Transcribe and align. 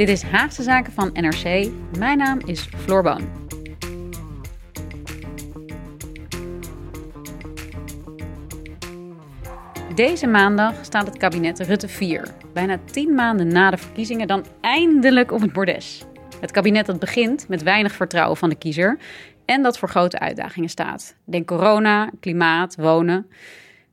Dit 0.00 0.08
is 0.08 0.22
Haagse 0.22 0.62
Zaken 0.62 0.92
van 0.92 1.10
NRC. 1.12 1.70
Mijn 1.98 2.18
naam 2.18 2.38
is 2.44 2.68
Floor 2.76 3.02
Boon. 3.02 3.28
Deze 9.94 10.26
maandag 10.26 10.74
staat 10.84 11.06
het 11.06 11.16
kabinet 11.16 11.60
Rutte 11.60 11.88
4, 11.88 12.28
bijna 12.52 12.78
tien 12.84 13.14
maanden 13.14 13.48
na 13.48 13.70
de 13.70 13.76
verkiezingen, 13.76 14.26
dan 14.26 14.44
eindelijk 14.60 15.32
op 15.32 15.40
het 15.40 15.52
bordes. 15.52 16.04
Het 16.40 16.50
kabinet 16.50 16.86
dat 16.86 16.98
begint 16.98 17.48
met 17.48 17.62
weinig 17.62 17.92
vertrouwen 17.92 18.36
van 18.36 18.48
de 18.48 18.58
kiezer 18.58 18.98
en 19.44 19.62
dat 19.62 19.78
voor 19.78 19.88
grote 19.88 20.18
uitdagingen 20.18 20.68
staat. 20.68 21.16
Denk 21.24 21.46
corona, 21.46 22.10
klimaat, 22.20 22.76
wonen. 22.76 23.26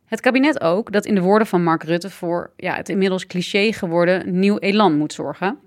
Het 0.07 0.21
kabinet 0.21 0.61
ook 0.61 0.91
dat 0.91 1.05
in 1.05 1.15
de 1.15 1.21
woorden 1.21 1.47
van 1.47 1.63
Mark 1.63 1.83
Rutte 1.83 2.09
voor 2.09 2.51
ja, 2.55 2.75
het 2.75 2.89
inmiddels 2.89 3.27
cliché 3.27 3.73
geworden 3.73 4.39
nieuw 4.39 4.57
elan 4.57 4.97
moet 4.97 5.13
zorgen. 5.13 5.59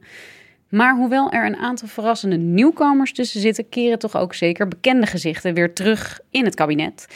Maar 0.69 0.97
hoewel 0.97 1.31
er 1.31 1.47
een 1.47 1.57
aantal 1.57 1.89
verrassende 1.89 2.37
nieuwkomers 2.37 3.13
tussen 3.13 3.41
zitten, 3.41 3.69
keren 3.69 3.99
toch 3.99 4.17
ook 4.17 4.35
zeker 4.35 4.69
bekende 4.69 5.07
gezichten 5.07 5.55
weer 5.55 5.73
terug 5.73 6.21
in 6.31 6.45
het 6.45 6.55
kabinet. 6.55 7.07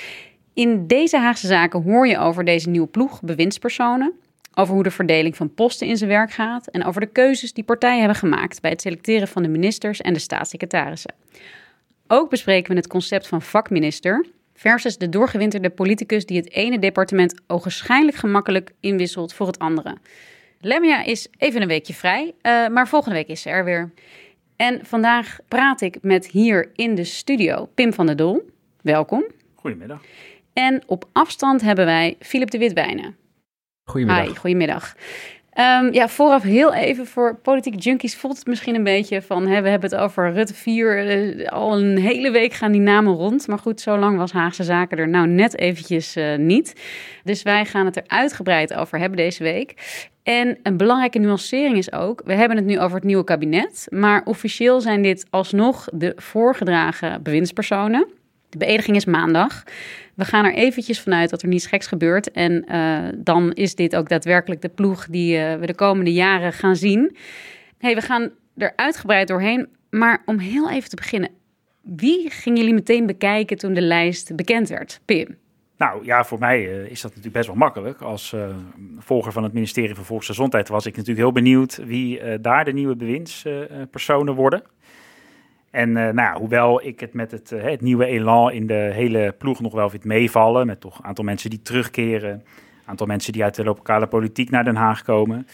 In 0.54 0.86
deze 0.86 1.18
Haagse 1.18 1.46
zaken 1.46 1.82
hoor 1.82 2.06
je 2.06 2.18
over 2.18 2.44
deze 2.44 2.68
nieuwe 2.68 2.86
ploeg 2.86 3.22
bewindspersonen, 3.22 4.12
over 4.54 4.74
hoe 4.74 4.82
de 4.82 4.90
verdeling 4.90 5.36
van 5.36 5.54
posten 5.54 5.86
in 5.86 5.96
zijn 5.96 6.10
werk 6.10 6.32
gaat 6.32 6.66
en 6.66 6.84
over 6.84 7.00
de 7.00 7.06
keuzes 7.06 7.52
die 7.52 7.64
partijen 7.64 7.98
hebben 7.98 8.16
gemaakt 8.16 8.60
bij 8.60 8.70
het 8.70 8.80
selecteren 8.80 9.28
van 9.28 9.42
de 9.42 9.48
ministers 9.48 10.00
en 10.00 10.12
de 10.12 10.18
staatssecretarissen. 10.18 11.14
Ook 12.06 12.30
bespreken 12.30 12.70
we 12.70 12.76
het 12.76 12.86
concept 12.86 13.26
van 13.26 13.42
vakminister 13.42 14.26
versus 14.54 14.98
de 14.98 15.08
doorgewinterde 15.08 15.70
politicus 15.70 16.26
die 16.26 16.36
het 16.36 16.50
ene 16.50 16.78
departement 16.78 17.40
ogenschijnlijk 17.46 18.16
gemakkelijk 18.16 18.70
inwisselt 18.80 19.34
voor 19.34 19.46
het 19.46 19.58
andere. 19.58 19.96
Lemia 20.60 21.04
is 21.04 21.28
even 21.38 21.62
een 21.62 21.68
weekje 21.68 21.94
vrij, 21.94 22.24
uh, 22.26 22.68
maar 22.68 22.88
volgende 22.88 23.16
week 23.16 23.28
is 23.28 23.42
ze 23.42 23.50
er 23.50 23.64
weer. 23.64 23.92
En 24.56 24.86
vandaag 24.86 25.38
praat 25.48 25.80
ik 25.80 25.98
met 26.02 26.26
hier 26.26 26.70
in 26.74 26.94
de 26.94 27.04
studio 27.04 27.68
Pim 27.74 27.92
van 27.92 28.06
der 28.06 28.16
Doel. 28.16 28.50
Welkom. 28.82 29.24
Goedemiddag. 29.54 30.02
En 30.52 30.82
op 30.86 31.08
afstand 31.12 31.60
hebben 31.60 31.84
wij 31.84 32.16
Philip 32.20 32.50
de 32.50 32.58
Witwijnen. 32.58 33.16
Goedemiddag. 33.84 34.26
Hi, 34.26 34.34
goedemiddag. 34.34 34.96
Um, 35.58 35.92
ja, 35.92 36.08
vooraf 36.08 36.42
heel 36.42 36.74
even 36.74 37.06
voor 37.06 37.36
politieke 37.36 37.78
junkies 37.78 38.16
voelt 38.16 38.38
het 38.38 38.46
misschien 38.46 38.74
een 38.74 38.84
beetje 38.84 39.22
van... 39.22 39.46
Hè, 39.46 39.62
we 39.62 39.68
hebben 39.68 39.90
het 39.90 40.00
over 40.00 40.32
Rutte 40.32 40.54
4, 40.54 41.16
uh, 41.38 41.48
al 41.48 41.78
een 41.78 41.98
hele 41.98 42.30
week 42.30 42.52
gaan 42.52 42.72
die 42.72 42.80
namen 42.80 43.14
rond. 43.14 43.46
Maar 43.46 43.58
goed, 43.58 43.80
zo 43.80 43.98
lang 43.98 44.16
was 44.18 44.32
Haagse 44.32 44.62
Zaken 44.62 44.98
er 44.98 45.08
nou 45.08 45.26
net 45.26 45.58
eventjes 45.58 46.16
uh, 46.16 46.36
niet. 46.36 46.80
Dus 47.24 47.42
wij 47.42 47.64
gaan 47.64 47.86
het 47.86 47.96
er 47.96 48.04
uitgebreid 48.06 48.74
over 48.74 48.98
hebben 48.98 49.18
deze 49.18 49.42
week. 49.42 49.74
En 50.22 50.58
een 50.62 50.76
belangrijke 50.76 51.18
nuancering 51.18 51.76
is 51.76 51.92
ook, 51.92 52.22
we 52.24 52.34
hebben 52.34 52.56
het 52.56 52.66
nu 52.66 52.80
over 52.80 52.96
het 52.96 53.04
nieuwe 53.04 53.24
kabinet, 53.24 53.86
maar 53.90 54.22
officieel 54.24 54.80
zijn 54.80 55.02
dit 55.02 55.26
alsnog 55.30 55.88
de 55.92 56.12
voorgedragen 56.16 57.22
bewindspersonen. 57.22 58.06
De 58.58 58.66
beëdiging 58.66 58.96
is 58.96 59.04
maandag. 59.04 59.62
We 60.14 60.24
gaan 60.24 60.44
er 60.44 60.54
eventjes 60.54 61.00
vanuit 61.00 61.30
dat 61.30 61.42
er 61.42 61.48
niets 61.48 61.66
geks 61.66 61.86
gebeurt. 61.86 62.30
En 62.30 62.64
uh, 62.68 63.08
dan 63.16 63.52
is 63.52 63.74
dit 63.74 63.96
ook 63.96 64.08
daadwerkelijk 64.08 64.62
de 64.62 64.68
ploeg 64.68 65.06
die 65.06 65.36
uh, 65.36 65.54
we 65.54 65.66
de 65.66 65.74
komende 65.74 66.12
jaren 66.12 66.52
gaan 66.52 66.76
zien. 66.76 67.16
Hey, 67.78 67.94
we 67.94 68.00
gaan 68.00 68.30
er 68.56 68.72
uitgebreid 68.76 69.28
doorheen. 69.28 69.68
Maar 69.90 70.22
om 70.24 70.38
heel 70.38 70.70
even 70.70 70.88
te 70.88 70.96
beginnen. 70.96 71.30
Wie 71.82 72.30
gingen 72.30 72.58
jullie 72.58 72.74
meteen 72.74 73.06
bekijken 73.06 73.56
toen 73.56 73.74
de 73.74 73.82
lijst 73.82 74.36
bekend 74.36 74.68
werd? 74.68 75.00
Pim. 75.04 75.36
Nou 75.76 76.04
ja, 76.04 76.24
voor 76.24 76.38
mij 76.38 76.60
uh, 76.60 76.90
is 76.90 77.00
dat 77.00 77.10
natuurlijk 77.10 77.34
best 77.34 77.46
wel 77.46 77.56
makkelijk. 77.56 78.00
Als 78.00 78.34
volger 78.98 79.32
van 79.32 79.42
het 79.42 79.52
ministerie 79.52 79.94
van 79.94 80.04
Volksgezondheid 80.04 80.68
was 80.68 80.86
ik 80.86 80.96
natuurlijk 80.96 81.26
heel 81.26 81.32
benieuwd 81.32 81.80
wie 81.84 82.40
daar 82.40 82.64
de 82.64 82.72
nieuwe 82.72 82.96
bewindspersonen 82.96 84.34
worden. 84.34 84.62
En 85.74 85.92
nou 85.92 86.16
ja, 86.16 86.34
hoewel 86.38 86.86
ik 86.86 87.00
het 87.00 87.14
met 87.14 87.30
het, 87.30 87.50
het, 87.50 87.80
nieuwe 87.80 88.06
elan 88.06 88.52
in 88.52 88.66
de 88.66 88.90
hele 88.92 89.34
ploeg 89.38 89.60
nog 89.60 89.72
wel 89.72 89.90
vind 89.90 90.04
meevallen, 90.04 90.66
met 90.66 90.80
toch 90.80 90.98
een 90.98 91.04
aantal 91.04 91.24
mensen 91.24 91.50
die 91.50 91.62
terugkeren, 91.62 92.30
een 92.30 92.42
aantal 92.84 93.06
mensen 93.06 93.32
die 93.32 93.42
uit 93.42 93.54
de 93.54 93.64
lokale 93.64 94.06
politiek 94.06 94.50
naar 94.50 94.64
Den 94.64 94.76
Haag 94.76 95.02
komen. 95.02 95.46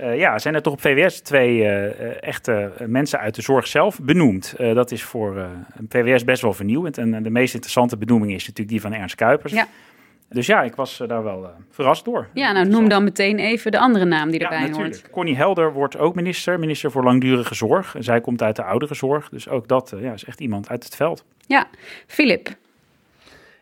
Uh, 0.00 0.18
ja, 0.18 0.38
zijn 0.38 0.54
er 0.54 0.62
toch 0.62 0.72
op 0.72 0.80
VWS 0.80 1.20
twee 1.20 1.58
uh, 1.58 2.22
echte 2.22 2.72
mensen 2.86 3.18
uit 3.18 3.34
de 3.34 3.42
zorg 3.42 3.66
zelf 3.66 4.00
benoemd. 4.02 4.54
Uh, 4.60 4.74
dat 4.74 4.90
is 4.90 5.02
voor 5.02 5.46
VWS 5.88 6.24
best 6.24 6.42
wel 6.42 6.52
vernieuwend. 6.52 6.98
En 6.98 7.22
de 7.22 7.30
meest 7.30 7.54
interessante 7.54 7.96
benoeming 7.96 8.32
is 8.32 8.46
natuurlijk 8.46 8.68
die 8.68 8.80
van 8.80 8.92
Ernst 8.92 9.14
Kuipers. 9.14 9.52
Ja. 9.52 9.66
Dus 10.28 10.46
ja, 10.46 10.62
ik 10.62 10.74
was 10.74 11.02
daar 11.06 11.22
wel 11.22 11.50
verrast 11.70 12.04
door. 12.04 12.28
Ja, 12.32 12.52
nou 12.52 12.68
noem 12.68 12.88
dan 12.88 13.04
meteen 13.04 13.38
even 13.38 13.70
de 13.70 13.78
andere 13.78 14.04
naam 14.04 14.30
die 14.30 14.40
erbij 14.40 14.66
ja, 14.66 14.72
hoort. 14.72 15.10
Connie 15.10 15.36
Helder 15.36 15.72
wordt 15.72 15.98
ook 15.98 16.14
minister, 16.14 16.58
minister 16.58 16.90
voor 16.90 17.04
langdurige 17.04 17.54
zorg. 17.54 17.94
En 17.94 18.04
zij 18.04 18.20
komt 18.20 18.42
uit 18.42 18.56
de 18.56 18.64
ouderenzorg. 18.64 19.28
Dus 19.28 19.48
ook 19.48 19.68
dat 19.68 19.92
ja, 20.00 20.12
is 20.12 20.24
echt 20.24 20.40
iemand 20.40 20.68
uit 20.68 20.84
het 20.84 20.96
veld. 20.96 21.24
Ja, 21.46 21.66
Filip, 22.06 22.56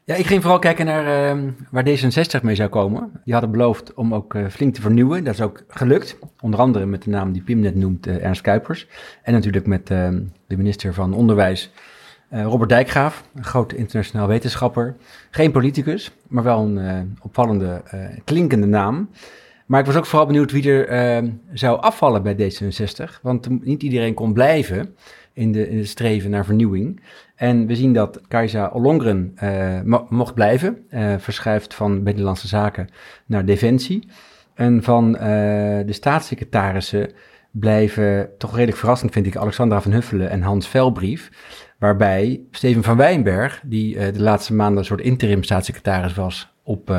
ja, 0.07 0.15
ik 0.15 0.27
ging 0.27 0.41
vooral 0.41 0.59
kijken 0.59 0.87
naar 0.87 1.37
uh, 1.37 1.43
waar 1.71 1.85
D66 1.89 2.43
mee 2.43 2.55
zou 2.55 2.69
komen. 2.69 3.11
Die 3.25 3.33
hadden 3.33 3.51
beloofd 3.51 3.95
om 3.95 4.15
ook 4.15 4.35
uh, 4.35 4.49
flink 4.49 4.75
te 4.75 4.81
vernieuwen. 4.81 5.25
Dat 5.25 5.35
is 5.35 5.41
ook 5.41 5.65
gelukt. 5.69 6.19
Onder 6.41 6.61
andere 6.61 6.87
met 6.87 7.03
de 7.03 7.11
naam 7.11 7.33
die 7.33 7.43
Pim 7.43 7.61
net 7.61 7.75
noemt, 7.75 8.07
uh, 8.07 8.25
Ernst 8.25 8.41
Kuipers. 8.41 8.87
En 9.23 9.33
natuurlijk 9.33 9.67
met 9.67 9.91
uh, 9.91 10.09
de 10.47 10.57
minister 10.57 10.95
van 10.95 11.15
Onderwijs, 11.15 11.71
Robert 12.31 12.69
Dijkgraaf. 12.69 13.25
Een 13.35 13.45
groot 13.45 13.73
internationaal 13.73 14.27
wetenschapper. 14.27 14.97
Geen 15.31 15.53
politicus, 15.53 16.13
maar 16.29 16.43
wel 16.43 16.61
een 16.61 17.19
opvallende, 17.23 17.83
klinkende 18.25 18.67
naam. 18.67 19.11
Maar 19.67 19.81
ik 19.81 19.87
was 19.87 19.97
ook 19.97 20.07
vooral 20.07 20.27
benieuwd 20.27 20.53
wie 20.53 20.73
er 20.73 21.25
zou 21.53 21.81
afvallen 21.81 22.23
bij 22.23 22.35
D66. 22.35 23.21
Want 23.23 23.65
niet 23.65 23.83
iedereen 23.83 24.15
kon 24.15 24.33
blijven 24.33 24.95
in 25.33 25.53
de, 25.53 25.85
streven 25.85 26.31
naar 26.31 26.45
vernieuwing. 26.45 27.01
En 27.35 27.67
we 27.67 27.77
zien 27.77 27.93
dat 27.93 28.21
Kajsa 28.29 28.71
Ollongren 28.73 29.35
mo 29.85 30.07
mocht 30.09 30.35
blijven, 30.35 30.87
verschuift 31.19 31.75
van 31.75 32.03
Binnenlandse 32.03 32.49
Zaken 32.49 32.89
naar 33.27 33.45
Defensie. 33.45 34.09
En 34.55 34.83
van 34.83 35.13
de 35.13 35.85
staatssecretarissen 35.93 37.11
blijven, 37.51 38.31
toch 38.39 38.55
redelijk 38.55 38.79
verrassend 38.79 39.13
vind 39.13 39.27
ik, 39.27 39.37
Alexandra 39.37 39.81
van 39.81 39.93
Huffelen 39.93 40.31
en 40.31 40.43
Hans 40.43 40.69
Velbrief. 40.69 41.31
Waarbij 41.79 42.41
Steven 42.51 42.83
van 42.83 42.97
Wijnberg, 42.97 43.61
die 43.65 44.13
de 44.13 44.23
laatste 44.23 44.55
maanden 44.55 44.79
een 44.79 44.85
soort 44.85 45.01
interim 45.01 45.43
staatssecretaris 45.43 46.15
was 46.15 46.53
op 46.63 46.95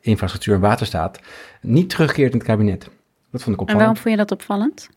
infrastructuur 0.00 0.54
en 0.54 0.60
waterstaat, 0.60 1.20
niet 1.60 1.90
terugkeert 1.90 2.32
in 2.32 2.38
het 2.38 2.46
kabinet. 2.46 2.88
Dat 3.30 3.42
vond 3.42 3.56
ik 3.56 3.60
opvallend. 3.60 3.70
En 3.70 3.76
waarom 3.76 3.96
vond 3.96 4.10
je 4.10 4.16
dat 4.16 4.32
opvallend? 4.32 4.88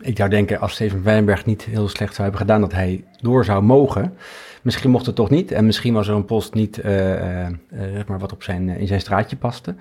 Ik 0.00 0.16
zou 0.16 0.30
denken, 0.30 0.60
als 0.60 0.72
Steven 0.72 1.02
Wijnberg 1.02 1.46
niet 1.46 1.62
heel 1.62 1.88
slecht 1.88 2.14
zou 2.14 2.22
hebben 2.22 2.40
gedaan, 2.40 2.60
dat 2.60 2.72
hij 2.72 3.04
door 3.20 3.44
zou 3.44 3.62
mogen. 3.62 4.16
Misschien 4.62 4.90
mocht 4.90 5.06
het 5.06 5.14
toch 5.14 5.30
niet. 5.30 5.52
En 5.52 5.66
misschien 5.66 5.94
was 5.94 6.08
er 6.08 6.14
een 6.14 6.24
post 6.24 6.54
niet, 6.54 6.78
uh, 6.84 7.40
uh, 7.40 7.48
zeg 7.70 8.06
maar, 8.06 8.18
wat 8.18 8.32
op 8.32 8.42
zijn, 8.42 8.68
in 8.68 8.86
zijn 8.86 9.00
straatje 9.00 9.36
paste. 9.36 9.74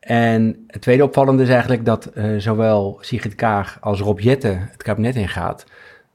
En 0.00 0.64
het 0.66 0.82
tweede 0.82 1.04
opvallende 1.04 1.42
is 1.42 1.48
eigenlijk 1.48 1.84
dat 1.84 2.10
uh, 2.14 2.38
zowel 2.38 2.98
Sigrid 3.00 3.34
Kaag 3.34 3.78
als 3.80 4.00
Rob 4.00 4.20
Jette 4.20 4.58
het 4.70 4.82
kabinet 4.82 5.16
ingaat. 5.16 5.64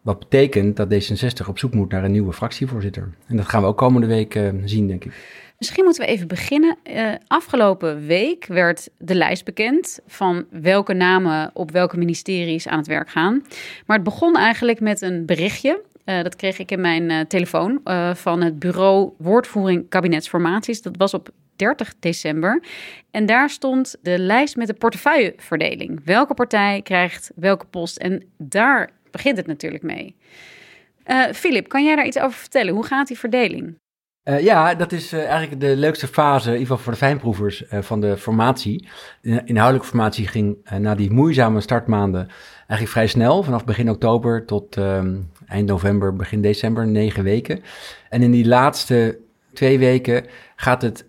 Wat 0.07 0.19
betekent 0.19 0.75
dat 0.75 0.93
D66 0.93 1.47
op 1.47 1.59
zoek 1.59 1.73
moet 1.73 1.91
naar 1.91 2.03
een 2.03 2.11
nieuwe 2.11 2.33
fractievoorzitter. 2.33 3.09
En 3.27 3.37
dat 3.37 3.47
gaan 3.47 3.61
we 3.61 3.67
ook 3.67 3.77
komende 3.77 4.07
week 4.07 4.35
uh, 4.35 4.49
zien, 4.65 4.87
denk 4.87 5.05
ik. 5.05 5.11
Misschien 5.57 5.83
moeten 5.83 6.05
we 6.05 6.11
even 6.11 6.27
beginnen. 6.27 6.77
Uh, 6.83 7.13
afgelopen 7.27 8.05
week 8.05 8.45
werd 8.45 8.89
de 8.97 9.15
lijst 9.15 9.45
bekend 9.45 9.99
van 10.07 10.45
welke 10.49 10.93
namen 10.93 11.51
op 11.53 11.71
welke 11.71 11.97
ministeries 11.97 12.67
aan 12.67 12.77
het 12.77 12.87
werk 12.87 13.09
gaan. 13.09 13.43
Maar 13.85 13.95
het 13.95 14.05
begon 14.05 14.35
eigenlijk 14.35 14.79
met 14.79 15.01
een 15.01 15.25
berichtje. 15.25 15.81
Uh, 16.05 16.23
dat 16.23 16.35
kreeg 16.35 16.59
ik 16.59 16.71
in 16.71 16.81
mijn 16.81 17.27
telefoon 17.27 17.81
van 18.13 18.41
het 18.41 18.59
bureau 18.59 19.11
Woordvoering 19.17 19.89
Kabinetsformaties. 19.89 20.81
Dat 20.81 20.97
was 20.97 21.13
op 21.13 21.29
30 21.55 21.93
december. 21.99 22.63
En 23.11 23.25
daar 23.25 23.49
stond 23.49 23.95
de 24.01 24.19
lijst 24.19 24.55
met 24.55 24.67
de 24.67 24.73
portefeuilleverdeling. 24.73 26.01
Welke 26.05 26.33
partij 26.33 26.81
krijgt 26.81 27.31
welke 27.35 27.65
post? 27.65 27.97
En 27.97 28.23
daar 28.37 28.89
begint 29.17 29.37
het 29.37 29.47
natuurlijk 29.47 29.83
mee. 29.83 30.15
Filip, 31.33 31.63
uh, 31.63 31.69
kan 31.69 31.85
jij 31.85 31.95
daar 31.95 32.05
iets 32.05 32.19
over 32.19 32.39
vertellen? 32.39 32.73
Hoe 32.73 32.85
gaat 32.85 33.07
die 33.07 33.17
verdeling? 33.17 33.77
Uh, 34.23 34.39
ja, 34.39 34.75
dat 34.75 34.91
is 34.91 35.13
uh, 35.13 35.25
eigenlijk 35.25 35.61
de 35.61 35.75
leukste 35.75 36.07
fase, 36.07 36.47
in 36.47 36.51
ieder 36.51 36.67
geval 36.67 36.83
voor 36.83 36.91
de 36.91 36.97
fijnproevers, 36.97 37.63
van 37.69 38.01
de 38.01 38.17
formatie. 38.17 38.87
De 39.21 39.41
inhoudelijke 39.45 39.87
formatie 39.87 40.27
ging 40.27 40.69
na 40.79 40.95
die 40.95 41.11
moeizame 41.11 41.61
startmaanden 41.61 42.27
eigenlijk 42.57 42.89
vrij 42.89 43.07
snel. 43.07 43.43
Vanaf 43.43 43.65
begin 43.65 43.89
oktober 43.89 44.45
tot 44.45 44.77
ehm, 44.77 45.19
eind 45.47 45.67
november, 45.67 46.15
begin 46.15 46.41
december, 46.41 46.87
negen 46.87 47.23
weken. 47.23 47.61
En 48.09 48.21
in 48.21 48.31
die 48.31 48.47
laatste 48.47 49.19
twee 49.53 49.79
weken 49.79 50.25
gaat 50.55 50.81
het 50.81 51.06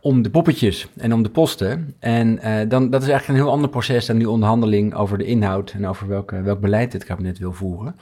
om 0.00 0.22
de 0.22 0.30
poppetjes 0.30 0.88
en 0.96 1.12
om 1.12 1.22
de 1.22 1.30
posten. 1.30 1.94
En 1.98 2.34
dan, 2.68 2.90
dat 2.90 3.02
is 3.02 3.08
eigenlijk 3.08 3.28
een 3.28 3.44
heel 3.44 3.54
ander 3.54 3.70
proces 3.70 4.06
dan 4.06 4.18
die 4.18 4.30
onderhandeling 4.30 4.94
over 4.94 5.18
de 5.18 5.24
inhoud 5.24 5.70
en 5.70 5.86
over 5.86 6.08
welke, 6.08 6.42
welk 6.42 6.60
beleid 6.60 6.92
het 6.92 7.04
kabinet 7.04 7.38
wil 7.38 7.52
voeren. 7.52 7.96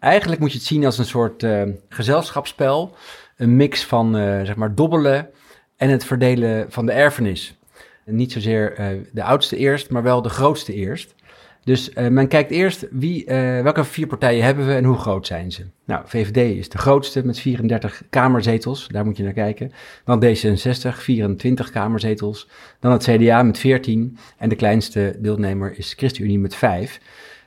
Eigenlijk 0.00 0.40
moet 0.40 0.52
je 0.52 0.58
het 0.58 0.66
zien 0.66 0.84
als 0.84 0.98
een 0.98 1.04
soort 1.04 1.46
gezelschapsspel 1.88 2.94
een 3.42 3.56
mix 3.56 3.84
van 3.84 4.16
uh, 4.16 4.42
zeg 4.42 4.56
maar 4.56 4.74
dobbelen 4.74 5.28
en 5.76 5.90
het 5.90 6.04
verdelen 6.04 6.66
van 6.68 6.86
de 6.86 6.92
erfenis. 6.92 7.58
En 8.04 8.16
niet 8.16 8.32
zozeer 8.32 8.80
uh, 8.80 8.86
de 9.12 9.22
oudste 9.22 9.56
eerst, 9.56 9.90
maar 9.90 10.02
wel 10.02 10.22
de 10.22 10.28
grootste 10.28 10.74
eerst. 10.74 11.14
Dus 11.64 11.90
uh, 11.94 12.08
men 12.08 12.28
kijkt 12.28 12.50
eerst 12.50 12.86
wie, 12.90 13.24
welke 13.62 13.84
vier 13.84 14.06
partijen 14.06 14.44
hebben 14.44 14.66
we 14.66 14.74
en 14.74 14.84
hoe 14.84 14.98
groot 14.98 15.26
zijn 15.26 15.52
ze. 15.52 15.66
Nou, 15.84 16.02
VVD 16.06 16.58
is 16.58 16.68
de 16.68 16.78
grootste 16.78 17.26
met 17.26 17.40
34 17.40 18.02
kamerzetels, 18.10 18.88
daar 18.88 19.04
moet 19.04 19.16
je 19.16 19.22
naar 19.22 19.32
kijken. 19.32 19.72
Dan 20.04 20.24
D66, 20.24 20.96
24 20.96 21.70
kamerzetels. 21.70 22.48
Dan 22.80 22.92
het 22.92 23.02
CDA 23.02 23.42
met 23.42 23.58
14 23.58 24.18
en 24.38 24.48
de 24.48 24.56
kleinste 24.56 25.16
deelnemer 25.18 25.78
is 25.78 25.94
ChristenUnie 25.96 26.38
met 26.38 26.54
5. 26.54 27.00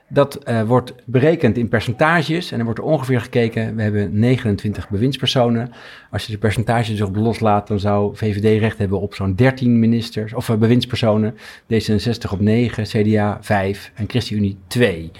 Dat 0.08 0.40
uh, 0.48 0.62
wordt 0.62 0.94
berekend 1.04 1.56
in 1.56 1.68
percentages 1.68 2.52
en 2.52 2.58
er 2.58 2.64
wordt 2.64 2.78
er 2.78 2.84
ongeveer 2.84 3.20
gekeken. 3.20 3.76
We 3.76 3.82
hebben 3.82 4.18
29 4.18 4.88
bewindspersonen. 4.88 5.72
Als 6.10 6.26
je 6.26 6.32
de 6.32 6.38
percentages 6.38 7.02
loslaat, 7.12 7.66
dan 7.68 7.78
zou 7.78 8.16
VVD 8.16 8.60
recht 8.60 8.78
hebben 8.78 9.00
op 9.00 9.14
zo'n 9.14 9.34
13 9.34 9.78
ministers 9.78 10.34
of 10.34 10.48
uh, 10.48 10.56
bewindspersonen. 10.56 11.34
D66 11.72 12.30
op 12.30 12.40
9, 12.40 12.84
CDA 12.84 13.38
5 13.40 13.92
en 13.94 14.08
ChristenUnie 14.08 14.58
2. 14.66 15.10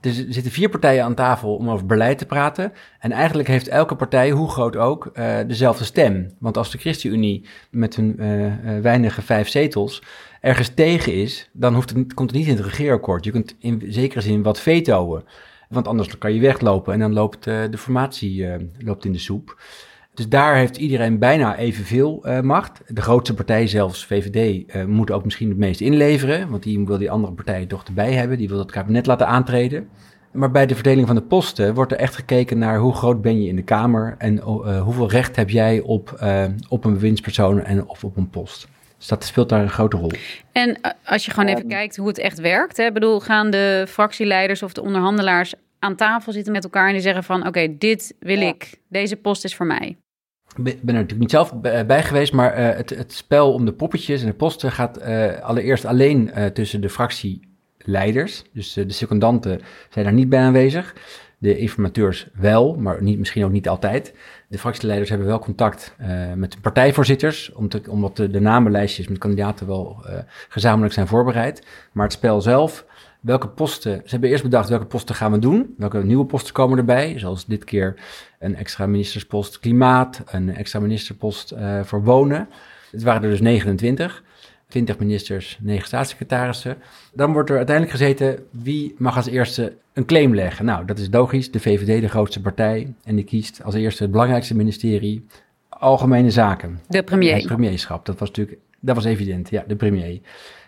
Dus 0.00 0.18
er 0.18 0.32
zitten 0.32 0.52
vier 0.52 0.68
partijen 0.68 1.04
aan 1.04 1.14
tafel 1.14 1.56
om 1.56 1.70
over 1.70 1.86
beleid 1.86 2.18
te 2.18 2.26
praten. 2.26 2.72
En 2.98 3.12
eigenlijk 3.12 3.48
heeft 3.48 3.68
elke 3.68 3.94
partij, 3.94 4.30
hoe 4.30 4.48
groot 4.48 4.76
ook, 4.76 5.10
uh, 5.14 5.36
dezelfde 5.46 5.84
stem. 5.84 6.30
Want 6.38 6.56
als 6.56 6.70
de 6.70 6.78
ChristenUnie 6.78 7.46
met 7.70 7.96
hun 7.96 8.16
weinige 8.82 9.22
vijf 9.22 9.48
zetels 9.48 10.02
ergens 10.44 10.68
tegen 10.74 11.12
is, 11.12 11.50
dan 11.52 11.74
hoeft 11.74 11.90
het 11.90 12.14
komt 12.14 12.30
het 12.30 12.38
niet 12.38 12.48
in 12.48 12.56
het 12.56 12.64
regeerakkoord. 12.64 13.24
Je 13.24 13.30
kunt 13.30 13.56
in 13.58 13.82
zekere 13.88 14.20
zin 14.20 14.42
wat 14.42 14.60
vetoen. 14.60 15.22
Want 15.68 15.88
anders 15.88 16.18
kan 16.18 16.34
je 16.34 16.40
weglopen 16.40 16.92
en 16.92 16.98
dan 16.98 17.12
loopt 17.12 17.46
uh, 17.46 17.62
de 17.70 17.78
formatie 17.78 18.36
uh, 18.36 18.54
loopt 18.78 19.04
in 19.04 19.12
de 19.12 19.18
soep. 19.18 19.60
Dus 20.14 20.28
daar 20.28 20.56
heeft 20.56 20.76
iedereen 20.76 21.18
bijna 21.18 21.56
evenveel 21.56 22.22
uh, 22.26 22.40
macht. 22.40 22.82
De 22.86 23.02
grootste 23.02 23.34
partij, 23.34 23.66
zelfs 23.66 24.06
VVD, 24.06 24.86
moet 24.86 25.10
ook 25.10 25.24
misschien 25.24 25.48
het 25.48 25.58
meest 25.58 25.80
inleveren. 25.80 26.50
Want 26.50 26.62
die 26.62 26.86
wil 26.86 26.98
die 26.98 27.10
andere 27.10 27.32
partijen 27.32 27.68
toch 27.68 27.84
erbij 27.84 28.12
hebben. 28.12 28.38
Die 28.38 28.48
wil 28.48 28.58
het 28.58 28.70
kabinet 28.70 29.06
laten 29.06 29.26
aantreden. 29.26 29.88
Maar 30.32 30.50
bij 30.50 30.66
de 30.66 30.74
verdeling 30.74 31.06
van 31.06 31.16
de 31.16 31.22
posten 31.22 31.74
wordt 31.74 31.92
er 31.92 31.98
echt 31.98 32.14
gekeken 32.14 32.58
naar 32.58 32.78
hoe 32.78 32.94
groot 32.94 33.22
ben 33.22 33.42
je 33.42 33.48
in 33.48 33.56
de 33.56 33.62
Kamer. 33.62 34.14
En 34.18 34.38
hoeveel 34.78 35.10
recht 35.10 35.36
heb 35.36 35.50
jij 35.50 35.80
op, 35.80 36.24
op 36.68 36.84
een 36.84 36.92
bewindspersoon 36.92 37.60
en 37.60 37.86
of 37.86 38.04
op 38.04 38.16
een 38.16 38.30
post. 38.30 38.68
Dus 39.04 39.12
dat 39.12 39.24
speelt 39.24 39.48
daar 39.48 39.62
een 39.62 39.70
grote 39.70 39.96
rol. 39.96 40.10
En 40.52 40.80
eh, 40.80 40.90
als 41.04 41.24
je 41.24 41.30
gewoon 41.30 41.48
even 41.48 41.68
kijkt 41.68 41.96
hoe 41.96 42.08
het 42.08 42.18
echt 42.18 42.40
werkt. 42.40 42.76
Hè, 42.76 42.92
bedoel, 42.92 43.20
gaan 43.20 43.50
de 43.50 43.84
fractieleiders 43.88 44.62
of 44.62 44.72
de 44.72 44.82
onderhandelaars 44.82 45.54
aan 45.78 45.96
tafel 45.96 46.32
zitten 46.32 46.52
met 46.52 46.64
elkaar 46.64 46.86
en 46.86 46.92
die 46.92 47.02
zeggen 47.02 47.24
van 47.24 47.46
oké, 47.46 47.76
dit 47.78 48.14
wil 48.18 48.40
ik, 48.40 48.74
deze 48.88 49.16
post 49.16 49.44
is 49.44 49.54
voor 49.54 49.66
mij. 49.66 49.96
Ik 50.56 50.62
ben 50.62 50.94
er 50.94 51.00
natuurlijk 51.00 51.20
niet 51.20 51.30
zelf 51.30 51.60
bij 51.60 52.02
geweest, 52.02 52.32
maar 52.32 52.58
uh, 52.58 52.76
het, 52.76 52.90
het, 52.90 53.12
spel 53.12 53.52
om 53.52 53.64
de 53.64 53.72
poppetjes 53.72 54.20
en 54.20 54.26
de 54.26 54.34
posten 54.34 54.72
gaat 54.72 55.02
uh, 55.02 55.40
allereerst 55.40 55.84
alleen 55.84 56.30
uh, 56.36 56.46
tussen 56.46 56.80
de 56.80 56.88
fractieleiders. 56.88 58.42
Dus 58.52 58.72
de 58.72 58.92
secondanten 58.92 59.60
zijn 59.90 60.04
daar 60.04 60.14
niet 60.14 60.28
bij 60.28 60.40
aanwezig. 60.40 60.94
De 61.38 61.58
informateurs 61.58 62.26
wel, 62.34 62.74
maar 62.74 63.02
niet, 63.02 63.18
misschien 63.18 63.44
ook 63.44 63.50
niet 63.50 63.68
altijd. 63.68 64.14
De 64.54 64.60
fractieleiders 64.60 65.10
hebben 65.10 65.28
wel 65.28 65.38
contact 65.38 65.94
uh, 66.00 66.32
met 66.32 66.52
de 66.52 66.60
partijvoorzitters, 66.60 67.52
omdat 67.88 68.16
de, 68.16 68.30
de, 68.30 68.40
namenlijstjes 68.40 69.08
met 69.08 69.18
kandidaten 69.18 69.66
wel 69.66 70.04
uh, 70.06 70.14
gezamenlijk 70.48 70.94
zijn 70.94 71.06
voorbereid. 71.06 71.66
Maar 71.92 72.04
het 72.04 72.12
spel 72.12 72.40
zelf, 72.40 72.84
welke 73.20 73.48
posten, 73.48 73.92
ze 74.04 74.10
hebben 74.10 74.30
eerst 74.30 74.42
bedacht 74.42 74.68
welke 74.68 74.84
posten 74.84 75.14
gaan 75.14 75.32
we 75.32 75.38
doen, 75.38 75.74
welke 75.78 76.04
nieuwe 76.04 76.24
posten 76.24 76.52
komen 76.52 76.78
erbij, 76.78 77.18
zoals 77.18 77.46
dit 77.46 77.64
keer 77.64 77.94
een 78.38 78.56
extra 78.56 78.86
ministerspost 78.86 79.58
klimaat, 79.58 80.22
een 80.26 80.54
extra 80.56 80.80
ministerspost 80.80 81.52
uh, 81.52 81.80
voor 81.82 82.04
wonen. 82.04 82.48
Het 82.90 83.02
waren 83.02 83.22
er 83.22 83.30
dus 83.30 83.40
29. 83.40 84.22
20 84.68 84.98
ministers, 84.98 85.58
9 85.60 85.86
staatssecretarissen. 85.86 86.76
Dan 87.12 87.32
wordt 87.32 87.50
er 87.50 87.56
uiteindelijk 87.56 87.98
gezeten 87.98 88.38
wie 88.50 88.94
mag 88.98 89.16
als 89.16 89.26
eerste 89.26 89.76
een 89.92 90.04
claim 90.04 90.34
leggen. 90.34 90.64
Nou, 90.64 90.84
dat 90.84 90.98
is 90.98 91.08
logisch. 91.10 91.50
De 91.50 91.60
VVD, 91.60 92.00
de 92.00 92.08
grootste 92.08 92.40
partij. 92.40 92.94
En 93.04 93.14
die 93.14 93.24
kiest 93.24 93.62
als 93.62 93.74
eerste 93.74 94.02
het 94.02 94.12
belangrijkste 94.12 94.56
ministerie, 94.56 95.26
Algemene 95.68 96.30
Zaken. 96.30 96.80
De 96.88 97.02
premier. 97.02 97.34
Het 97.34 97.46
premierschap. 97.46 98.06
Dat 98.06 98.18
was 98.18 98.28
natuurlijk, 98.28 98.58
dat 98.80 98.94
was 98.94 99.04
evident, 99.04 99.50
ja, 99.50 99.64
de 99.66 99.76
premier. 99.76 100.20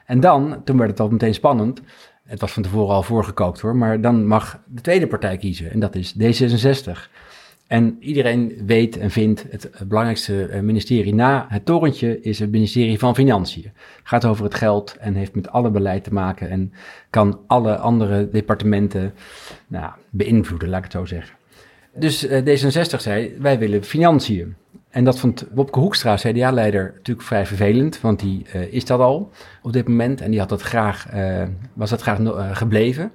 En 0.07 0.21
dan, 0.21 0.65
toen 0.65 0.79
werd 0.79 0.91
het 0.91 1.01
al 1.01 1.09
meteen 1.09 1.35
spannend. 1.35 1.81
Het 2.25 2.41
was 2.41 2.53
van 2.53 2.63
tevoren 2.63 2.95
al 2.95 3.03
voorgekookt 3.03 3.61
hoor, 3.61 3.77
maar 3.77 4.01
dan 4.01 4.27
mag 4.27 4.61
de 4.67 4.81
tweede 4.81 5.07
partij 5.07 5.37
kiezen. 5.37 5.71
En 5.71 5.81
dat 5.81 5.95
is 5.95 6.15
D66. 6.15 7.11
En 7.67 7.97
iedereen 8.01 8.63
weet 8.67 8.97
en 8.97 9.11
vindt 9.11 9.45
het 9.51 9.71
belangrijkste 9.87 10.47
eh, 10.47 10.61
ministerie 10.61 11.15
na 11.15 11.47
het 11.49 11.65
torentje 11.65 12.21
is 12.21 12.39
het 12.39 12.51
ministerie 12.51 12.99
van 12.99 13.15
Financiën. 13.15 13.73
Gaat 14.03 14.25
over 14.25 14.45
het 14.45 14.55
geld 14.55 14.97
en 14.97 15.15
heeft 15.15 15.35
met 15.35 15.51
alle 15.51 15.71
beleid 15.71 16.05
te 16.05 16.13
maken 16.13 16.51
en 16.51 16.73
kan 17.11 17.41
alle 17.47 17.77
andere 17.77 18.29
departementen 18.31 19.15
nou, 19.67 19.93
beïnvloeden, 20.11 20.69
laat 20.69 20.79
ik 20.79 20.85
het 20.85 20.93
zo 20.93 21.05
zeggen. 21.05 21.37
Dus 21.95 22.25
uh, 22.25 22.39
D66 22.41 23.01
zei, 23.01 23.37
wij 23.39 23.59
willen 23.59 23.85
financiën. 23.85 24.55
En 24.91 25.05
dat 25.05 25.19
vond 25.19 25.47
Wopke 25.55 25.79
Hoekstra, 25.79 26.15
CDA-leider, 26.15 26.93
natuurlijk 26.95 27.27
vrij 27.27 27.47
vervelend, 27.47 28.01
want 28.01 28.21
die 28.21 28.47
uh, 28.55 28.73
is 28.73 28.85
dat 28.85 29.01
al 29.01 29.31
op 29.63 29.73
dit 29.73 29.89
moment 29.89 30.21
en 30.21 30.31
die 30.31 30.41
had 30.41 30.49
dat 30.49 30.63
graag, 30.63 31.07
was 31.73 31.91
dat 31.91 32.03
graag 32.03 32.19
gebleven. 32.59 33.13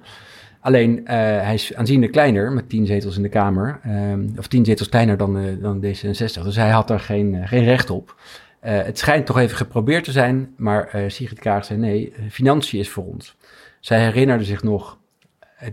Alleen 0.62 0.98
uh, 0.98 1.06
hij 1.06 1.54
is 1.54 1.74
aanzienlijk 1.74 2.12
kleiner, 2.12 2.52
met 2.52 2.68
tien 2.68 2.86
zetels 2.86 3.16
in 3.16 3.22
de 3.22 3.28
Kamer. 3.28 3.80
Um, 3.86 4.32
of 4.38 4.46
tien 4.46 4.64
zetels 4.64 4.88
kleiner 4.88 5.16
dan, 5.16 5.36
uh, 5.36 5.62
dan 5.62 5.84
D66. 5.84 6.42
Dus 6.42 6.56
hij 6.56 6.70
had 6.70 6.90
er 6.90 7.00
geen, 7.00 7.34
uh, 7.34 7.48
geen 7.48 7.64
recht 7.64 7.90
op. 7.90 8.20
het 8.60 8.98
schijnt 8.98 9.26
toch 9.26 9.38
even 9.38 9.56
geprobeerd 9.56 10.04
te 10.04 10.12
zijn, 10.12 10.54
maar 10.56 11.02
Sigrid 11.06 11.38
Kaag 11.38 11.64
zei 11.64 11.78
nee, 11.78 12.12
financiën 12.30 12.78
is 12.78 12.88
voor 12.88 13.04
ons. 13.04 13.36
Zij 13.80 14.00
herinnerde 14.00 14.44
zich 14.44 14.62
nog, 14.62 14.98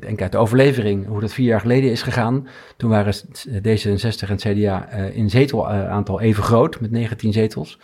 ik 0.07 0.21
uit 0.21 0.31
de 0.31 0.37
overlevering, 0.37 1.07
hoe 1.07 1.19
dat 1.19 1.33
vier 1.33 1.45
jaar 1.45 1.59
geleden 1.59 1.91
is 1.91 2.01
gegaan. 2.01 2.47
Toen 2.77 2.89
waren 2.89 3.13
D66 3.47 4.29
en 4.29 4.37
CDA 4.37 4.89
in 4.91 5.29
zetelaantal 5.29 6.21
even 6.21 6.43
groot, 6.43 6.79
met 6.79 6.91
19 6.91 7.33
zetels. 7.33 7.79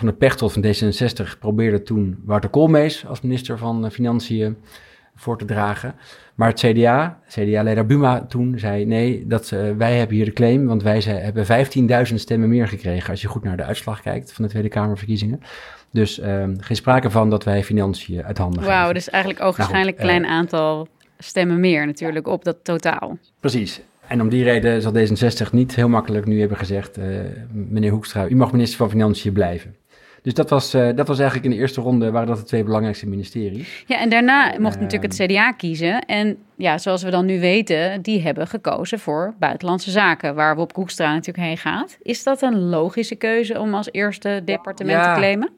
De 0.00 0.12
Pechtold 0.12 0.52
van 0.52 0.64
D66 0.64 1.38
probeerde 1.38 1.82
toen 1.82 2.22
Wouter 2.24 2.50
Koolmees 2.50 3.06
als 3.06 3.20
minister 3.20 3.58
van 3.58 3.90
Financiën 3.90 4.56
voor 5.18 5.38
te 5.38 5.44
dragen. 5.44 5.94
Maar 6.34 6.48
het 6.48 6.60
CDA, 6.60 7.18
CDA-leider 7.28 7.86
Buma 7.86 8.20
toen 8.20 8.58
zei 8.58 8.84
nee, 8.84 9.26
dat, 9.26 9.50
uh, 9.54 9.60
wij 9.76 9.96
hebben 9.96 10.16
hier 10.16 10.24
de 10.24 10.32
claim, 10.32 10.66
want 10.66 10.82
wij 10.82 11.00
ze, 11.00 11.10
hebben 11.10 11.46
15.000 12.08 12.14
stemmen 12.14 12.48
meer 12.48 12.68
gekregen 12.68 13.10
als 13.10 13.20
je 13.20 13.28
goed 13.28 13.42
naar 13.42 13.56
de 13.56 13.64
uitslag 13.64 14.00
kijkt 14.00 14.32
van 14.32 14.44
de 14.44 14.50
Tweede 14.50 14.68
Kamerverkiezingen. 14.68 15.40
Dus 15.90 16.18
uh, 16.18 16.44
geen 16.58 16.76
sprake 16.76 17.10
van 17.10 17.30
dat 17.30 17.44
wij 17.44 17.64
financiën 17.64 18.24
uit 18.24 18.38
handen 18.38 18.64
Wauw, 18.64 18.84
wow, 18.84 18.94
dus 18.94 19.10
eigenlijk 19.10 19.44
ook 19.44 19.56
waarschijnlijk 19.56 19.98
een 19.98 20.06
nou 20.06 20.18
klein 20.18 20.32
uh, 20.32 20.38
aantal 20.38 20.88
stemmen 21.18 21.60
meer 21.60 21.86
natuurlijk 21.86 22.26
op 22.26 22.44
dat 22.44 22.56
totaal. 22.62 23.18
Precies. 23.40 23.80
En 24.06 24.20
om 24.20 24.28
die 24.28 24.44
reden 24.44 24.82
zal 24.82 24.92
D66 24.92 25.50
niet 25.50 25.74
heel 25.74 25.88
makkelijk 25.88 26.26
nu 26.26 26.40
hebben 26.40 26.58
gezegd, 26.58 26.98
uh, 26.98 27.04
meneer 27.52 27.90
Hoekstra, 27.90 28.28
u 28.28 28.36
mag 28.36 28.52
minister 28.52 28.78
van 28.78 28.90
Financiën 28.90 29.32
blijven. 29.32 29.74
Dus 30.28 30.36
dat 30.36 30.50
was, 30.50 30.74
uh, 30.74 30.88
dat 30.94 31.06
was 31.06 31.18
eigenlijk 31.18 31.48
in 31.48 31.56
de 31.56 31.62
eerste 31.62 31.80
ronde 31.80 32.10
waren 32.10 32.28
dat 32.28 32.36
de 32.36 32.44
twee 32.44 32.64
belangrijkste 32.64 33.08
ministeries. 33.08 33.84
Ja, 33.86 34.00
en 34.00 34.08
daarna 34.08 34.54
mocht 34.58 34.80
natuurlijk 34.80 35.12
het 35.12 35.28
CDA 35.28 35.52
kiezen. 35.52 36.00
En 36.00 36.36
ja, 36.56 36.78
zoals 36.78 37.02
we 37.02 37.10
dan 37.10 37.26
nu 37.26 37.40
weten, 37.40 38.02
die 38.02 38.22
hebben 38.22 38.46
gekozen 38.46 38.98
voor 38.98 39.34
buitenlandse 39.38 39.90
zaken, 39.90 40.34
waar 40.34 40.56
Wop 40.56 40.72
Koekstra 40.72 41.12
natuurlijk 41.12 41.46
heen 41.46 41.56
gaat. 41.56 41.98
Is 42.02 42.22
dat 42.22 42.42
een 42.42 42.58
logische 42.58 43.14
keuze 43.14 43.60
om 43.60 43.74
als 43.74 43.88
eerste 43.92 44.42
departement 44.44 45.02
te 45.02 45.12
claimen? 45.14 45.50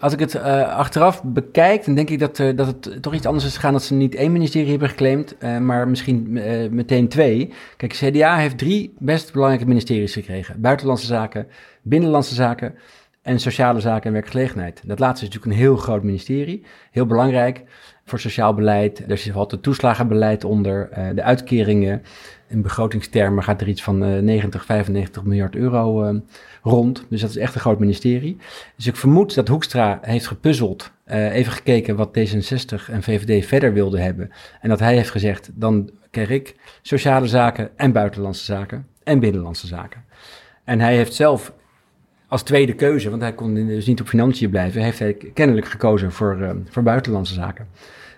Als 0.00 0.12
ik 0.12 0.18
het 0.18 0.34
uh, 0.34 0.76
achteraf 0.76 1.22
bekijk, 1.24 1.84
dan 1.84 1.94
denk 1.94 2.10
ik 2.10 2.18
dat, 2.18 2.38
uh, 2.38 2.56
dat 2.56 2.66
het 2.66 3.02
toch 3.02 3.14
iets 3.14 3.26
anders 3.26 3.44
is 3.44 3.54
gegaan 3.54 3.72
dat 3.72 3.82
ze 3.82 3.94
niet 3.94 4.14
één 4.14 4.32
ministerie 4.32 4.70
hebben 4.70 4.88
geclaimd, 4.88 5.34
uh, 5.38 5.58
maar 5.58 5.88
misschien 5.88 6.32
meteen 6.70 7.08
twee. 7.08 7.52
Kijk, 7.76 7.92
CDA 7.92 8.36
heeft 8.36 8.58
drie 8.58 8.94
best 8.98 9.32
belangrijke 9.32 9.66
ministeries 9.66 10.12
gekregen. 10.12 10.60
Buitenlandse 10.60 11.06
zaken, 11.06 11.46
binnenlandse 11.82 12.34
zaken 12.34 12.74
en 13.22 13.40
sociale 13.40 13.80
zaken 13.80 14.06
en 14.06 14.12
werkgelegenheid. 14.12 14.82
Dat 14.84 14.98
laatste 14.98 15.26
is 15.26 15.32
natuurlijk 15.32 15.60
een 15.60 15.66
heel 15.66 15.76
groot 15.76 16.02
ministerie, 16.02 16.64
heel 16.90 17.06
belangrijk 17.06 17.64
voor 18.04 18.20
sociaal 18.20 18.54
beleid. 18.54 19.10
Er 19.10 19.32
valt 19.32 19.50
het 19.50 19.62
toeslagenbeleid 19.62 20.44
onder, 20.44 20.88
de 21.14 21.22
uitkeringen. 21.22 22.02
In 22.48 22.62
begrotingstermen 22.62 23.44
gaat 23.44 23.60
er 23.60 23.68
iets 23.68 23.82
van 23.82 24.24
90, 24.24 24.64
95 24.64 25.24
miljard 25.24 25.54
euro 25.54 26.20
rond. 26.62 27.06
Dus 27.08 27.20
dat 27.20 27.30
is 27.30 27.36
echt 27.36 27.54
een 27.54 27.60
groot 27.60 27.78
ministerie. 27.78 28.36
Dus 28.76 28.86
ik 28.86 28.96
vermoed 28.96 29.34
dat 29.34 29.48
Hoekstra 29.48 29.98
heeft 30.02 30.26
gepuzzeld, 30.26 30.92
even 31.06 31.52
gekeken 31.52 31.96
wat 31.96 32.18
D66 32.18 32.90
en 32.90 33.02
VVD 33.02 33.46
verder 33.46 33.72
wilden 33.72 34.02
hebben. 34.02 34.30
En 34.60 34.68
dat 34.68 34.78
hij 34.78 34.94
heeft 34.94 35.10
gezegd, 35.10 35.50
dan 35.54 35.90
krijg 36.10 36.28
ik 36.28 36.56
sociale 36.82 37.26
zaken 37.26 37.70
en 37.76 37.92
buitenlandse 37.92 38.44
zaken 38.44 38.86
en 39.02 39.18
binnenlandse 39.18 39.66
zaken. 39.66 40.04
En 40.64 40.80
hij 40.80 40.96
heeft 40.96 41.14
zelf 41.14 41.52
als 42.30 42.42
tweede 42.42 42.74
keuze, 42.74 43.10
want 43.10 43.22
hij 43.22 43.34
kon 43.34 43.54
dus 43.54 43.86
niet 43.86 44.00
op 44.00 44.08
financiën 44.08 44.50
blijven, 44.50 44.82
heeft 44.82 44.98
hij 44.98 45.12
kennelijk 45.34 45.66
gekozen 45.66 46.12
voor, 46.12 46.38
uh, 46.40 46.50
voor 46.68 46.82
buitenlandse 46.82 47.34
zaken. 47.34 47.66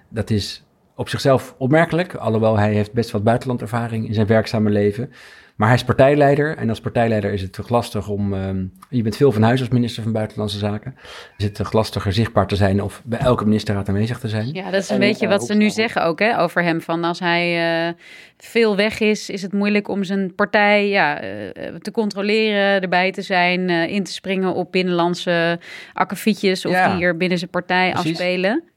Dat 0.09 0.31
is 0.31 0.65
op 0.97 1.09
zichzelf 1.09 1.55
opmerkelijk, 1.59 2.15
alhoewel 2.15 2.59
hij 2.59 2.73
heeft 2.73 2.93
best 2.93 3.11
wat 3.11 3.23
buitenlandervaring 3.23 4.09
in 4.09 4.15
zijn 4.15 4.27
werkzame 4.27 4.71
leven. 4.71 5.13
Maar 5.57 5.69
hij 5.71 5.77
is 5.77 5.85
partijleider 5.85 6.57
en 6.57 6.69
als 6.69 6.81
partijleider 6.81 7.33
is 7.33 7.43
het 7.43 7.53
toch 7.53 7.69
lastig 7.69 8.09
om. 8.09 8.35
Ehm, 8.35 8.65
je 8.89 9.03
bent 9.03 9.17
veel 9.17 9.33
van 9.33 9.43
huis 9.43 9.61
als 9.61 9.69
minister 9.69 10.03
van 10.03 10.13
Buitenlandse 10.13 10.59
Zaken. 10.59 10.95
Is 11.37 11.45
het 11.45 11.55
toch 11.55 11.73
lastiger 11.73 12.13
zichtbaar 12.13 12.47
te 12.47 12.57
zijn 12.57 12.83
of 12.83 13.03
bij 13.05 13.19
elke 13.19 13.45
ministerraad 13.45 13.89
aanwezig 13.89 14.19
te 14.19 14.29
zijn? 14.29 14.53
Ja, 14.53 14.71
dat 14.71 14.83
is 14.83 14.91
een 14.91 14.99
beetje 14.99 15.29
wat 15.29 15.45
ze 15.45 15.55
nu 15.55 15.71
zeggen 15.71 16.05
ook 16.05 16.19
hè, 16.19 16.41
over 16.41 16.63
hem. 16.63 16.81
Van 16.81 17.05
als 17.05 17.19
hij 17.19 17.87
uh, 17.89 17.93
veel 18.37 18.77
weg 18.77 19.01
is, 19.01 19.31
is 19.31 19.43
het 19.43 19.53
moeilijk 19.53 19.89
om 19.89 20.05
zijn 20.05 20.35
partij 20.35 20.89
ja, 20.89 21.25
uh, 21.25 21.31
te 21.79 21.91
controleren, 21.91 22.83
erbij 22.83 23.13
te 23.13 23.23
zijn, 23.23 23.69
uh, 23.69 23.89
in 23.89 24.05
te 24.05 24.13
springen 24.13 24.55
op 24.55 24.73
binnenlandse 24.73 25.59
akkefietjes 25.93 26.67
of 26.67 26.73
ja, 26.73 26.89
die 26.89 26.97
hier 26.97 27.17
binnen 27.17 27.39
zijn 27.39 27.51
partij 27.51 27.91
precies. 27.91 28.11
afspelen. 28.11 28.72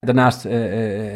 Daarnaast 0.00 0.44
uh, 0.44 0.52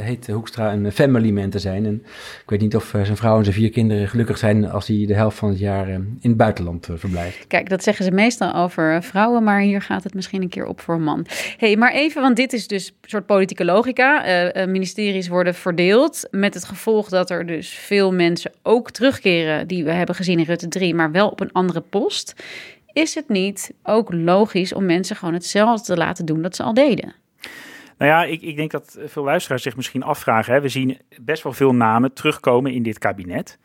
heet 0.00 0.26
Hoekstra 0.26 0.72
een 0.72 0.92
family 0.92 1.30
man 1.30 1.50
te 1.50 1.58
zijn. 1.58 1.87
En 1.87 2.02
ik 2.42 2.50
weet 2.50 2.60
niet 2.60 2.76
of 2.76 2.88
zijn 3.02 3.16
vrouw 3.16 3.38
en 3.38 3.44
zijn 3.44 3.56
vier 3.56 3.70
kinderen 3.70 4.08
gelukkig 4.08 4.38
zijn 4.38 4.70
als 4.70 4.87
hij 4.87 5.06
de 5.06 5.14
helft 5.14 5.38
van 5.38 5.49
het 5.49 5.58
jaar 5.58 5.88
in 5.88 6.18
het 6.20 6.37
buitenland 6.37 6.88
verblijft. 6.94 7.46
Kijk, 7.46 7.68
dat 7.68 7.82
zeggen 7.82 8.04
ze 8.04 8.10
meestal 8.10 8.54
over 8.54 9.02
vrouwen, 9.02 9.42
maar 9.44 9.60
hier 9.60 9.82
gaat 9.82 10.04
het 10.04 10.14
misschien 10.14 10.42
een 10.42 10.49
keer 10.49 10.66
op 10.66 10.80
voor 10.80 10.94
een 10.94 11.02
man. 11.02 11.26
hey, 11.56 11.76
maar 11.76 11.92
even, 11.92 12.22
want 12.22 12.37
dit 12.37 12.52
is 12.52 12.66
dus 12.66 12.88
een 12.88 13.08
soort 13.08 13.26
politieke 13.26 13.64
logica. 13.64 14.22
ministeries 14.66 15.28
worden 15.28 15.54
verdeeld 15.54 16.28
met 16.30 16.54
het 16.54 16.64
gevolg 16.64 17.08
dat 17.08 17.30
er 17.30 17.46
dus 17.46 17.68
veel 17.68 18.12
mensen 18.12 18.52
ook 18.62 18.90
terugkeren 18.90 19.68
die 19.68 19.84
we 19.84 19.92
hebben 19.92 20.14
gezien 20.14 20.38
in 20.38 20.44
Rutte 20.44 20.68
3, 20.68 20.94
maar 20.94 21.10
wel 21.10 21.28
op 21.28 21.40
een 21.40 21.52
andere 21.52 21.80
post. 21.80 22.34
Is 22.92 23.14
het 23.14 23.28
niet 23.28 23.72
ook 23.82 24.12
logisch 24.12 24.72
om 24.72 24.84
mensen 24.84 25.16
gewoon 25.16 25.34
hetzelfde 25.34 25.84
te 25.84 25.96
laten 25.96 26.26
doen 26.26 26.42
dat 26.42 26.56
ze 26.56 26.62
al 26.62 26.75
deden? 26.75 27.19
Nou 28.00 28.12
ja, 28.12 28.25
ik, 28.25 28.42
ik 28.42 28.57
denk 28.57 28.71
dat 28.71 28.99
veel 29.04 29.25
luisteraars 29.25 29.62
zich 29.62 29.76
misschien 29.76 30.02
afvragen. 30.02 30.52
Hè. 30.54 30.61
We 30.61 30.69
zien 30.69 30.99
best 31.21 31.42
wel 31.42 31.52
veel 31.52 31.75
namen 31.75 32.12
terugkomen 32.12 32.73
in 32.73 32.83
dit 32.83 32.99
kabinet. 32.99 33.59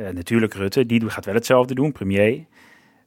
Uh, 0.00 0.08
natuurlijk 0.08 0.54
Rutte, 0.54 0.86
die 0.86 1.10
gaat 1.10 1.24
wel 1.24 1.34
hetzelfde 1.34 1.74
doen, 1.74 1.92
premier. 1.92 2.44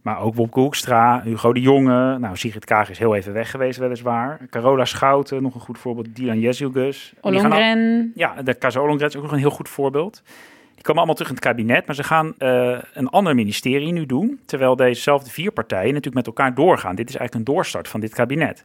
Maar 0.01 0.19
ook 0.19 0.35
Bob 0.35 0.53
Hoekstra, 0.53 1.21
Hugo 1.23 1.53
de 1.53 1.61
Jonge. 1.61 2.17
Nou, 2.17 2.37
Sigrid 2.37 2.65
Kaag 2.65 2.89
is 2.89 2.99
heel 2.99 3.15
even 3.15 3.33
weg 3.33 3.51
geweest 3.51 3.79
weliswaar. 3.79 4.39
Carola 4.49 4.85
Schouten, 4.85 5.41
nog 5.41 5.55
een 5.55 5.61
goed 5.61 5.77
voorbeeld. 5.77 6.15
Dylan 6.15 6.39
Jezugus. 6.39 7.13
Ollongren. 7.21 8.11
Ja, 8.15 8.41
de 8.41 8.53
Kaza 8.53 8.81
Ollongren 8.81 9.07
is 9.07 9.15
ook 9.15 9.23
nog 9.23 9.31
een 9.31 9.37
heel 9.37 9.49
goed 9.49 9.69
voorbeeld. 9.69 10.23
Die 10.73 10.83
komen 10.83 10.95
allemaal 10.95 11.15
terug 11.15 11.29
in 11.29 11.35
het 11.35 11.45
kabinet, 11.45 11.85
maar 11.85 11.95
ze 11.95 12.03
gaan 12.03 12.33
uh, 12.39 12.79
een 12.93 13.09
ander 13.09 13.35
ministerie 13.35 13.91
nu 13.91 14.05
doen. 14.05 14.39
Terwijl 14.45 14.75
dezezelfde 14.75 15.29
vier 15.29 15.51
partijen 15.51 15.93
natuurlijk 15.93 16.15
met 16.15 16.27
elkaar 16.27 16.55
doorgaan. 16.55 16.95
Dit 16.95 17.09
is 17.09 17.15
eigenlijk 17.15 17.47
een 17.47 17.53
doorstart 17.53 17.87
van 17.87 17.99
dit 17.99 18.13
kabinet. 18.13 18.63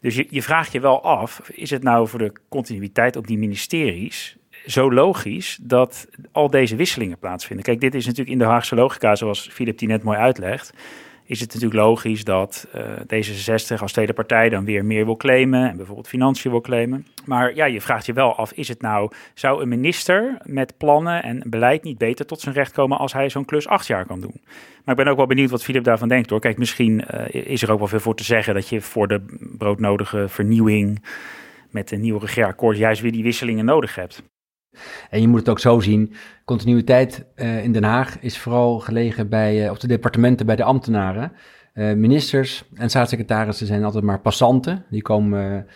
Dus 0.00 0.14
je, 0.14 0.26
je 0.30 0.42
vraagt 0.42 0.72
je 0.72 0.80
wel 0.80 1.02
af, 1.02 1.50
is 1.52 1.70
het 1.70 1.82
nou 1.82 2.08
voor 2.08 2.18
de 2.18 2.32
continuïteit 2.48 3.16
op 3.16 3.26
die 3.26 3.38
ministeries 3.38 4.36
zo 4.66 4.92
logisch 4.92 5.58
dat 5.62 6.08
al 6.32 6.50
deze 6.50 6.76
wisselingen 6.76 7.18
plaatsvinden? 7.18 7.64
Kijk, 7.64 7.80
dit 7.80 7.94
is 7.94 8.04
natuurlijk 8.04 8.32
in 8.32 8.38
de 8.38 8.44
Haagse 8.44 8.74
logica, 8.74 9.14
zoals 9.14 9.48
Filip 9.52 9.78
die 9.78 9.88
net 9.88 10.02
mooi 10.02 10.18
uitlegt 10.18 10.72
is 11.26 11.40
het 11.40 11.54
natuurlijk 11.54 11.80
logisch 11.80 12.24
dat 12.24 12.66
uh, 12.74 12.82
D66 12.82 13.80
als 13.80 13.92
tweede 13.92 14.12
partij 14.12 14.48
dan 14.48 14.64
weer 14.64 14.84
meer 14.84 15.04
wil 15.04 15.16
claimen 15.16 15.70
en 15.70 15.76
bijvoorbeeld 15.76 16.08
financiën 16.08 16.50
wil 16.50 16.60
claimen. 16.60 17.06
Maar 17.24 17.54
ja, 17.54 17.64
je 17.64 17.80
vraagt 17.80 18.06
je 18.06 18.12
wel 18.12 18.36
af, 18.36 18.52
is 18.52 18.68
het 18.68 18.80
nou, 18.80 19.10
zou 19.34 19.62
een 19.62 19.68
minister 19.68 20.38
met 20.42 20.76
plannen 20.76 21.22
en 21.22 21.42
beleid 21.46 21.82
niet 21.82 21.98
beter 21.98 22.26
tot 22.26 22.40
zijn 22.40 22.54
recht 22.54 22.72
komen 22.72 22.98
als 22.98 23.12
hij 23.12 23.28
zo'n 23.28 23.44
klus 23.44 23.68
acht 23.68 23.86
jaar 23.86 24.06
kan 24.06 24.20
doen? 24.20 24.40
Maar 24.84 24.98
ik 24.98 25.04
ben 25.04 25.12
ook 25.12 25.16
wel 25.16 25.26
benieuwd 25.26 25.50
wat 25.50 25.64
Filip 25.64 25.84
daarvan 25.84 26.08
denkt 26.08 26.30
hoor. 26.30 26.40
Kijk, 26.40 26.58
misschien 26.58 27.04
uh, 27.14 27.46
is 27.46 27.62
er 27.62 27.72
ook 27.72 27.78
wel 27.78 27.88
veel 27.88 28.00
voor 28.00 28.14
te 28.14 28.24
zeggen 28.24 28.54
dat 28.54 28.68
je 28.68 28.80
voor 28.80 29.08
de 29.08 29.20
broodnodige 29.58 30.28
vernieuwing 30.28 31.04
met 31.70 31.90
een 31.90 32.00
nieuw 32.00 32.18
regeerakkoord 32.18 32.76
juist 32.76 33.00
weer 33.00 33.12
die 33.12 33.22
wisselingen 33.22 33.64
nodig 33.64 33.94
hebt. 33.94 34.22
En 35.10 35.20
je 35.20 35.28
moet 35.28 35.38
het 35.38 35.48
ook 35.48 35.58
zo 35.58 35.80
zien, 35.80 36.14
continuïteit 36.46 37.24
uh, 37.36 37.64
in 37.64 37.72
Den 37.72 37.84
Haag 37.84 38.18
is 38.20 38.38
vooral 38.38 38.78
gelegen 38.80 39.28
bij, 39.28 39.64
uh, 39.64 39.70
op 39.70 39.80
de 39.80 39.86
departementen 39.86 40.46
bij 40.46 40.56
de 40.56 40.64
ambtenaren. 40.64 41.32
Uh, 41.74 41.92
ministers 41.92 42.64
en 42.74 42.90
staatssecretarissen 42.90 43.66
zijn 43.66 43.84
altijd 43.84 44.04
maar 44.04 44.20
passanten. 44.20 44.84
Die 44.90 45.02
komen, 45.02 45.66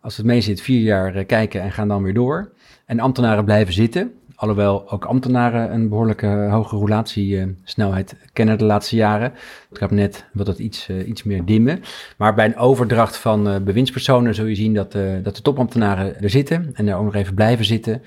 als 0.00 0.16
het 0.16 0.26
mee 0.26 0.40
zit, 0.40 0.60
vier 0.60 0.80
jaar 0.80 1.24
kijken 1.24 1.62
en 1.62 1.72
gaan 1.72 1.88
dan 1.88 2.02
weer 2.02 2.14
door. 2.14 2.52
En 2.86 3.00
ambtenaren 3.00 3.44
blijven 3.44 3.74
zitten. 3.74 4.12
Alhoewel 4.34 4.90
ook 4.90 5.04
ambtenaren 5.04 5.72
een 5.72 5.88
behoorlijke 5.88 6.26
hoge 6.26 6.76
roulatiesnelheid 6.76 8.16
kennen 8.32 8.58
de 8.58 8.64
laatste 8.64 8.96
jaren. 8.96 9.32
Het 9.68 9.78
kabinet 9.78 10.24
wil 10.32 10.44
dat 10.44 10.58
iets, 10.58 10.88
iets 10.88 11.22
meer 11.22 11.44
dimmen. 11.44 11.82
Maar 12.16 12.34
bij 12.34 12.44
een 12.44 12.56
overdracht 12.56 13.16
van 13.16 13.64
bewindspersonen 13.64 14.34
zul 14.34 14.46
je 14.46 14.54
zien 14.54 14.74
dat, 14.74 14.92
dat 15.22 15.36
de 15.36 15.42
topambtenaren 15.42 16.20
er 16.20 16.30
zitten 16.30 16.70
en 16.72 16.88
er 16.88 16.96
ook 16.96 17.04
nog 17.04 17.14
even 17.14 17.34
blijven 17.34 17.64
zitten 17.64 18.02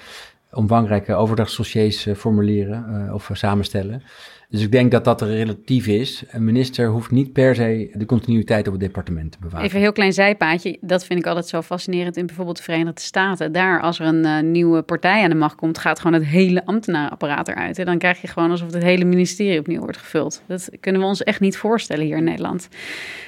omvangrijke 0.51 1.13
overdrachtsdossiers 1.13 2.07
uh, 2.07 2.15
formuleren 2.15 3.05
uh, 3.07 3.13
of 3.13 3.29
samenstellen. 3.33 4.03
Dus 4.49 4.61
ik 4.61 4.71
denk 4.71 4.91
dat 4.91 5.03
dat 5.03 5.21
relatief 5.21 5.87
is. 5.87 6.23
Een 6.31 6.43
minister 6.43 6.87
hoeft 6.87 7.11
niet 7.11 7.33
per 7.33 7.55
se 7.55 7.91
de 7.93 8.05
continuïteit 8.05 8.67
op 8.67 8.73
het 8.73 8.81
departement 8.81 9.31
te 9.31 9.37
bewaren. 9.41 9.65
Even 9.65 9.75
een 9.75 9.83
heel 9.83 9.91
klein 9.91 10.13
zijpaadje. 10.13 10.77
Dat 10.81 11.05
vind 11.05 11.19
ik 11.19 11.25
altijd 11.25 11.47
zo 11.47 11.61
fascinerend 11.61 12.17
in 12.17 12.25
bijvoorbeeld 12.25 12.57
de 12.57 12.63
Verenigde 12.63 13.01
Staten. 13.01 13.51
Daar, 13.51 13.81
als 13.81 13.99
er 13.99 14.05
een 14.05 14.25
uh, 14.25 14.39
nieuwe 14.39 14.81
partij 14.81 15.23
aan 15.23 15.29
de 15.29 15.35
macht 15.35 15.55
komt, 15.55 15.77
gaat 15.77 15.99
gewoon 15.99 16.19
het 16.19 16.29
hele 16.29 16.65
ambtenarenapparaat 16.65 17.47
eruit. 17.47 17.79
En 17.79 17.85
dan 17.85 17.97
krijg 17.97 18.21
je 18.21 18.27
gewoon 18.27 18.51
alsof 18.51 18.73
het 18.73 18.83
hele 18.83 19.05
ministerie 19.05 19.59
opnieuw 19.59 19.79
wordt 19.79 19.97
gevuld. 19.97 20.43
Dat 20.47 20.69
kunnen 20.79 21.01
we 21.01 21.07
ons 21.07 21.23
echt 21.23 21.39
niet 21.39 21.57
voorstellen 21.57 22.05
hier 22.05 22.17
in 22.17 22.23
Nederland. 22.23 22.69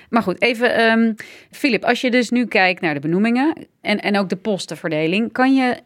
Maar 0.10 0.24
goed, 0.24 0.42
even, 0.42 0.82
um, 0.82 1.16
Filip, 1.52 1.84
als 1.84 2.02
je 2.02 2.12
dus 2.12 2.30
nu 2.30 2.46
kijkt 2.46 2.82
naar 2.82 2.94
de 2.94 3.00
benoemingen 3.00 3.54
en, 3.82 4.00
en 4.00 4.18
ook 4.18 4.30
de 4.30 4.36
postenverdeling, 4.36 5.32
kan 5.32 5.56
je 5.56 5.78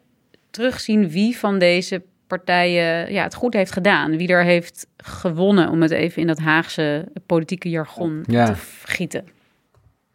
terugzien 0.56 1.10
wie 1.10 1.38
van 1.38 1.60
deze 1.60 2.02
partijen 2.28 3.14
ja, 3.14 3.24
het 3.24 3.36
goed 3.36 3.54
heeft 3.54 3.72
gedaan. 3.72 4.18
Wie 4.18 4.28
er 4.28 4.44
heeft 4.44 4.88
gewonnen, 4.98 5.70
om 5.70 5.82
het 5.82 5.92
even 5.92 6.22
in 6.22 6.28
dat 6.28 6.40
Haagse 6.40 7.12
politieke 7.26 7.70
jargon 7.70 8.24
ja. 8.28 8.46
te 8.46 8.54
gieten. 8.84 9.26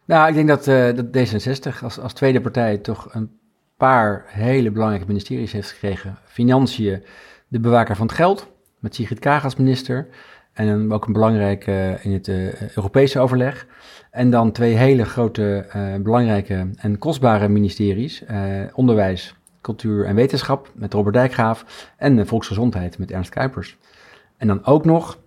Nou, 0.05 0.29
ik 0.29 0.33
denk 0.33 0.47
dat, 0.47 0.67
uh, 0.67 0.89
dat 0.95 1.05
D66 1.05 1.83
als, 1.83 1.99
als 1.99 2.13
tweede 2.13 2.41
partij 2.41 2.77
toch 2.77 3.13
een 3.13 3.29
paar 3.77 4.23
hele 4.27 4.71
belangrijke 4.71 5.07
ministeries 5.07 5.51
heeft 5.51 5.71
gekregen. 5.71 6.17
Financiën, 6.25 7.03
de 7.47 7.59
bewaker 7.59 7.95
van 7.95 8.07
het 8.07 8.15
geld, 8.15 8.47
met 8.79 8.95
Sigrid 8.95 9.19
Kaag 9.19 9.43
als 9.43 9.55
minister. 9.55 10.07
En 10.53 10.91
ook 10.91 11.05
een 11.05 11.13
belangrijke 11.13 11.99
in 12.01 12.13
het 12.13 12.27
uh, 12.27 12.61
Europese 12.75 13.19
overleg. 13.19 13.67
En 14.11 14.29
dan 14.29 14.51
twee 14.51 14.73
hele 14.73 15.05
grote, 15.05 15.65
belangrijke 16.03 16.69
en 16.75 16.97
kostbare 16.97 17.47
ministeries. 17.47 18.23
onderwijs 18.73 19.35
Cultuur 19.61 20.05
en 20.05 20.15
Wetenschap 20.15 20.71
met 20.73 20.93
Robert 20.93 21.15
Dijkgraaf 21.15 21.91
en 21.97 22.27
Volksgezondheid 22.27 22.97
met 22.97 23.11
Ernst 23.11 23.29
Kuipers. 23.29 23.77
En 24.37 24.47
dan 24.47 24.65
ook 24.65 24.85
nog 24.85 25.17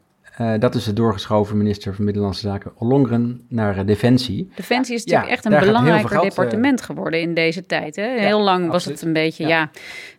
Uh, 0.40 0.52
dat 0.58 0.74
is 0.74 0.84
de 0.84 0.92
doorgeschoven 0.92 1.56
minister 1.56 1.94
van 1.94 2.04
Middellandse 2.04 2.40
Zaken 2.40 2.72
Ollongren 2.76 3.46
naar 3.48 3.78
uh, 3.78 3.86
Defensie. 3.86 4.50
Defensie 4.54 4.94
is 4.94 5.04
natuurlijk 5.04 5.32
echt 5.32 5.44
een 5.44 5.58
belangrijker 5.58 6.20
departement 6.20 6.82
geworden 6.82 7.20
in 7.20 7.34
deze 7.34 7.66
tijd. 7.66 7.96
Hè? 7.96 8.18
Heel 8.18 8.40
lang 8.40 8.70
was 8.70 8.84
het 8.84 9.02
een 9.02 9.12
beetje, 9.12 9.46
ja. 9.46 9.70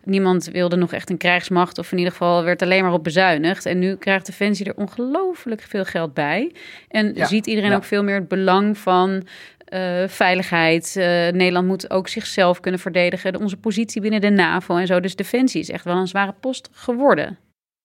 niemand 0.04 0.44
wilde 0.44 0.76
nog 0.76 0.92
echt 0.92 1.10
een 1.10 1.16
krijgsmacht 1.16 1.78
of 1.78 1.92
in 1.92 1.98
ieder 1.98 2.12
geval 2.12 2.44
werd 2.44 2.62
alleen 2.62 2.82
maar 2.82 2.92
op 2.92 3.04
bezuinigd. 3.04 3.66
En 3.66 3.78
nu 3.78 3.96
krijgt 3.96 4.26
Defensie 4.26 4.66
er 4.66 4.76
ongelooflijk 4.76 5.60
veel 5.60 5.84
geld 5.84 6.14
bij. 6.14 6.52
En 6.88 7.12
ziet 7.14 7.46
iedereen 7.46 7.72
ook 7.72 7.84
veel 7.84 8.02
meer 8.02 8.14
het 8.14 8.28
belang 8.28 8.78
van 8.78 9.26
uh, 9.72 10.08
veiligheid. 10.08 10.94
Uh, 10.98 11.04
Nederland 11.04 11.66
moet 11.66 11.90
ook 11.90 12.08
zichzelf 12.08 12.60
kunnen 12.60 12.80
verdedigen. 12.80 13.40
Onze 13.40 13.56
positie 13.56 14.00
binnen 14.00 14.20
de 14.20 14.30
NAVO 14.30 14.76
en 14.76 14.86
zo. 14.86 15.00
Dus 15.00 15.16
defensie 15.16 15.60
is 15.60 15.70
echt 15.70 15.84
wel 15.84 15.96
een 15.96 16.08
zware 16.08 16.34
post 16.40 16.68
geworden. 16.72 17.38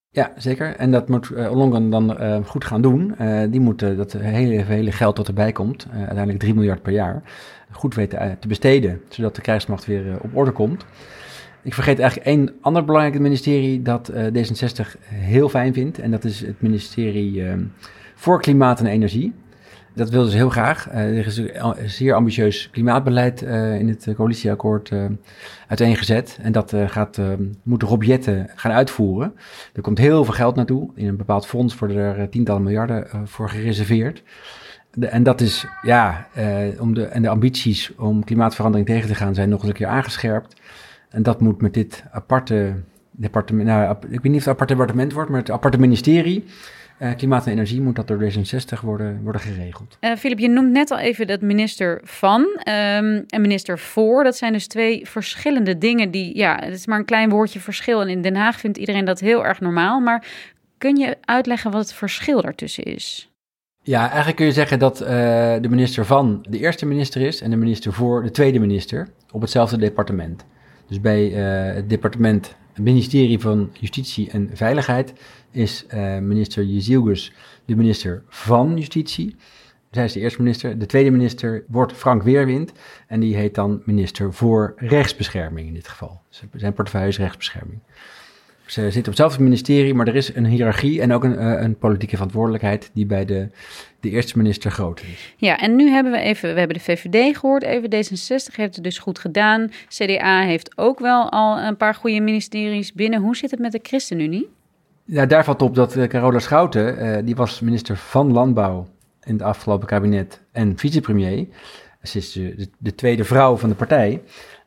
Ja, 0.10 0.32
zeker. 0.36 0.76
En 0.76 0.92
dat 0.92 1.10
moet 1.10 1.30
uh, 1.30 1.90
dan 1.90 2.46
goed 2.46 2.66
gaan 2.66 2.82
doen. 2.82 3.16
die 3.50 3.60
moet 3.60 3.80
dat 3.80 4.12
hele, 4.14 4.64
hele 4.64 4.92
geld 4.92 5.16
dat 5.16 5.28
erbij 5.28 5.52
komt, 5.52 5.88
uiteindelijk 5.94 6.40
3 6.40 6.54
miljard 6.54 6.82
per 6.82 6.92
jaar, 6.92 7.22
goed 7.72 7.96
weten 7.96 8.38
te 8.40 8.48
besteden, 8.48 9.02
zodat 9.10 9.36
de 9.36 9.42
krijgsmacht 9.42 9.86
weer 9.86 10.18
op 10.22 10.36
orde 10.38 10.52
komt. 10.52 10.86
Ik 11.64 11.74
vergeet 11.74 12.00
eigenlijk 12.00 12.30
één 12.30 12.54
ander 12.62 12.86
belangrijk 12.86 13.20
ministerie 13.20 13.82
dat 13.82 14.12
D66 14.12 15.00
heel 15.06 15.50
fijn 15.50 15.74
vindt. 15.74 16.00
En 16.00 16.12
dat 16.12 16.24
is 16.24 16.40
het 16.40 16.62
ministerie 16.62 17.44
voor 18.16 18.42
Klimaat 18.42 18.80
en 18.80 18.86
Energie. 18.86 19.34
Dat 19.94 20.10
wilden 20.10 20.32
ze 20.32 20.38
heel 20.38 20.50
graag. 20.50 20.88
Uh, 20.88 21.18
er 21.18 21.26
is 21.26 21.38
een 21.38 21.76
zeer 21.90 22.14
ambitieus 22.14 22.70
klimaatbeleid 22.70 23.42
uh, 23.42 23.80
in 23.80 23.88
het 23.88 24.08
coalitieakkoord 24.16 24.90
uh, 24.90 25.06
uiteengezet. 25.68 26.40
En 26.42 26.52
dat 26.52 26.74
gaat, 26.86 27.20
moet 27.64 27.84
Rob 27.84 28.04
Jetten 28.04 28.50
gaan 28.56 28.72
uitvoeren. 28.72 29.34
Er 29.74 29.82
komt 29.82 29.98
heel 29.98 30.26
veel 30.26 30.34
geld 30.34 30.56
naartoe. 30.56 30.90
In 30.96 31.08
een 31.08 31.18
bepaald 31.18 31.48
fonds 31.48 31.80
worden 31.80 31.98
er 31.98 32.30
tientallen 32.30 32.64
miljarden 32.64 33.08
voor 33.24 33.50
gereserveerd. 33.50 34.24
En 35.00 35.24
dat 35.24 35.42
is, 35.42 35.66
ja, 35.82 36.28
om 36.80 36.94
de, 36.94 37.06
en 37.06 37.22
de 37.22 37.30
ambities 37.30 37.96
om 37.96 38.24
klimaatverandering 38.24 38.88
tegen 38.88 39.08
te 39.08 39.16
gaan 39.16 39.34
zijn 39.34 39.50
nog 39.50 39.60
eens 39.60 39.70
een 39.70 39.76
keer 39.76 39.88
aangescherpt. 39.88 40.62
En 41.10 41.24
dat 41.24 41.42
moet 41.42 41.62
met 41.62 41.74
dit 41.74 42.04
aparte 42.12 42.74
departement, 43.12 43.68
nou, 43.68 43.96
ik 44.10 44.22
weet 44.22 44.24
niet 44.24 44.36
of 44.36 44.46
het 44.46 44.54
apart 44.54 44.70
departement 44.70 45.14
wordt, 45.14 45.30
maar 45.30 45.40
het 45.40 45.52
aparte 45.52 45.80
ministerie 45.80 46.46
uh, 47.02 47.16
klimaat 47.16 47.46
en 47.46 47.52
energie 47.52 47.82
moet 47.82 47.96
dat 47.96 48.08
door 48.08 48.18
D66 48.18 48.80
worden, 48.82 49.22
worden 49.24 49.42
geregeld. 49.42 49.98
Filip, 50.18 50.38
uh, 50.38 50.46
je 50.46 50.50
noemt 50.50 50.72
net 50.72 50.92
al 50.92 51.00
even 51.00 51.28
dat 51.28 51.42
minister 51.42 52.02
van 52.04 52.42
um, 52.42 53.24
en 53.28 53.42
minister 53.42 53.80
voor. 53.80 54.24
Dat 54.24 54.38
zijn 54.38 54.54
dus 54.54 54.68
twee 54.68 55.08
verschillende 55.08 55.78
dingen 55.78 56.12
die, 56.12 56.38
ja, 56.38 56.60
het 56.64 56.74
is 56.74 56.86
maar 56.86 57.00
een 57.00 57.06
klein 57.06 57.30
woordje 57.30 57.60
verschil. 57.60 58.02
En 58.02 58.10
in 58.10 58.22
Den 58.22 58.36
Haag 58.36 58.60
vindt 58.60 58.78
iedereen 58.78 59.06
dat 59.06 59.20
heel 59.20 59.46
erg 59.46 59.60
normaal. 59.60 60.00
Maar 60.00 60.26
kun 60.78 60.96
je 60.96 61.18
uitleggen 61.22 61.72
wat 61.72 61.82
het 61.82 61.94
verschil 61.94 62.42
daartussen 62.42 62.84
is? 62.84 63.32
Ja, 63.84 64.08
eigenlijk 64.08 64.36
kun 64.36 64.46
je 64.46 64.52
zeggen 64.52 64.80
dat 64.80 65.02
uh, 65.02 65.08
de 65.08 65.70
minister 65.70 66.06
van 66.06 66.46
de 66.50 66.58
eerste 66.58 66.86
minister 66.86 67.22
is 67.22 67.42
en 67.42 67.50
de 67.50 67.56
minister 67.56 67.94
voor 67.94 68.24
de 68.24 68.32
tweede 68.32 68.60
minister 68.60 69.08
op 69.32 69.42
hetzelfde 69.42 69.78
departement. 69.78 70.46
Dus 70.88 71.02
bij 71.02 71.26
het 71.26 71.90
departement, 71.90 72.56
het 72.74 72.84
ministerie 72.84 73.40
van 73.40 73.70
Justitie 73.80 74.30
en 74.30 74.50
Veiligheid 74.54 75.14
is 75.52 75.86
uh, 75.94 76.18
minister 76.18 76.64
Jezielgus 76.64 77.34
de 77.66 77.76
minister 77.76 78.24
van 78.30 78.78
Justitie. 78.78 79.36
Zij 79.92 80.04
is 80.06 80.14
de 80.14 80.20
eerste 80.20 80.42
minister. 80.42 80.80
De 80.80 80.86
tweede 80.86 81.12
minister 81.12 81.64
wordt 81.68 81.94
Frank 81.94 82.24
Weerwind. 82.24 82.72
En 83.08 83.20
die 83.20 83.36
heet 83.36 83.56
dan 83.56 83.82
minister 83.86 84.34
voor 84.34 84.74
rechtsbescherming 84.76 85.68
in 85.68 85.74
dit 85.74 85.88
geval. 85.88 86.22
Zijn 86.56 86.74
portefeuille 86.74 87.08
is 87.08 87.18
rechtsbescherming. 87.18 87.80
Ze 88.72 88.82
zitten 88.82 89.00
op 89.00 89.06
hetzelfde 89.06 89.44
ministerie, 89.44 89.94
maar 89.94 90.08
er 90.08 90.16
is 90.16 90.36
een 90.36 90.46
hiërarchie 90.46 91.02
en 91.02 91.14
ook 91.14 91.24
een, 91.24 91.34
uh, 91.34 91.62
een 91.62 91.78
politieke 91.78 92.16
verantwoordelijkheid 92.16 92.92
die 92.94 93.06
bij 93.06 93.26
de, 93.26 93.48
de 94.00 94.10
eerste 94.10 94.38
minister 94.38 94.72
groter 94.72 95.06
is. 95.06 95.34
Ja, 95.38 95.60
en 95.60 95.76
nu 95.76 95.90
hebben 95.90 96.12
we 96.12 96.20
even, 96.20 96.54
we 96.54 96.60
hebben 96.60 96.78
de 96.78 96.84
VVD 96.84 97.38
gehoord, 97.38 97.64
even 97.64 97.90
D66 97.90 98.56
heeft 98.56 98.76
het 98.76 98.84
dus 98.84 98.98
goed 98.98 99.20
gedaan. 99.20 99.72
CDA 99.88 100.42
heeft 100.42 100.78
ook 100.78 101.00
wel 101.00 101.32
al 101.32 101.60
een 101.60 101.78
paar 101.78 101.96
goede 101.96 102.20
ministeries 102.20 102.94
binnen. 102.94 103.22
Hoe 103.22 103.36
zit 103.36 103.52
het 103.52 103.60
met 103.60 103.72
de 103.72 103.80
ChristenUnie? 103.82 104.50
Ja, 105.06 105.26
daar 105.26 105.44
valt 105.44 105.62
op 105.62 105.76
dat 105.76 105.96
uh, 105.96 106.08
Carola 106.08 106.40
Schouten, 106.40 107.06
uh, 107.06 107.18
die 107.26 107.36
was 107.36 107.60
minister 107.60 107.98
van 107.98 108.32
Landbouw 108.32 108.88
in 109.24 109.34
het 109.34 109.42
afgelopen 109.42 109.88
kabinet 109.88 110.42
en 110.52 110.78
vicepremier. 110.78 111.48
Ze 112.02 112.18
is 112.18 112.32
de, 112.32 112.68
de, 112.78 112.96
tweede 112.96 113.24
vrouw 113.24 113.58
van 113.58 113.70
de 113.70 113.76
partij, 113.76 114.22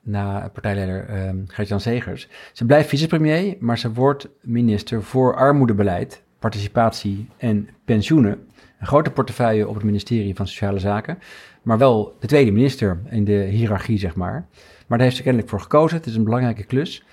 na 0.04 0.50
partijleider 0.52 1.08
uh, 1.10 1.42
Gert-Jan 1.46 1.80
Segers. 1.80 2.28
Ze 2.52 2.64
blijft 2.64 2.88
vicepremier, 2.88 3.56
maar 3.58 3.78
ze 3.78 3.92
wordt 3.92 4.28
minister 4.40 5.02
voor 5.02 5.36
armoedebeleid, 5.36 6.22
participatie 6.38 7.28
en 7.36 7.68
pensioenen. 7.84 8.48
Een 8.80 8.86
grote 8.86 9.10
portefeuille 9.10 9.68
op 9.68 9.74
het 9.74 9.84
ministerie 9.84 10.34
van 10.34 10.46
Sociale 10.46 10.78
Zaken, 10.78 11.18
maar 11.62 11.78
wel 11.78 12.16
de 12.20 12.26
tweede 12.26 12.50
minister 12.50 12.98
in 13.10 13.24
de 13.24 13.32
hiërarchie, 13.32 13.98
zeg 13.98 14.14
maar. 14.14 14.46
Maar 14.86 14.98
daar 14.98 15.06
heeft 15.06 15.16
ze 15.16 15.22
kennelijk 15.22 15.50
voor 15.50 15.60
gekozen. 15.60 15.96
Het 15.96 16.06
is 16.06 16.16
een 16.16 16.24
belangrijke 16.24 16.64
klus. 16.64 17.04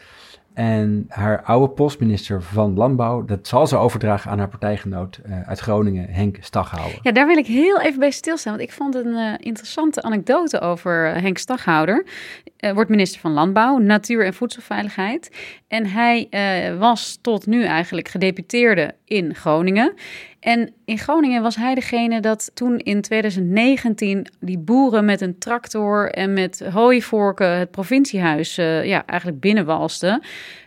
En 0.54 1.06
haar 1.08 1.44
oude 1.44 1.74
postminister 1.74 2.44
van 2.44 2.74
Landbouw, 2.74 3.26
dat 3.26 3.48
zal 3.48 3.68
ze 3.68 3.78
overdragen 3.78 4.32
aan 4.32 4.38
haar 4.38 4.50
partijgenoot 4.50 5.20
uh, 5.26 5.42
uit 5.42 5.60
Groningen, 5.60 6.10
Henk 6.10 6.38
Staghouwer. 6.40 7.00
Ja, 7.02 7.12
daar 7.12 7.28
wil 7.28 7.38
ik 7.38 7.48
heel 7.48 7.82
even 7.82 8.00
bij 8.00 8.12
stilstaan, 8.12 8.58
want 8.58 8.70
ik 8.70 8.72
vond 8.76 8.96
een 8.96 9.08
uh, 9.08 9.34
interessante 9.38 10.02
anekdote 10.02 10.60
over 10.60 11.16
uh, 11.16 11.22
Henk 11.22 11.38
Staghouwer. 11.38 12.06
wordt 12.74 12.90
minister 12.90 13.20
van 13.20 13.32
Landbouw, 13.32 13.78
Natuur 13.78 14.26
en 14.26 14.34
Voedselveiligheid. 14.34 15.30
En 15.72 15.86
hij 15.86 16.28
was 16.78 17.18
tot 17.22 17.46
nu 17.48 17.64
eigenlijk 17.64 18.08
gedeputeerde 18.08 18.96
in 19.06 19.36
Groningen. 19.36 19.94
En 20.40 20.74
in 20.86 20.98
Groningen 20.98 21.42
was 21.42 21.56
hij 21.56 21.76
degene 21.76 22.20
dat 22.20 22.52
toen 22.54 22.78
in 22.78 23.02
2019 23.02 24.26
die 24.40 24.58
boeren 24.58 25.06
met 25.06 25.22
een 25.22 25.40
tractor 25.40 26.12
en 26.12 26.34
met 26.34 26.60
hooivorken 26.72 27.58
het 27.58 27.72
provinciehuis 27.72 28.58
uh, 28.58 28.86
ja, 28.86 29.06
eigenlijk 29.06 29.40
binnenwalsten. 29.40 30.22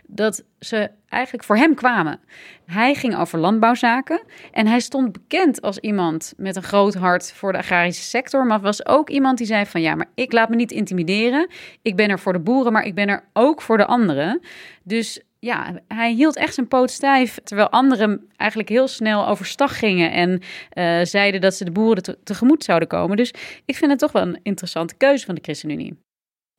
Dat 0.07 0.43
ze 0.59 0.89
eigenlijk 1.07 1.43
voor 1.43 1.57
hem 1.57 1.75
kwamen. 1.75 2.19
Hij 2.65 2.93
ging 2.93 3.17
over 3.17 3.39
landbouwzaken 3.39 4.21
en 4.51 4.67
hij 4.67 4.79
stond 4.79 5.11
bekend 5.11 5.61
als 5.61 5.77
iemand 5.77 6.33
met 6.37 6.55
een 6.55 6.63
groot 6.63 6.93
hart 6.93 7.31
voor 7.31 7.51
de 7.51 7.57
agrarische 7.57 8.03
sector, 8.03 8.45
maar 8.45 8.59
was 8.61 8.85
ook 8.85 9.09
iemand 9.09 9.37
die 9.37 9.47
zei 9.47 9.65
van 9.65 9.81
ja, 9.81 9.95
maar 9.95 10.09
ik 10.15 10.31
laat 10.31 10.49
me 10.49 10.55
niet 10.55 10.71
intimideren. 10.71 11.49
Ik 11.81 11.95
ben 11.95 12.09
er 12.09 12.19
voor 12.19 12.33
de 12.33 12.39
boeren, 12.39 12.73
maar 12.73 12.85
ik 12.85 12.95
ben 12.95 13.07
er 13.07 13.23
ook 13.33 13.61
voor 13.61 13.77
de 13.77 13.85
anderen. 13.85 14.41
Dus 14.83 15.21
ja, 15.39 15.81
hij 15.87 16.11
hield 16.11 16.35
echt 16.35 16.53
zijn 16.53 16.67
poot 16.67 16.91
stijf. 16.91 17.39
Terwijl 17.43 17.69
anderen 17.69 18.29
eigenlijk 18.35 18.69
heel 18.69 18.87
snel 18.87 19.27
overstag 19.27 19.79
gingen 19.79 20.11
en 20.11 20.41
uh, 20.73 21.05
zeiden 21.05 21.41
dat 21.41 21.55
ze 21.55 21.65
de 21.65 21.71
boeren 21.71 22.03
te 22.03 22.17
tegemoet 22.23 22.63
zouden 22.63 22.87
komen. 22.87 23.17
Dus 23.17 23.33
ik 23.65 23.75
vind 23.75 23.91
het 23.91 23.99
toch 23.99 24.11
wel 24.11 24.21
een 24.21 24.39
interessante 24.43 24.95
keuze 24.95 25.25
van 25.25 25.35
de 25.35 25.41
ChristenUnie. 25.41 26.04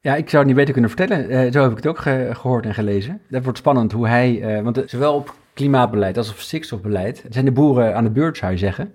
Ja, 0.07 0.15
ik 0.15 0.29
zou 0.29 0.37
het 0.37 0.47
niet 0.47 0.57
beter 0.57 0.73
kunnen 0.73 0.91
vertellen. 0.91 1.31
Uh, 1.31 1.53
zo 1.53 1.63
heb 1.63 1.71
ik 1.71 1.77
het 1.77 1.87
ook 1.87 1.99
ge 1.99 2.31
gehoord 2.33 2.65
en 2.65 2.75
gelezen. 2.75 3.21
Dat 3.29 3.43
wordt 3.43 3.59
spannend 3.59 3.93
hoe 3.93 4.09
hij, 4.09 4.57
uh, 4.57 4.63
want 4.63 4.83
zowel 4.87 5.15
op 5.15 5.35
klimaatbeleid 5.55 6.17
als 6.17 6.31
op 6.31 6.39
stikstofbeleid 6.39 7.25
zijn 7.29 7.45
de 7.45 7.53
boeren 7.53 7.97
aan 7.97 8.05
de 8.05 8.11
beurt, 8.11 8.37
zou 8.37 8.53
je 8.53 8.59
zeggen. 8.59 8.93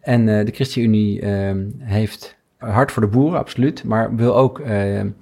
En 0.00 0.26
de 0.26 0.50
ChristenUnie 0.52 1.20
ehm, 1.20 1.64
heeft 1.78 2.36
hard 2.58 2.92
voor 2.92 3.02
de 3.02 3.08
boeren, 3.08 3.38
absoluut, 3.38 3.84
maar 3.84 4.14
wil 4.16 4.36
ook 4.36 4.62
het 4.64 5.12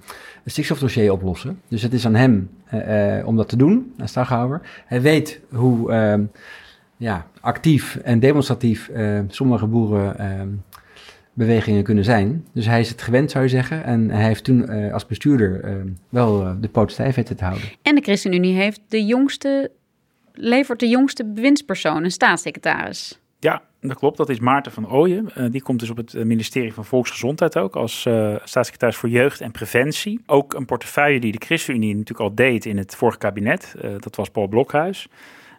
stikstofdossier 0.45 1.11
oplossen. 1.11 1.61
Dus 1.67 1.81
het 1.81 1.93
is 1.93 2.05
aan 2.05 2.15
hem 2.15 2.49
uh, 2.73 3.17
uh, 3.17 3.27
om 3.27 3.35
dat 3.35 3.49
te 3.49 3.55
doen, 3.55 3.93
aan 3.97 4.07
Staghouwer. 4.07 4.61
Hij 4.85 5.01
weet 5.01 5.41
hoe 5.49 5.91
uh, 5.91 6.13
ja, 7.01 7.25
actief 7.39 7.95
en 7.95 8.19
demonstratief 8.19 8.89
eh, 8.89 9.19
sommige 9.27 9.67
boerenbewegingen 11.33 11.83
kunnen 11.83 12.03
zijn. 12.03 12.45
Dus 12.53 12.65
hij 12.65 12.79
is 12.79 12.89
het 12.89 13.01
gewend, 13.01 13.31
zou 13.31 13.43
je 13.43 13.49
zeggen. 13.49 13.83
En 13.83 14.09
hij 14.09 14.25
heeft 14.25 14.43
toen 14.43 14.91
als 14.91 15.05
bestuurder 15.05 15.83
wel 16.09 16.61
de 16.61 16.69
poot 16.69 16.91
stijf 16.91 17.15
weten 17.15 17.35
te 17.35 17.43
houden. 17.43 17.67
En 17.81 17.95
de 17.95 18.01
ChristenUnie 18.01 18.55
heeft 18.55 18.81
de 18.87 19.05
jongste, 19.05 19.71
levert 20.33 20.79
de 20.79 20.87
jongste 20.87 21.25
bewindspersoon, 21.25 22.03
een 22.03 22.11
staatssecretaris. 22.11 23.19
Ja, 23.39 23.61
dat 23.81 23.97
klopt. 23.97 24.17
Dat 24.17 24.29
is 24.29 24.39
Maarten 24.39 24.71
van 24.71 24.91
Ooyen. 24.91 25.29
Uh, 25.37 25.51
die 25.51 25.61
komt 25.61 25.79
dus 25.79 25.89
op 25.89 25.97
het 25.97 26.13
ministerie 26.13 26.73
van 26.73 26.85
Volksgezondheid 26.85 27.57
ook 27.57 27.75
als 27.75 28.05
uh, 28.05 28.35
staatssecretaris 28.43 28.95
voor 28.95 29.09
Jeugd 29.09 29.41
en 29.41 29.51
Preventie. 29.51 30.21
Ook 30.25 30.53
een 30.53 30.65
portefeuille 30.65 31.19
die 31.19 31.31
de 31.31 31.45
ChristenUnie 31.45 31.95
natuurlijk 31.95 32.29
al 32.29 32.35
deed 32.35 32.65
in 32.65 32.77
het 32.77 32.95
vorige 32.95 33.17
kabinet. 33.17 33.75
Uh, 33.75 33.91
dat 33.99 34.15
was 34.15 34.29
Paul 34.29 34.47
Blokhuis. 34.47 35.07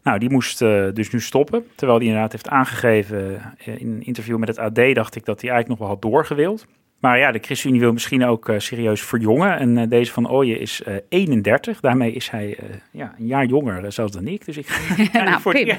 Nou, 0.02 0.18
die 0.18 0.30
moest 0.30 0.58
dus 0.58 1.10
nu 1.10 1.20
stoppen. 1.20 1.66
Terwijl 1.74 1.98
hij 1.98 2.06
inderdaad 2.06 2.32
heeft 2.32 2.48
aangegeven 2.48 3.42
in 3.64 3.88
een 3.88 4.02
interview 4.02 4.36
met 4.36 4.48
het 4.48 4.58
AD, 4.58 4.94
dacht 4.94 5.14
ik 5.14 5.24
dat 5.24 5.40
hij 5.40 5.50
eigenlijk 5.50 5.68
nog 5.68 5.78
wel 5.78 5.88
had 5.88 6.02
doorgewild. 6.02 6.66
Maar 7.02 7.18
ja, 7.18 7.32
de 7.32 7.38
ChristenUnie 7.38 7.80
wil 7.80 7.92
misschien 7.92 8.24
ook 8.24 8.48
uh, 8.48 8.58
serieus 8.58 9.02
verjongen. 9.02 9.58
En 9.58 9.76
uh, 9.76 9.82
deze 9.88 10.12
van 10.12 10.30
Ooyen 10.30 10.60
is 10.60 10.82
uh, 10.88 10.94
31. 11.08 11.80
Daarmee 11.80 12.12
is 12.12 12.30
hij 12.30 12.58
ja, 12.90 13.14
een 13.18 13.26
jaar 13.26 13.44
jonger 13.44 13.92
zelfs 13.92 14.12
dan 14.12 14.26
ik. 14.26 14.44
Dus 14.44 14.56
ik 14.56 14.66
ga 15.12 15.22
nou, 15.22 15.40
voor 15.40 15.52
de 15.52 15.76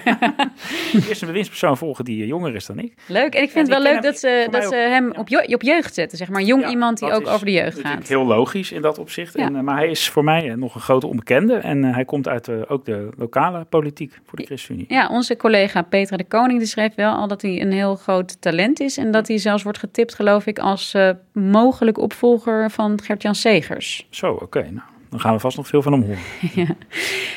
eerste 1.07 1.25
bewindspersoon 1.25 1.77
volgen 1.77 2.05
die 2.05 2.27
jonger 2.27 2.55
is 2.55 2.65
dan 2.65 2.79
ik. 2.79 2.93
Leuk. 3.07 3.35
En 3.35 3.43
ik 3.43 3.51
vind 3.51 3.67
het 3.67 3.77
wel 3.77 3.93
leuk 3.93 4.01
dat 4.01 4.19
ze, 4.19 4.47
dat 4.51 4.63
ze 4.63 4.75
hem 4.75 5.11
op, 5.11 5.27
je, 5.27 5.53
op 5.53 5.61
jeugd 5.61 5.93
zetten. 5.93 6.17
Zeg 6.17 6.29
maar 6.29 6.41
jong 6.41 6.61
ja, 6.61 6.69
iemand 6.69 6.99
die 6.99 7.11
ook 7.11 7.27
over 7.27 7.45
de 7.45 7.51
jeugd 7.51 7.79
gaat. 7.79 8.07
Heel 8.07 8.25
logisch 8.25 8.71
in 8.71 8.81
dat 8.81 8.97
opzicht. 8.97 9.37
Ja. 9.37 9.45
En, 9.45 9.63
maar 9.63 9.77
hij 9.77 9.89
is 9.89 10.09
voor 10.09 10.23
mij 10.23 10.55
nog 10.55 10.75
een 10.75 10.81
grote 10.81 11.07
onbekende. 11.07 11.55
En 11.55 11.83
hij 11.83 12.05
komt 12.05 12.27
uit 12.27 12.69
ook 12.69 12.85
de 12.85 13.09
lokale 13.17 13.65
politiek 13.69 14.19
voor 14.25 14.37
de 14.37 14.45
ChristenUnie. 14.45 14.85
Ja, 14.89 15.07
onze 15.07 15.35
collega 15.35 15.81
Petra 15.81 16.17
de 16.17 16.23
Koning 16.23 16.59
die 16.59 16.67
schreef 16.67 16.95
wel 16.95 17.15
al 17.15 17.27
dat 17.27 17.41
hij 17.41 17.61
een 17.61 17.71
heel 17.71 17.95
groot 17.95 18.41
talent 18.41 18.79
is. 18.79 18.97
En 18.97 19.11
dat 19.11 19.27
hij 19.27 19.37
zelfs 19.37 19.63
wordt 19.63 19.77
getipt, 19.77 20.15
geloof 20.15 20.45
ik, 20.45 20.59
als 20.59 20.95
mogelijk 21.33 21.97
opvolger 21.97 22.71
van 22.71 23.01
Gert-Jan 23.03 23.35
Segers. 23.35 24.07
Zo, 24.09 24.31
oké. 24.31 24.61
Nou, 24.61 24.87
dan 25.13 25.21
gaan 25.21 25.33
we 25.33 25.39
vast 25.39 25.57
nog 25.57 25.67
veel 25.67 25.81
van 25.81 25.91
hem 25.91 26.01
horen. 26.01 26.19
ja. 26.65 26.75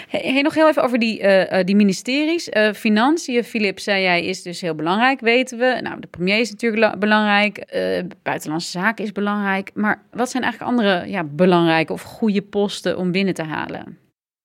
hey, 0.09 0.43
nog 0.43 0.55
heel 0.55 0.69
even 0.69 0.83
over 0.83 0.99
die, 0.99 1.23
uh, 1.23 1.65
die 1.65 1.77
ministeries. 1.77 2.49
Uh, 2.49 2.73
financiën, 2.73 3.45
Filip, 3.45 3.79
zei 3.79 4.03
jij, 4.03 4.25
is 4.25 4.43
dus 4.43 4.61
heel 4.61 4.75
belangrijk, 4.75 5.21
weten 5.21 5.59
we. 5.59 5.79
Nou, 5.83 6.01
de 6.01 6.07
premier 6.07 6.41
is 6.41 6.51
natuurlijk 6.51 6.99
belangrijk. 6.99 7.73
Uh, 7.75 8.03
buitenlandse 8.23 8.71
zaken 8.71 9.05
is 9.05 9.13
belangrijk. 9.13 9.71
Maar 9.75 10.03
wat 10.13 10.31
zijn 10.31 10.43
eigenlijk 10.43 10.73
andere 10.73 11.11
ja, 11.11 11.25
belangrijke 11.25 11.93
of 11.93 12.03
goede 12.03 12.43
posten 12.43 12.99
om 12.99 13.13
binnen 13.13 13.35
te 13.35 13.43
halen? 13.43 13.99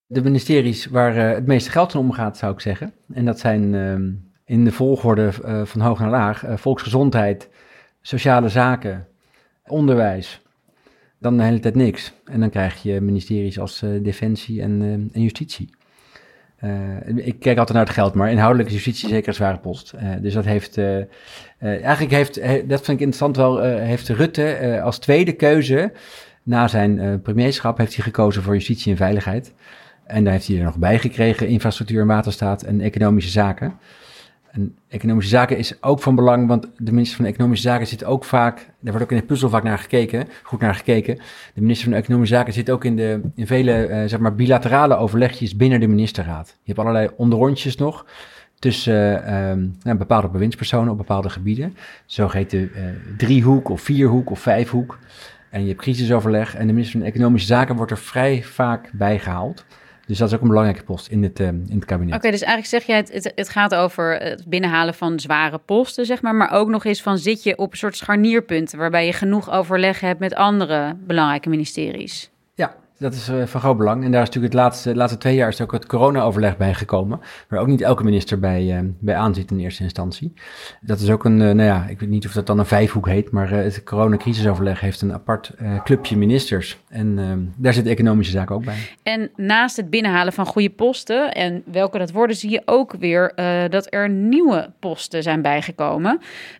De 0.05 0.21
ministeries 0.21 0.85
waar 0.85 1.15
het 1.15 1.47
meeste 1.47 1.71
geld 1.71 1.93
in 1.93 1.99
omgaat, 1.99 2.37
zou 2.37 2.53
ik 2.53 2.59
zeggen. 2.59 2.93
En 3.13 3.25
dat 3.25 3.39
zijn 3.39 3.75
ehm, 3.75 4.09
in 4.45 4.65
de 4.65 4.71
volgorde 4.71 5.31
van 5.63 5.81
hoog 5.81 5.99
naar 5.99 6.09
laag. 6.09 6.43
volksgezondheid, 6.47 7.49
sociale 8.01 8.49
zaken, 8.49 9.07
onderwijs, 9.71 10.41
dan 11.19 11.37
de 11.37 11.43
hele 11.43 11.59
tijd 11.59 11.75
niks. 11.75 12.13
En 12.25 12.39
dan 12.39 12.49
krijg 12.49 12.83
je 12.83 13.01
ministeries 13.01 13.59
als 13.59 13.81
uh, 13.81 14.03
Defensie 14.03 14.61
en, 14.61 14.81
uh, 14.81 14.91
en 14.91 15.21
Justitie. 15.21 15.69
Uh, 16.63 17.25
ik 17.25 17.39
kijk 17.39 17.57
altijd 17.57 17.77
naar 17.77 17.85
het 17.85 17.95
geld, 17.95 18.13
maar 18.13 18.31
inhoudelijk 18.31 18.69
is 18.69 18.75
justitie 18.75 19.09
zeker 19.09 19.27
een 19.27 19.33
zware 19.33 19.57
post. 19.57 19.93
dus 20.21 20.33
dat 20.33 20.45
heeft, 20.45 20.77
eigenlijk 21.59 22.11
heeft, 22.11 22.35
dat 22.69 22.81
vind 22.81 22.87
ik 22.87 22.99
interessant 22.99 23.35
wel, 23.35 23.61
heeft 23.61 24.09
Rutte 24.09 24.79
als 24.83 24.99
tweede 24.99 25.31
keuze 25.33 25.91
na 26.43 26.67
zijn 26.67 27.21
premierschap 27.21 27.77
heeft 27.77 27.95
hij 27.95 28.03
gekozen 28.03 28.43
voor 28.43 28.53
justitie 28.53 28.91
en 28.91 28.97
veiligheid. 28.97 29.53
En 30.05 30.23
daar 30.23 30.33
heeft 30.33 30.47
hij 30.47 30.57
er 30.57 30.63
nog 30.63 30.77
bij 30.77 30.99
gekregen, 30.99 31.47
infrastructuur 31.47 32.05
waterstaat 32.05 32.63
en 32.63 32.81
economische 32.81 33.31
zaken. 33.31 33.79
En 34.51 34.75
economische 34.87 35.29
zaken 35.29 35.57
is 35.57 35.83
ook 35.83 36.01
van 36.01 36.15
belang, 36.15 36.47
want 36.47 36.67
de 36.77 36.91
minister 36.91 37.17
van 37.17 37.25
Economische 37.25 37.67
Zaken 37.67 37.87
zit 37.87 38.03
ook 38.03 38.25
vaak, 38.25 38.55
daar 38.57 38.91
wordt 38.93 39.03
ook 39.03 39.11
in 39.11 39.17
de 39.17 39.23
puzzel 39.23 39.49
vaak 39.49 39.63
naar 39.63 39.77
gekeken, 39.77 40.27
goed 40.43 40.59
naar 40.59 40.75
gekeken. 40.75 41.15
De 41.53 41.61
minister 41.61 41.89
van 41.89 41.97
Economische 41.97 42.35
Zaken 42.35 42.53
zit 42.53 42.69
ook 42.69 42.85
in, 42.85 42.95
de, 42.95 43.21
in 43.35 43.47
vele, 43.47 43.89
uh, 43.89 44.03
zeg 44.05 44.19
maar, 44.19 44.35
bilaterale 44.35 44.95
overlegjes 44.95 45.55
binnen 45.55 45.79
de 45.79 45.87
ministerraad. 45.87 46.47
Je 46.47 46.55
hebt 46.63 46.79
allerlei 46.79 47.09
onderrondjes 47.15 47.75
nog 47.75 48.05
tussen 48.59 49.23
uh, 49.83 49.95
bepaalde 49.95 50.27
bewindspersonen 50.27 50.91
op 50.91 50.97
bepaalde 50.97 51.29
gebieden. 51.29 51.75
Zogeheten 52.05 52.59
uh, 52.59 52.83
driehoek 53.17 53.69
of 53.69 53.81
vierhoek 53.81 54.29
of 54.29 54.39
vijfhoek. 54.39 54.97
En 55.49 55.61
je 55.61 55.67
hebt 55.67 55.81
crisisoverleg 55.81 56.55
en 56.55 56.67
de 56.67 56.73
minister 56.73 56.99
van 56.99 57.07
Economische 57.07 57.47
Zaken 57.47 57.75
wordt 57.75 57.91
er 57.91 57.97
vrij 57.97 58.43
vaak 58.43 58.89
bij 58.93 59.19
gehaald. 59.19 59.65
Dus 60.11 60.19
dat 60.19 60.29
is 60.29 60.35
ook 60.35 60.41
een 60.41 60.47
belangrijke 60.47 60.83
post 60.83 61.07
in 61.07 61.23
het, 61.23 61.39
uh, 61.39 61.47
in 61.47 61.65
het 61.69 61.85
kabinet. 61.85 62.15
Oké, 62.15 62.31
dus 62.31 62.41
eigenlijk 62.41 62.67
zeg 62.67 62.83
jij, 62.83 62.97
het, 62.97 63.11
het, 63.13 63.31
het, 63.35 63.49
gaat 63.49 63.75
over 63.75 64.17
het 64.17 64.45
binnenhalen 64.47 64.93
van 64.93 65.19
zware 65.19 65.57
posten, 65.57 66.05
zeg 66.05 66.21
maar. 66.21 66.35
Maar 66.35 66.51
ook 66.51 66.69
nog 66.69 66.85
eens 66.85 67.01
van 67.01 67.17
zit 67.17 67.43
je 67.43 67.57
op 67.57 67.71
een 67.71 67.77
soort 67.77 67.97
scharnierpunten 67.97 68.77
waarbij 68.77 69.05
je 69.05 69.13
genoeg 69.13 69.51
overleg 69.51 69.99
hebt 69.99 70.19
met 70.19 70.35
andere 70.35 70.95
belangrijke 71.07 71.49
ministeries. 71.49 72.31
Dat 73.01 73.13
is 73.13 73.29
uh, 73.29 73.45
van 73.45 73.61
groot 73.61 73.77
belang. 73.77 74.03
En 74.03 74.11
daar 74.11 74.21
is 74.21 74.27
natuurlijk 74.27 74.53
het 74.53 74.63
laatste, 74.63 74.95
laatste 74.95 75.17
twee 75.17 75.35
jaar 75.35 75.47
is 75.47 75.61
ook 75.61 75.71
het 75.71 75.85
corona-overleg 75.85 76.57
bij 76.57 76.73
gekomen. 76.73 77.19
Waar 77.47 77.59
ook 77.59 77.67
niet 77.67 77.81
elke 77.81 78.03
minister 78.03 78.39
bij, 78.39 78.63
uh, 78.63 78.79
bij 78.99 79.15
aanzit 79.15 79.51
in 79.51 79.59
eerste 79.59 79.83
instantie. 79.83 80.33
Dat 80.81 80.99
is 80.99 81.09
ook 81.09 81.25
een, 81.25 81.39
uh, 81.39 81.51
nou 81.51 81.61
ja, 81.61 81.85
ik 81.87 81.99
weet 81.99 82.09
niet 82.09 82.25
of 82.25 82.31
dat 82.31 82.45
dan 82.45 82.59
een 82.59 82.65
vijfhoek 82.65 83.07
heet. 83.07 83.31
Maar 83.31 83.49
het 83.49 83.83
coronacrisisoverleg 83.83 84.79
heeft 84.79 85.01
een 85.01 85.13
apart 85.13 85.51
clubje 85.83 86.17
ministers. 86.17 86.77
En 86.89 87.53
daar 87.57 87.73
zit 87.73 87.85
economische 87.85 88.31
zaken 88.31 88.55
ook 88.55 88.65
bij. 88.65 88.77
En 89.03 89.29
naast 89.35 89.77
het 89.77 89.89
binnenhalen 89.89 90.33
van 90.33 90.45
goede 90.45 90.69
posten, 90.69 91.31
en 91.33 91.63
welke 91.65 91.97
dat 91.97 92.11
worden, 92.11 92.35
zie 92.35 92.49
je 92.49 92.61
ook 92.65 92.95
weer 92.99 93.33
dat 93.69 93.87
er 93.89 94.09
nieuwe 94.09 94.71
posten 94.79 95.23
zijn 95.23 95.41
bijgekomen. 95.41 96.19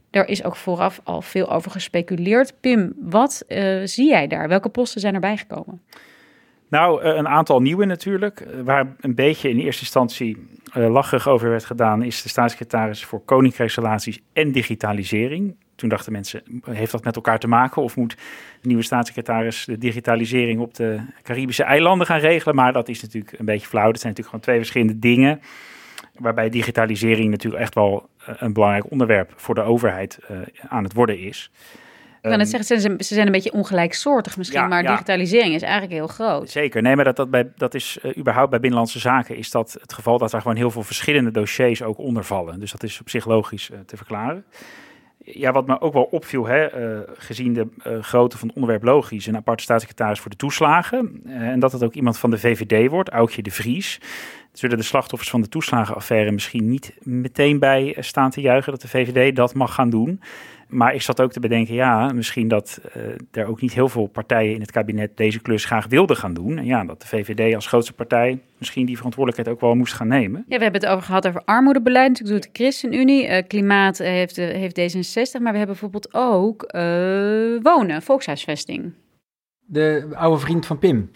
Er 0.10 0.27
is 0.27 0.43
ook 0.43 0.56
vooraf 0.56 1.01
al 1.04 1.21
veel 1.21 1.51
over 1.51 1.71
gespeculeerd. 1.71 2.54
Pim, 2.60 2.93
wat 2.99 3.43
zie 3.84 4.08
jij 4.08 4.27
daar? 4.27 4.47
Welke 4.47 4.69
posten 4.69 5.01
zijn 5.01 5.13
er 5.13 5.19
bijgekomen? 5.19 5.82
Nou, 6.72 7.04
een 7.04 7.28
aantal 7.28 7.62
nieuwe 7.62 7.86
natuurlijk. 7.86 8.46
Waar 8.64 8.96
een 9.00 9.16
beetje 9.16 9.50
in 9.50 9.60
eerste 9.60 9.82
instantie 9.82 10.48
uh, 10.78 10.92
lachig 10.92 11.28
over 11.28 11.50
werd 11.50 11.66
gedaan, 11.66 12.04
is 12.04 12.22
de 12.22 12.30
staatssecretaris 12.30 13.06
voor 13.06 13.22
Koninkrijksrelaties 13.26 14.20
en 14.34 14.52
Digitalisering. 14.52 15.56
Toen 15.76 15.90
dachten 15.90 16.12
mensen, 16.12 16.44
heeft 16.70 16.92
dat 16.92 17.04
met 17.04 17.16
elkaar 17.16 17.40
te 17.40 17.48
maken? 17.48 17.82
Of 17.82 17.96
moet 17.96 18.16
de 18.62 18.68
nieuwe 18.68 18.84
staatssecretaris 18.84 19.66
de 19.66 19.78
digitalisering 19.78 20.60
op 20.60 20.74
de 20.74 21.00
Caribische 21.24 21.64
eilanden 21.64 22.08
gaan 22.08 22.20
regelen? 22.20 22.56
Maar 22.56 22.74
dat 22.74 22.90
is 22.90 23.02
natuurlijk 23.02 23.40
een 23.40 23.46
beetje 23.46 23.68
flauw. 23.68 23.92
Dat 23.92 24.00
zijn 24.02 24.14
natuurlijk 24.14 24.28
gewoon 24.28 24.42
twee 24.42 24.58
verschillende 24.58 25.00
dingen. 25.00 25.42
Waarbij 26.18 26.50
digitalisering 26.50 27.30
natuurlijk 27.30 27.64
echt 27.64 27.76
wel 27.76 28.10
een 28.26 28.54
belangrijk 28.54 28.92
onderwerp 28.92 29.34
voor 29.36 29.56
de 29.56 29.62
overheid 29.62 30.20
aan 30.68 30.84
het 30.84 30.94
worden 30.94 31.20
is. 31.20 31.52
Ik 32.22 32.30
kan 32.30 32.40
het 32.40 32.54
ehm, 32.54 32.64
zeggen, 32.64 33.04
ze 33.04 33.14
zijn 33.14 33.26
een 33.26 33.32
beetje 33.32 33.54
ongelijksoortig 33.54 34.38
misschien, 34.38 34.68
maar 34.68 34.84
digitalisering 34.84 35.54
is 35.54 35.62
eigenlijk 35.62 35.94
heel 35.94 36.08
groot. 36.08 36.50
Zeker, 36.50 36.82
nee, 36.82 36.96
maar 36.96 37.06
dat, 37.06 37.16
dat, 37.16 37.30
bij, 37.30 37.52
dat 37.56 37.74
is 37.74 37.98
uh, 38.04 38.18
überhaupt 38.18 38.50
bij 38.50 38.60
Binnenlandse 38.60 39.00
Zaken 39.00 39.36
is 39.36 39.52
dat 39.52 39.78
het 39.82 39.94
geval 39.94 40.18
dat 40.18 40.34
er 40.34 40.42
gewoon 40.42 40.58
heel 40.58 40.72
veel 40.72 40.84
verschillende 40.84 41.32
dossiers 41.32 41.84
ook 41.84 41.98
onder 41.98 42.24
vallen. 42.24 42.60
Dus 42.60 42.72
dat 42.72 42.84
is 42.84 43.00
op 43.00 43.10
zich 43.10 43.26
logisch 43.26 43.70
uh, 43.70 43.80
te 43.86 43.98
verklaren. 43.98 44.46
Ja, 45.18 45.52
wat 45.52 45.68
me 45.68 45.82
ook 45.82 45.94
wel 45.94 46.04
opviel, 46.04 46.46
hè, 46.46 46.94
uh, 46.94 47.00
gezien 47.14 47.54
de 47.54 47.68
grootte 48.02 48.38
van 48.38 48.48
het 48.48 48.56
onderwerp 48.56 48.84
logisch, 48.84 49.26
een 49.26 49.36
aparte 49.36 49.64
staatssecretaris 49.64 50.20
voor 50.20 50.30
de 50.30 50.38
toeslagen. 50.38 51.22
en 51.26 51.60
dat 51.60 51.72
het 51.72 51.84
ook 51.84 51.94
iemand 51.94 52.18
van 52.18 52.32
de 52.32 52.38
VVD 52.38 52.90
wordt, 52.90 53.10
Aukje 53.10 53.42
de 53.42 53.52
Vries. 53.52 54.00
Zullen 54.54 54.78
de 54.78 54.84
slachtoffers 54.84 55.30
van 55.30 55.42
de 55.42 55.50
toeslagenaffaire 55.50 56.32
misschien 56.32 56.70
niet 56.70 56.94
meteen 57.00 57.60
bij 57.60 57.96
staan 58.00 58.30
te 58.30 58.42
juichen 58.42 58.72
dat 58.72 58.82
de 58.82 58.88
VVD 58.88 59.36
dat 59.36 59.54
mag 59.54 59.74
gaan 59.74 59.90
doen 59.90 60.22
maar 60.72 60.94
ik 60.94 61.02
zat 61.02 61.22
ook 61.22 61.32
te 61.32 61.40
bedenken, 61.40 61.74
ja, 61.74 62.12
misschien 62.14 62.48
dat 62.48 62.82
uh, 62.98 63.04
er 63.32 63.46
ook 63.46 63.62
niet 63.62 63.74
heel 63.74 63.90
veel 63.90 64.08
partijen 64.08 64.54
in 64.54 64.62
het 64.62 64.72
kabinet 64.72 65.18
deze 65.18 65.42
klus 65.42 65.66
graag 65.66 65.88
wilden 65.88 66.18
gaan 66.18 66.34
doen. 66.34 66.58
En 66.58 66.66
ja, 66.66 66.84
dat 66.84 67.02
de 67.02 67.08
VVD 67.08 67.56
als 67.56 67.68
grootste 67.68 67.94
partij 67.94 68.40
misschien 68.58 68.86
die 68.86 68.96
verantwoordelijkheid 68.96 69.56
ook 69.56 69.62
wel 69.62 69.76
moest 69.76 69.94
gaan 69.94 70.08
nemen. 70.08 70.46
Ja, 70.48 70.58
we 70.58 70.64
hebben 70.64 70.82
het 70.82 70.90
over 70.90 71.04
gehad 71.04 71.28
over 71.28 71.42
armoedebeleid. 71.46 72.10
Natuurlijk 72.10 72.44
doet 72.44 72.54
de 72.54 72.64
ChristenUnie. 72.64 73.28
Uh, 73.28 73.38
klimaat 73.48 73.98
heeft, 73.98 74.38
uh, 74.38 74.46
heeft 74.46 74.80
D66. 74.80 75.42
Maar 75.42 75.52
we 75.52 75.58
hebben 75.58 75.66
bijvoorbeeld 75.66 76.14
ook 76.14 76.72
wonen, 77.62 78.02
volkshuisvesting. 78.02 78.94
De 79.66 80.08
oude 80.14 80.40
vriend 80.40 80.66
van 80.66 80.80
Pim. 80.80 81.12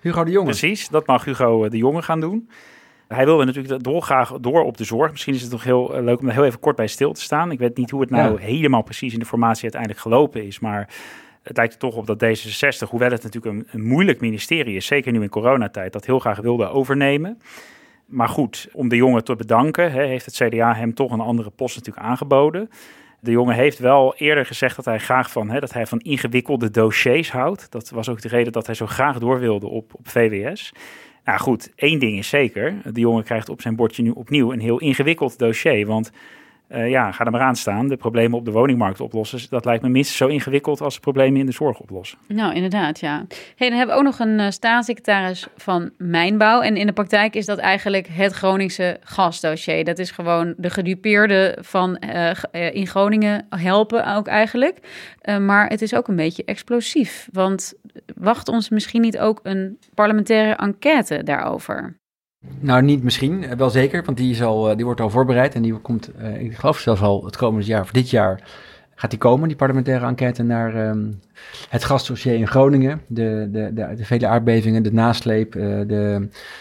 Hugo 0.00 0.24
de 0.24 0.30
Jonge. 0.30 0.46
Precies, 0.46 0.88
dat 0.88 1.06
mag 1.06 1.24
Hugo 1.24 1.68
de 1.68 1.76
Jonge 1.76 2.02
gaan 2.02 2.20
doen. 2.20 2.48
Hij 3.14 3.24
wilde 3.24 3.44
natuurlijk 3.44 3.82
dolgraag 3.82 4.32
door 4.40 4.62
op 4.62 4.76
de 4.76 4.84
zorg. 4.84 5.10
Misschien 5.10 5.34
is 5.34 5.40
het 5.40 5.50
toch 5.50 5.64
heel 5.64 5.94
eh, 5.94 6.02
leuk 6.02 6.18
om 6.20 6.26
daar 6.26 6.34
heel 6.34 6.44
even 6.44 6.60
kort 6.60 6.76
bij 6.76 6.86
stil 6.86 7.12
te 7.12 7.20
staan. 7.20 7.50
Ik 7.50 7.58
weet 7.58 7.76
niet 7.76 7.90
hoe 7.90 8.00
het 8.00 8.10
nou 8.10 8.40
helemaal 8.40 8.82
precies 8.82 9.12
in 9.12 9.18
de 9.18 9.24
formatie 9.24 9.62
uiteindelijk 9.62 10.00
gelopen 10.00 10.46
is, 10.46 10.58
maar 10.58 10.88
het 11.42 11.56
lijkt 11.56 11.72
er 11.72 11.78
toch 11.78 11.96
op 11.96 12.06
dat 12.06 12.24
D66, 12.24 12.88
hoewel 12.88 13.10
het 13.10 13.22
natuurlijk 13.22 13.54
een, 13.54 13.66
een 13.70 13.86
moeilijk 13.86 14.20
ministerie 14.20 14.76
is, 14.76 14.86
zeker 14.86 15.12
nu 15.12 15.22
in 15.22 15.28
coronatijd, 15.28 15.92
dat 15.92 16.06
heel 16.06 16.18
graag 16.18 16.40
wilde 16.40 16.68
overnemen. 16.68 17.38
Maar 18.06 18.28
goed, 18.28 18.68
om 18.72 18.88
de 18.88 18.96
jongen 18.96 19.24
te 19.24 19.36
bedanken, 19.36 19.92
heeft 19.92 20.24
het 20.24 20.34
CDA 20.34 20.74
hem 20.74 20.94
toch 20.94 21.12
een 21.12 21.20
andere 21.20 21.50
post 21.50 21.76
natuurlijk 21.76 22.06
aangeboden. 22.06 22.70
De 23.20 23.30
jongen 23.30 23.54
heeft 23.54 23.78
wel 23.78 24.14
eerder 24.16 24.46
gezegd 24.46 24.76
dat 24.76 24.84
hij 24.84 24.98
graag 24.98 25.30
van, 25.30 25.48
dat 25.48 25.72
hij 25.72 25.86
van 25.86 25.98
ingewikkelde 25.98 26.70
dossiers 26.70 27.32
houdt. 27.32 27.70
Dat 27.70 27.90
was 27.90 28.08
ook 28.08 28.22
de 28.22 28.28
reden 28.28 28.52
dat 28.52 28.66
hij 28.66 28.74
zo 28.74 28.86
graag 28.86 29.18
door 29.18 29.38
wilde 29.38 29.66
op, 29.66 29.94
op 29.94 30.08
VWS. 30.08 30.72
Nou 31.30 31.42
goed, 31.42 31.72
één 31.74 31.98
ding 31.98 32.18
is 32.18 32.28
zeker. 32.28 32.74
De 32.92 33.00
jongen 33.00 33.24
krijgt 33.24 33.48
op 33.48 33.60
zijn 33.60 33.76
bordje 33.76 34.02
nu 34.02 34.10
opnieuw 34.10 34.52
een 34.52 34.60
heel 34.60 34.78
ingewikkeld 34.78 35.38
dossier. 35.38 35.86
Want 35.86 36.12
uh, 36.70 36.90
ja, 36.90 37.12
ga 37.12 37.24
er 37.24 37.30
maar 37.30 37.40
aan 37.40 37.56
staan. 37.56 37.88
De 37.88 37.96
problemen 37.96 38.38
op 38.38 38.44
de 38.44 38.50
woningmarkt 38.50 39.00
oplossen. 39.00 39.40
Dat 39.50 39.64
lijkt 39.64 39.82
me 39.82 39.88
minstens 39.88 40.18
zo 40.18 40.26
ingewikkeld 40.26 40.80
als 40.80 40.94
de 40.94 41.00
problemen 41.00 41.40
in 41.40 41.46
de 41.46 41.52
zorg 41.52 41.80
oplossen. 41.80 42.18
Nou, 42.28 42.54
inderdaad, 42.54 43.00
ja. 43.00 43.24
Hey, 43.56 43.68
dan 43.68 43.78
hebben 43.78 43.96
we 43.96 44.00
ook 44.00 44.06
nog 44.06 44.18
een 44.18 44.38
uh, 44.38 44.50
staatssecretaris 44.50 45.46
van 45.56 45.90
Mijnbouw. 45.98 46.60
En 46.60 46.76
in 46.76 46.86
de 46.86 46.92
praktijk 46.92 47.34
is 47.34 47.46
dat 47.46 47.58
eigenlijk 47.58 48.06
het 48.10 48.32
Groningse 48.32 48.96
gasdossier. 49.00 49.84
Dat 49.84 49.98
is 49.98 50.10
gewoon 50.10 50.54
de 50.56 50.70
gedupeerde 50.70 51.58
van 51.60 52.02
uh, 52.14 52.74
in 52.74 52.86
Groningen 52.86 53.46
helpen 53.48 54.14
ook 54.14 54.26
eigenlijk. 54.26 54.78
maar 55.40 55.68
het 55.68 55.82
is 55.82 55.94
ook 55.94 56.08
een 56.08 56.16
beetje 56.16 56.44
explosief. 56.44 57.28
Want 57.32 57.74
wacht 58.14 58.48
ons 58.48 58.68
misschien 58.68 59.00
niet 59.00 59.18
ook 59.18 59.40
een 59.42 59.78
parlementaire 59.94 60.54
enquête 60.54 61.22
daarover? 61.22 61.99
Nou, 62.60 62.82
niet 62.82 63.02
misschien, 63.02 63.44
eh, 63.44 63.56
wel 63.56 63.70
zeker, 63.70 64.04
want 64.04 64.16
die, 64.16 64.44
eh, 64.44 64.76
die 64.76 64.84
wordt 64.84 65.00
al 65.00 65.10
voorbereid 65.10 65.54
en 65.54 65.62
die 65.62 65.78
komt, 65.78 66.10
uh, 66.20 66.40
ik 66.40 66.56
geloof 66.56 66.78
zelfs 66.78 67.00
al 67.00 67.24
het 67.24 67.36
komende 67.36 67.66
jaar, 67.66 67.80
of 67.80 67.90
dit 67.90 68.10
jaar, 68.10 68.42
gaat 68.94 69.10
die 69.10 69.18
komen, 69.18 69.48
die 69.48 69.56
parlementaire 69.56 70.06
enquête 70.06 70.42
naar 70.42 70.74
ehm, 70.74 71.12
het 71.68 71.84
gasdossier 71.84 72.34
in 72.34 72.46
Groningen. 72.46 73.00
De, 73.06 73.48
de, 73.52 73.70
de, 73.74 74.04
vele 74.04 74.26
aardbevingen, 74.26 74.82
de 74.82 74.92
nasleep, 74.92 75.52
de, 75.52 75.84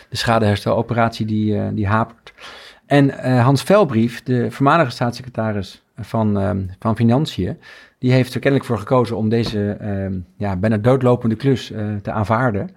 de 0.09 0.17
schadehersteloperatie 0.17 1.25
die, 1.25 1.73
die 1.73 1.87
hapert. 1.87 2.33
En 2.85 3.39
Hans 3.39 3.63
Velbrief, 3.63 4.23
de 4.23 4.51
voormalige 4.51 4.91
staatssecretaris 4.91 5.83
van, 5.97 6.39
ehm, 6.39 6.61
van 6.79 6.95
Financiën, 6.95 7.57
die 7.97 8.11
heeft 8.11 8.33
er 8.33 8.39
kennelijk 8.39 8.69
voor 8.69 8.79
gekozen 8.79 9.17
om 9.17 9.29
deze 9.29 9.77
ehm, 9.79 10.13
ja, 10.37 10.55
bijna 10.55 10.77
doodlopende 10.77 11.35
klus 11.35 11.73
te 12.01 12.11
aanvaarden. 12.11 12.69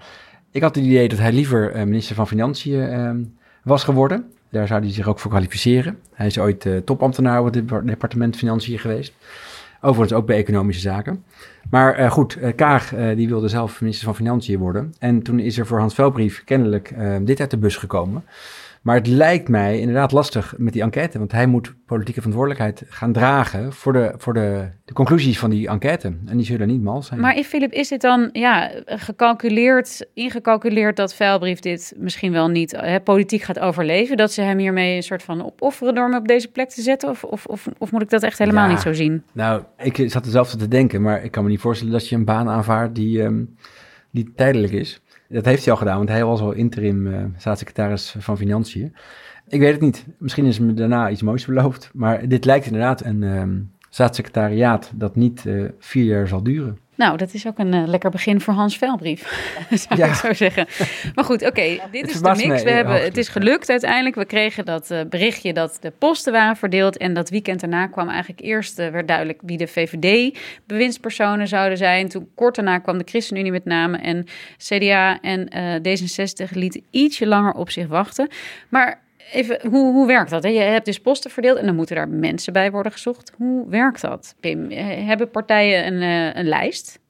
Ik 0.52 0.62
had 0.62 0.74
het 0.74 0.84
idee 0.84 1.08
dat 1.08 1.18
hij 1.18 1.32
liever 1.32 1.88
minister 1.88 2.14
van 2.14 2.26
Financiën 2.26 3.34
was 3.62 3.84
geworden. 3.84 4.32
Daar 4.48 4.66
zou 4.66 4.82
hij 4.82 4.92
zich 4.92 5.08
ook 5.08 5.18
voor 5.18 5.30
kwalificeren. 5.30 5.98
Hij 6.12 6.26
is 6.26 6.38
ooit 6.38 6.64
uh, 6.64 6.76
topambtenaar 6.76 7.40
op 7.40 7.54
het 7.54 7.86
departement 7.86 8.36
Financiën 8.36 8.78
geweest. 8.78 9.12
Overigens 9.80 10.18
ook 10.18 10.26
bij 10.26 10.36
economische 10.36 10.82
zaken. 10.82 11.24
Maar 11.70 12.00
uh, 12.00 12.10
goed, 12.10 12.38
Kaag 12.56 12.94
die 13.14 13.28
wilde 13.28 13.48
zelf 13.48 13.80
minister 13.80 14.04
van 14.04 14.14
Financiën 14.14 14.58
worden. 14.58 14.94
En 14.98 15.22
toen 15.22 15.38
is 15.38 15.58
er 15.58 15.66
voor 15.66 15.78
Hans 15.78 15.94
Velbrief 15.94 16.44
kennelijk 16.44 16.94
dit 17.22 17.40
uit 17.40 17.50
de 17.50 17.58
bus 17.58 17.76
gekomen. 17.76 18.24
Maar 18.82 18.94
het 18.94 19.06
lijkt 19.06 19.48
mij 19.48 19.80
inderdaad 19.80 20.12
lastig 20.12 20.54
met 20.56 20.72
die 20.72 20.82
enquête, 20.82 21.18
want 21.18 21.32
hij 21.32 21.46
moet 21.46 21.74
politieke 21.86 22.20
verantwoordelijkheid 22.20 22.82
gaan 22.88 23.12
dragen 23.12 23.72
voor 23.72 23.92
de, 23.92 24.14
voor 24.16 24.34
de, 24.34 24.68
de 24.84 24.92
conclusies 24.92 25.38
van 25.38 25.50
die 25.50 25.68
enquête. 25.68 26.16
En 26.26 26.36
die 26.36 26.46
zullen 26.46 26.66
niet 26.66 26.82
mal 26.82 27.02
zijn. 27.02 27.20
Maar 27.20 27.42
Philip, 27.42 27.72
is 27.72 27.88
dit 27.88 28.00
dan 28.00 28.28
ja, 28.32 28.70
gecalculeerd, 28.86 30.06
ingecalculeerd 30.14 30.96
dat 30.96 31.14
Veilbrief 31.14 31.58
dit 31.58 31.94
misschien 31.96 32.32
wel 32.32 32.48
niet 32.48 32.76
hè, 32.76 33.00
politiek 33.00 33.42
gaat 33.42 33.58
overleven? 33.58 34.16
Dat 34.16 34.32
ze 34.32 34.42
hem 34.42 34.58
hiermee 34.58 34.96
een 34.96 35.02
soort 35.02 35.22
van 35.22 35.44
opofferen 35.44 35.94
door 35.94 36.04
hem 36.04 36.14
op 36.14 36.28
deze 36.28 36.48
plek 36.48 36.68
te 36.68 36.82
zetten? 36.82 37.08
Of, 37.08 37.24
of, 37.24 37.46
of, 37.46 37.68
of 37.78 37.92
moet 37.92 38.02
ik 38.02 38.10
dat 38.10 38.22
echt 38.22 38.38
helemaal 38.38 38.68
niet 38.68 38.80
zo 38.80 38.92
zien? 38.92 39.22
Nou, 39.32 39.62
ik 39.78 40.04
zat 40.06 40.26
zelf 40.26 40.50
te 40.50 40.68
denken, 40.68 41.02
maar 41.02 41.24
ik 41.24 41.30
kan 41.30 41.44
me 41.44 41.50
niet 41.50 41.60
voorstellen 41.60 41.92
dat 41.92 42.08
je 42.08 42.16
een 42.16 42.24
baan 42.24 42.48
aanvaardt 42.48 42.94
die, 42.94 43.22
um, 43.22 43.56
die 44.10 44.32
tijdelijk 44.36 44.72
is. 44.72 45.01
Dat 45.32 45.44
heeft 45.44 45.64
hij 45.64 45.72
al 45.72 45.78
gedaan, 45.78 45.96
want 45.96 46.08
hij 46.08 46.24
was 46.24 46.40
al 46.40 46.52
interim 46.52 47.06
uh, 47.06 47.24
staatssecretaris 47.36 48.14
van 48.18 48.36
Financiën. 48.36 48.94
Ik 49.48 49.60
weet 49.60 49.72
het 49.72 49.80
niet. 49.80 50.06
Misschien 50.18 50.44
is 50.44 50.58
me 50.58 50.74
daarna 50.74 51.10
iets 51.10 51.22
moois 51.22 51.44
beloofd. 51.44 51.90
Maar 51.94 52.28
dit 52.28 52.44
lijkt 52.44 52.66
inderdaad 52.66 53.04
een 53.04 53.22
um, 53.22 53.70
staatssecretariaat 53.88 54.92
dat 54.94 55.16
niet 55.16 55.44
uh, 55.44 55.68
vier 55.78 56.04
jaar 56.04 56.28
zal 56.28 56.42
duren. 56.42 56.78
Nou, 57.02 57.16
dat 57.16 57.34
is 57.34 57.46
ook 57.46 57.58
een 57.58 57.74
uh, 57.74 57.82
lekker 57.86 58.10
begin 58.10 58.40
voor 58.40 58.54
Hans 58.54 58.78
Velbrief, 58.78 59.22
zou 59.88 60.00
ja. 60.00 60.06
ik 60.06 60.14
zo 60.14 60.32
zeggen. 60.32 60.66
Maar 61.14 61.24
goed, 61.24 61.40
oké, 61.40 61.46
okay, 61.46 61.80
dit 61.90 62.10
is 62.10 62.20
de 62.20 62.34
mix. 62.36 62.62
We 62.62 62.70
hebben, 62.70 63.02
het 63.02 63.16
is 63.16 63.28
gelukt 63.28 63.70
uiteindelijk. 63.70 64.14
We 64.14 64.24
kregen 64.24 64.64
dat 64.64 64.90
uh, 64.90 65.00
berichtje 65.08 65.52
dat 65.52 65.78
de 65.80 65.92
posten 65.98 66.32
waren 66.32 66.56
verdeeld. 66.56 66.96
En 66.96 67.14
dat 67.14 67.30
weekend 67.30 67.60
daarna 67.60 67.86
kwam 67.86 68.08
eigenlijk 68.08 68.40
eerst, 68.40 68.78
uh, 68.78 68.88
werd 68.88 69.08
duidelijk 69.08 69.40
wie 69.44 69.56
de 69.56 69.66
VVD-bewindspersonen 69.66 71.48
zouden 71.48 71.78
zijn. 71.78 72.08
Toen 72.08 72.28
kort 72.34 72.54
daarna 72.54 72.78
kwam 72.78 72.98
de 72.98 73.04
ChristenUnie 73.06 73.52
met 73.52 73.64
name. 73.64 73.98
En 73.98 74.26
CDA 74.56 75.20
en 75.20 75.48
D66 75.88 76.50
lieten 76.50 76.82
ietsje 76.90 77.26
langer 77.26 77.52
op 77.52 77.70
zich 77.70 77.86
wachten. 77.86 78.28
Maar 78.68 79.00
even, 79.32 79.70
hoe, 79.70 79.92
hoe 79.92 80.06
werkt 80.06 80.30
dat? 80.30 80.42
Je 80.42 80.50
hebt 80.50 80.84
dus 80.84 81.00
posten 81.00 81.30
verdeeld 81.30 81.58
en 81.58 81.66
dan 81.66 81.74
moeten 81.74 81.96
daar 81.96 82.08
mensen 82.08 82.52
bij 82.52 82.70
worden 82.70 82.92
gezocht. 82.92 83.32
Hoe 83.36 83.68
werkt 83.68 84.00
dat, 84.00 84.34
Pim? 84.40 84.70
Hebben 85.06 85.30
partijen 85.30 85.86
een, 85.86 86.02
eh, 86.02 86.40
een 86.40 86.48
lijst? 86.48 87.00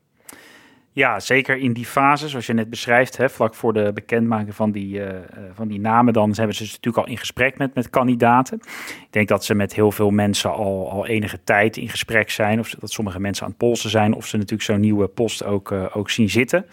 Ja, 0.95 1.21
zeker 1.21 1.57
in 1.57 1.73
die 1.73 1.87
fase, 1.87 2.29
zoals 2.29 2.47
je 2.47 2.53
net 2.53 2.71
beschrijft, 2.71 3.17
hè, 3.17 3.31
vlak 3.31 3.55
voor 3.55 3.73
de 3.73 3.91
bekendmaking 3.95 4.55
van 4.55 4.73
die, 4.73 4.99
uh, 4.99 5.09
van 5.53 5.69
die 5.69 5.81
namen, 5.81 6.13
dan 6.13 6.33
hebben 6.37 6.57
ze 6.57 6.63
natuurlijk 6.63 6.97
al 6.97 7.13
in 7.13 7.19
gesprek 7.19 7.59
met, 7.59 7.75
met 7.75 7.91
kandidaten. 7.91 8.61
Ik 9.01 9.07
denk 9.11 9.29
dat 9.29 9.45
ze 9.45 9.55
met 9.55 9.75
heel 9.75 9.93
veel 9.93 10.11
mensen 10.11 10.53
al, 10.53 10.91
al 10.91 11.07
enige 11.07 11.45
tijd 11.45 11.77
in 11.77 11.89
gesprek 11.89 12.31
zijn, 12.31 12.59
of 12.59 12.71
dat 12.71 12.91
sommige 12.91 13.21
mensen 13.21 13.45
aan 13.45 13.51
het 13.51 13.59
polsen 13.59 13.91
zijn, 13.91 14.15
of 14.15 14.27
ze 14.27 14.37
natuurlijk 14.37 14.63
zo'n 14.63 14.81
nieuwe 14.81 15.09
post 15.09 15.45
ook, 15.45 15.73
ook 15.73 16.11
zien 16.11 16.31
zitten. 16.31 16.67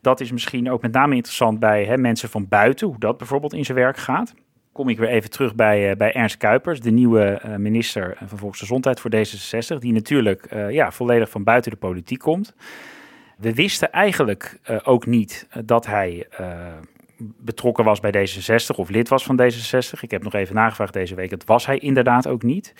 Dat 0.00 0.20
is 0.20 0.32
misschien 0.32 0.70
ook 0.70 0.82
met 0.82 0.92
name 0.92 1.14
interessant 1.14 1.58
bij 1.58 1.84
hè, 1.84 1.96
mensen 1.96 2.28
van 2.28 2.48
buiten, 2.48 2.86
hoe 2.86 2.98
dat 2.98 3.18
bijvoorbeeld 3.18 3.54
in 3.54 3.64
zijn 3.64 3.78
werk 3.78 3.96
gaat 3.96 4.34
kom 4.72 4.88
ik 4.88 4.98
weer 4.98 5.08
even 5.08 5.30
terug 5.30 5.54
bij, 5.54 5.90
uh, 5.90 5.96
bij 5.96 6.12
Ernst 6.12 6.36
Kuipers, 6.36 6.80
de 6.80 6.90
nieuwe 6.90 7.42
uh, 7.44 7.56
minister 7.56 8.16
van 8.24 8.38
Volksgezondheid 8.38 9.00
voor 9.00 9.10
D66, 9.14 9.78
die 9.78 9.92
natuurlijk 9.92 10.52
uh, 10.52 10.70
ja, 10.70 10.90
volledig 10.90 11.30
van 11.30 11.44
buiten 11.44 11.70
de 11.70 11.76
politiek 11.76 12.18
komt. 12.18 12.54
We 13.36 13.54
wisten 13.54 13.90
eigenlijk 13.92 14.58
ook 14.82 15.06
niet 15.06 15.48
dat 15.64 15.86
hij 15.86 16.26
betrokken 17.18 17.84
was 17.84 18.00
bij 18.00 18.12
D66 18.12 18.76
of 18.76 18.88
lid 18.88 19.08
was 19.08 19.24
van 19.24 19.40
D66. 19.42 20.00
Ik 20.00 20.10
heb 20.10 20.22
nog 20.22 20.34
even 20.34 20.54
nagevraagd 20.54 20.92
deze 20.92 21.14
week, 21.14 21.30
dat 21.30 21.44
was 21.44 21.66
hij 21.66 21.78
inderdaad 21.78 22.26
ook 22.26 22.42
niet 22.42 22.74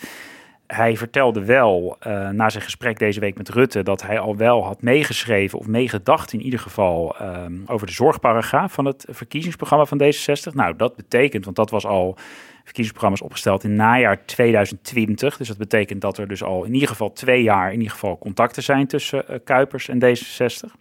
hij 0.75 0.97
vertelde 0.97 1.45
wel 1.45 1.97
uh, 2.07 2.29
na 2.29 2.49
zijn 2.49 2.63
gesprek 2.63 2.99
deze 2.99 3.19
week 3.19 3.37
met 3.37 3.49
Rutte 3.49 3.83
dat 3.83 4.01
hij 4.01 4.19
al 4.19 4.37
wel 4.37 4.63
had 4.63 4.81
meegeschreven 4.81 5.59
of 5.59 5.67
meegedacht 5.67 6.33
in 6.33 6.41
ieder 6.41 6.59
geval 6.59 7.15
um, 7.21 7.63
over 7.65 7.87
de 7.87 7.93
zorgparagraaf 7.93 8.73
van 8.73 8.85
het 8.85 9.05
verkiezingsprogramma 9.09 9.85
van 9.85 10.01
D66. 10.03 10.53
Nou, 10.53 10.75
dat 10.75 10.95
betekent, 10.95 11.43
want 11.43 11.55
dat 11.55 11.69
was 11.69 11.85
al 11.85 12.17
verkiezingsprogramma's 12.63 13.21
opgesteld 13.21 13.63
in 13.63 13.75
najaar 13.75 14.25
2020. 14.25 15.37
Dus 15.37 15.47
dat 15.47 15.57
betekent 15.57 16.01
dat 16.01 16.17
er 16.17 16.27
dus 16.27 16.43
al 16.43 16.63
in 16.63 16.73
ieder 16.73 16.89
geval 16.89 17.13
twee 17.13 17.43
jaar 17.43 17.71
in 17.71 17.77
ieder 17.77 17.93
geval 17.93 18.17
contacten 18.17 18.63
zijn 18.63 18.87
tussen 18.87 19.23
uh, 19.29 19.35
Kuipers 19.43 19.89
en 19.89 19.99
D66. 20.03 20.79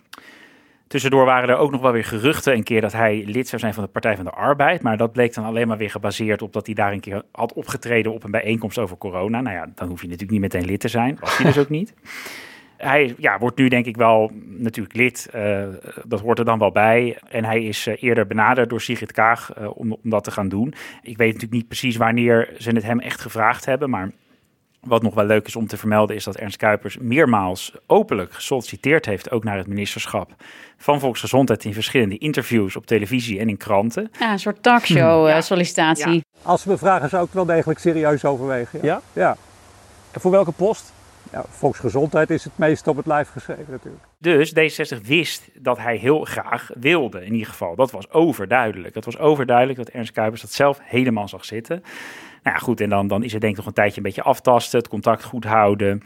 Tussendoor 0.91 1.25
waren 1.25 1.49
er 1.49 1.57
ook 1.57 1.71
nog 1.71 1.81
wel 1.81 1.93
weer 1.93 2.05
geruchten 2.05 2.55
een 2.55 2.63
keer 2.63 2.81
dat 2.81 2.93
hij 2.93 3.23
lid 3.27 3.49
zou 3.49 3.61
zijn 3.61 3.75
van 3.75 3.85
de 3.85 3.91
Partij 3.91 4.17
van 4.17 4.25
de 4.25 4.31
Arbeid. 4.31 4.83
Maar 4.83 4.97
dat 4.97 5.13
bleek 5.13 5.35
dan 5.35 5.45
alleen 5.45 5.69
maar 5.69 5.77
weer 5.77 5.91
gebaseerd 5.91 6.43
op 6.43 6.53
dat 6.53 6.67
hij 6.67 6.75
daar 6.75 6.93
een 6.93 7.01
keer 7.01 7.23
had 7.33 7.53
opgetreden 7.53 8.13
op 8.13 8.25
een 8.25 8.31
bijeenkomst 8.31 8.79
over 8.79 8.97
corona. 8.97 9.41
Nou 9.41 9.57
ja, 9.57 9.67
dan 9.75 9.89
hoef 9.89 10.01
je 10.01 10.07
natuurlijk 10.07 10.33
niet 10.33 10.41
meteen 10.41 10.65
lid 10.65 10.81
te 10.81 10.89
zijn. 10.89 11.17
Was 11.21 11.37
hij 11.37 11.47
dus 11.47 11.59
ook 11.59 11.69
niet. 11.69 11.95
Hij 12.77 13.15
ja, 13.19 13.39
wordt 13.39 13.59
nu 13.59 13.69
denk 13.69 13.87
ik 13.87 13.97
wel 13.97 14.31
natuurlijk 14.45 14.97
lid. 14.97 15.31
Uh, 15.35 15.65
dat 16.07 16.21
hoort 16.21 16.39
er 16.39 16.45
dan 16.45 16.59
wel 16.59 16.73
bij. 16.73 17.19
En 17.29 17.45
hij 17.45 17.65
is 17.65 17.87
uh, 17.87 18.03
eerder 18.03 18.27
benaderd 18.27 18.71
door 18.71 18.81
Sigrid 18.81 19.13
Kaag 19.13 19.59
uh, 19.59 19.79
om, 19.79 19.93
om 19.93 20.11
dat 20.11 20.25
te 20.25 20.31
gaan 20.31 20.49
doen. 20.49 20.75
Ik 21.03 21.17
weet 21.17 21.27
natuurlijk 21.27 21.53
niet 21.53 21.69
precies 21.69 21.97
wanneer 21.97 22.55
ze 22.59 22.71
het 22.71 22.83
hem 22.83 23.01
echt 23.01 23.21
gevraagd 23.21 23.65
hebben. 23.65 23.91
Maar 23.91 24.11
wat 24.81 25.03
nog 25.03 25.15
wel 25.15 25.25
leuk 25.25 25.47
is 25.47 25.57
om 25.57 25.67
te 25.67 25.77
vermelden 25.77 26.17
is 26.17 26.25
dat 26.25 26.37
Ernst 26.37 26.57
Kuipers 26.57 26.99
meermaals 26.99 27.73
openlijk 27.87 28.33
gesolliciteerd 28.33 29.07
heeft, 29.07 29.31
ook 29.31 29.45
naar 29.45 29.57
het 29.57 29.67
ministerschap 29.67 30.31
van 30.77 31.01
Volksgezondheid 31.01 31.65
in 31.65 31.75
verschillende 31.75 32.19
interviews 32.19 32.77
op 32.77 32.87
televisie 32.87 33.39
en 33.39 33.49
in 33.49 33.57
kranten. 33.57 34.11
Ja, 34.19 34.33
een 34.33 34.39
soort 34.39 34.63
talkshow-sollicitatie. 34.63 36.05
Hm. 36.05 36.13
Ja. 36.13 36.23
Als 36.43 36.63
ze 36.63 36.69
me 36.69 36.79
vragen, 36.79 37.09
zou 37.09 37.25
ik 37.25 37.33
wel 37.33 37.45
degelijk 37.45 37.79
serieus 37.79 38.25
overwegen. 38.25 38.79
Ja? 38.83 39.01
Ja. 39.13 39.37
En 40.11 40.21
voor 40.21 40.31
welke 40.31 40.53
post? 40.53 40.93
Ja, 41.33 41.45
volksgezondheid 41.49 42.31
is 42.31 42.45
het 42.45 42.59
meest 42.59 42.89
op 42.89 42.97
het 42.97 43.07
lijf 43.07 43.29
geschreven 43.29 43.67
natuurlijk. 43.71 44.05
Dus 44.19 44.53
D66 44.53 45.07
wist 45.07 45.49
dat 45.55 45.79
hij 45.79 45.97
heel 45.97 46.25
graag 46.25 46.71
wilde, 46.75 47.25
in 47.25 47.33
ieder 47.33 47.49
geval. 47.49 47.77
Dat 47.77 47.91
was 47.91 48.11
overduidelijk. 48.11 48.95
Het 48.95 49.05
was 49.05 49.19
overduidelijk 49.19 49.79
dat 49.79 49.89
Ernst 49.89 50.13
Kuipers 50.13 50.41
dat 50.41 50.53
zelf 50.53 50.79
helemaal 50.83 51.29
zag 51.29 51.45
zitten. 51.45 51.83
Nou 52.43 52.57
ja, 52.57 52.63
goed, 52.63 52.81
en 52.81 52.89
dan, 52.89 53.09
dan 53.09 53.23
is 53.23 53.33
het 53.33 53.41
denk 53.41 53.53
ik 53.53 53.59
nog 53.59 53.67
een 53.67 53.73
tijdje 53.73 53.97
een 53.97 54.03
beetje 54.03 54.23
aftasten, 54.23 54.79
het 54.79 54.89
contact 54.89 55.25
goed 55.25 55.45
houden. 55.45 56.03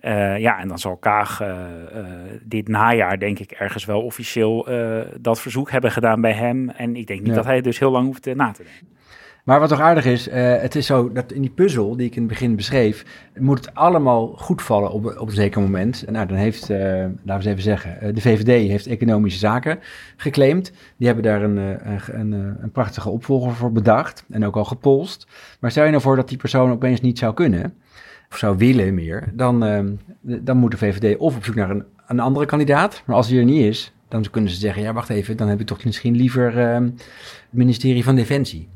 Uh, 0.00 0.38
ja, 0.38 0.58
en 0.58 0.68
dan 0.68 0.78
zal 0.78 0.96
Kaag 0.96 1.42
uh, 1.42 1.48
uh, 1.48 2.04
dit 2.42 2.68
najaar, 2.68 3.18
denk 3.18 3.38
ik, 3.38 3.50
ergens 3.50 3.84
wel 3.84 4.02
officieel 4.02 4.68
dat 5.20 5.40
verzoek 5.40 5.70
hebben 5.70 5.90
gedaan 5.90 6.20
bij 6.20 6.32
hem. 6.32 6.68
En 6.70 6.96
ik 6.96 7.06
denk 7.06 7.20
niet 7.20 7.28
ja. 7.28 7.34
dat 7.34 7.44
hij 7.44 7.60
dus 7.60 7.78
heel 7.78 7.90
lang 7.90 8.06
hoeft 8.06 8.34
na 8.34 8.50
te 8.52 8.62
denken. 8.62 8.97
Maar 9.48 9.60
wat 9.60 9.68
toch 9.68 9.80
aardig 9.80 10.04
is, 10.04 10.28
uh, 10.28 10.34
het 10.60 10.74
is 10.74 10.86
zo 10.86 11.12
dat 11.12 11.32
in 11.32 11.40
die 11.40 11.50
puzzel 11.50 11.96
die 11.96 12.06
ik 12.06 12.14
in 12.14 12.22
het 12.22 12.30
begin 12.30 12.56
beschreef, 12.56 13.04
moet 13.38 13.58
het 13.58 13.74
allemaal 13.74 14.26
goed 14.26 14.62
vallen 14.62 14.90
op, 14.90 15.16
op 15.18 15.28
een 15.28 15.34
zeker 15.34 15.60
moment. 15.60 16.04
Nou, 16.10 16.26
dan 16.26 16.36
heeft, 16.36 16.70
uh, 16.70 16.78
laten 16.78 17.12
we 17.24 17.32
eens 17.32 17.44
even 17.44 17.62
zeggen, 17.62 17.98
uh, 18.02 18.14
de 18.14 18.20
VVD 18.20 18.68
heeft 18.68 18.86
economische 18.86 19.38
zaken 19.38 19.78
geclaimd. 20.16 20.72
Die 20.96 21.06
hebben 21.06 21.24
daar 21.24 21.42
een, 21.42 21.56
een, 21.56 22.00
een, 22.10 22.32
een, 22.62 22.70
prachtige 22.72 23.08
opvolger 23.08 23.52
voor 23.52 23.72
bedacht 23.72 24.24
en 24.30 24.44
ook 24.44 24.56
al 24.56 24.64
gepolst. 24.64 25.26
Maar 25.60 25.70
stel 25.70 25.84
je 25.84 25.90
nou 25.90 26.02
voor 26.02 26.16
dat 26.16 26.28
die 26.28 26.38
persoon 26.38 26.70
opeens 26.70 27.00
niet 27.00 27.18
zou 27.18 27.34
kunnen, 27.34 27.74
of 28.30 28.36
zou 28.36 28.56
willen 28.56 28.94
meer, 28.94 29.32
dan, 29.32 29.60
dan 30.20 30.56
moet 30.56 30.70
de 30.70 30.76
VVD 30.76 31.16
of 31.16 31.36
op 31.36 31.44
zoek 31.44 31.54
naar 31.54 31.70
een, 31.70 31.84
een 32.06 32.20
andere 32.20 32.46
kandidaat. 32.46 33.02
Maar 33.06 33.16
als 33.16 33.28
die 33.28 33.38
er 33.38 33.44
niet 33.44 33.64
is, 33.64 33.92
dan 34.08 34.24
kunnen 34.30 34.50
ze 34.50 34.56
zeggen, 34.56 34.82
ja 34.82 34.92
wacht 34.92 35.08
even, 35.08 35.36
dan 35.36 35.48
heb 35.48 35.60
ik 35.60 35.66
toch 35.66 35.84
misschien 35.84 36.16
liever 36.16 36.56
het 36.56 36.92
ministerie 37.50 38.04
van 38.04 38.16
Defensie. 38.16 38.68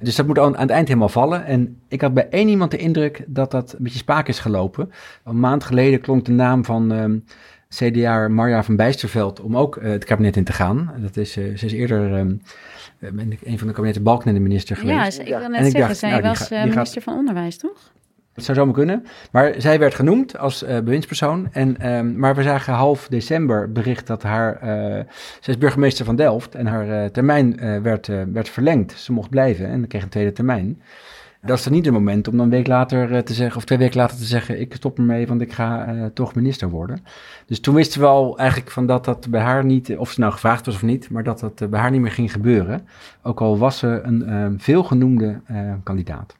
Dus 0.00 0.16
dat 0.16 0.26
moet 0.26 0.38
aan, 0.38 0.56
aan, 0.56 0.62
het 0.62 0.70
eind 0.70 0.88
helemaal 0.88 1.08
vallen. 1.08 1.44
En 1.44 1.80
ik 1.88 2.00
had 2.00 2.14
bij 2.14 2.28
één 2.30 2.48
iemand 2.48 2.70
de 2.70 2.76
indruk 2.76 3.24
dat 3.26 3.50
dat 3.50 3.72
een 3.72 3.82
beetje 3.82 3.98
spaak 3.98 4.28
is 4.28 4.38
gelopen. 4.38 4.90
Een 5.24 5.40
maand 5.40 5.64
geleden 5.64 6.00
klonk 6.00 6.24
de 6.24 6.32
naam 6.32 6.64
van 6.64 6.90
um, 6.90 7.24
CDA 7.68 8.28
Marja 8.28 8.62
van 8.62 8.76
Bijsterveld 8.76 9.40
om 9.40 9.56
ook 9.56 9.76
uh, 9.76 9.90
het 9.90 10.04
kabinet 10.04 10.36
in 10.36 10.44
te 10.44 10.52
gaan. 10.52 10.92
Dat 10.98 11.16
is, 11.16 11.36
uh, 11.36 11.56
ze 11.56 11.66
is 11.66 11.72
eerder 11.72 12.12
um, 12.12 12.42
een 13.44 13.58
van 13.58 13.66
de 13.66 13.72
kabinetten 13.72 14.02
Balkenende 14.02 14.40
minister 14.40 14.76
geweest. 14.76 15.16
Ja, 15.16 15.22
ik 15.24 15.38
wil 15.38 15.48
net 15.48 15.60
zeggen, 15.60 15.80
dacht, 15.80 15.96
zij 15.96 16.10
nou, 16.10 16.22
was 16.22 16.38
ga, 16.38 16.64
minister 16.64 17.02
gaat, 17.02 17.02
van 17.02 17.14
Onderwijs, 17.14 17.58
toch? 17.58 17.92
Dat 18.38 18.46
zou 18.46 18.58
zomaar 18.58 18.74
kunnen. 18.74 19.04
Maar 19.32 19.54
zij 19.56 19.78
werd 19.78 19.94
genoemd 19.94 20.38
als 20.38 20.62
uh, 20.62 20.68
bewindspersoon. 20.68 21.48
En, 21.52 21.92
um, 21.92 22.18
maar 22.18 22.34
we 22.34 22.42
zagen 22.42 22.72
half 22.72 23.08
december 23.08 23.72
bericht 23.72 24.06
dat 24.06 24.22
haar. 24.22 24.60
Uh, 24.64 25.02
is 25.46 25.58
burgemeester 25.58 26.04
van 26.04 26.16
Delft. 26.16 26.54
En 26.54 26.66
haar 26.66 26.88
uh, 26.88 27.04
termijn 27.04 27.82
werd, 27.82 28.06
werd 28.32 28.48
verlengd. 28.48 28.92
Ze 28.92 29.12
mocht 29.12 29.30
blijven 29.30 29.66
en 29.66 29.86
kreeg 29.86 30.02
een 30.02 30.08
tweede 30.08 30.32
termijn. 30.32 30.82
Dat 31.42 31.58
is 31.58 31.64
dan 31.64 31.72
niet 31.72 31.84
het 31.84 31.94
moment 31.94 32.28
om 32.28 32.36
dan 32.36 32.44
een 32.44 32.50
week 32.50 32.66
later 32.66 33.14
eh, 33.14 33.18
te 33.18 33.34
zeggen, 33.34 33.56
of 33.56 33.64
twee 33.64 33.78
weken 33.78 33.96
later 33.96 34.16
te 34.16 34.24
zeggen, 34.24 34.60
ik 34.60 34.74
stop 34.74 34.98
ermee, 34.98 35.26
want 35.26 35.40
ik 35.40 35.52
ga 35.52 36.10
toch 36.14 36.34
minister 36.34 36.68
worden. 36.68 37.04
Dus 37.46 37.60
toen 37.60 37.74
wisten 37.74 38.00
we 38.00 38.06
al 38.06 38.38
eigenlijk 38.38 38.70
van 38.70 38.86
dat 38.86 39.04
dat 39.04 39.30
bij 39.30 39.40
haar 39.40 39.64
niet, 39.64 39.96
of 39.96 40.10
ze 40.10 40.20
nou 40.20 40.32
gevraagd 40.32 40.66
was 40.66 40.74
of 40.74 40.82
niet, 40.82 41.10
maar 41.10 41.22
dat 41.22 41.40
dat 41.40 41.70
bij 41.70 41.80
haar 41.80 41.90
niet 41.90 42.00
meer 42.00 42.10
ging 42.10 42.32
gebeuren. 42.32 42.88
Ook 43.22 43.40
al 43.40 43.58
was 43.58 43.78
ze 43.78 44.00
een 44.02 44.28
uh, 44.28 44.46
veelgenoemde 44.56 45.40
kandidaat. 45.82 46.36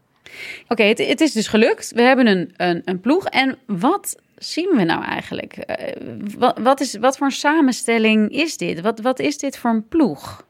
Oké, 0.68 0.82
het, 0.82 1.20
is 1.20 1.32
dus 1.32 1.48
gelukt. 1.48 1.92
We 1.94 2.02
hebben 2.02 2.26
een, 2.26 2.52
een, 2.56 2.82
een 2.84 3.00
ploeg. 3.00 3.26
En 3.26 3.58
wat 3.66 4.16
zien 4.36 4.70
we 4.76 4.84
nou 4.84 5.04
eigenlijk? 5.04 5.56
wat, 6.38 6.58
wat, 6.58 6.80
is, 6.80 6.96
wat 6.96 7.16
voor 7.16 7.26
een 7.26 7.32
samenstelling 7.32 8.30
is 8.30 8.56
dit? 8.56 8.80
Wat, 8.80 9.00
wat 9.00 9.18
is 9.18 9.38
dit 9.38 9.58
voor 9.58 9.70
een 9.70 9.88
ploeg? 9.88 10.46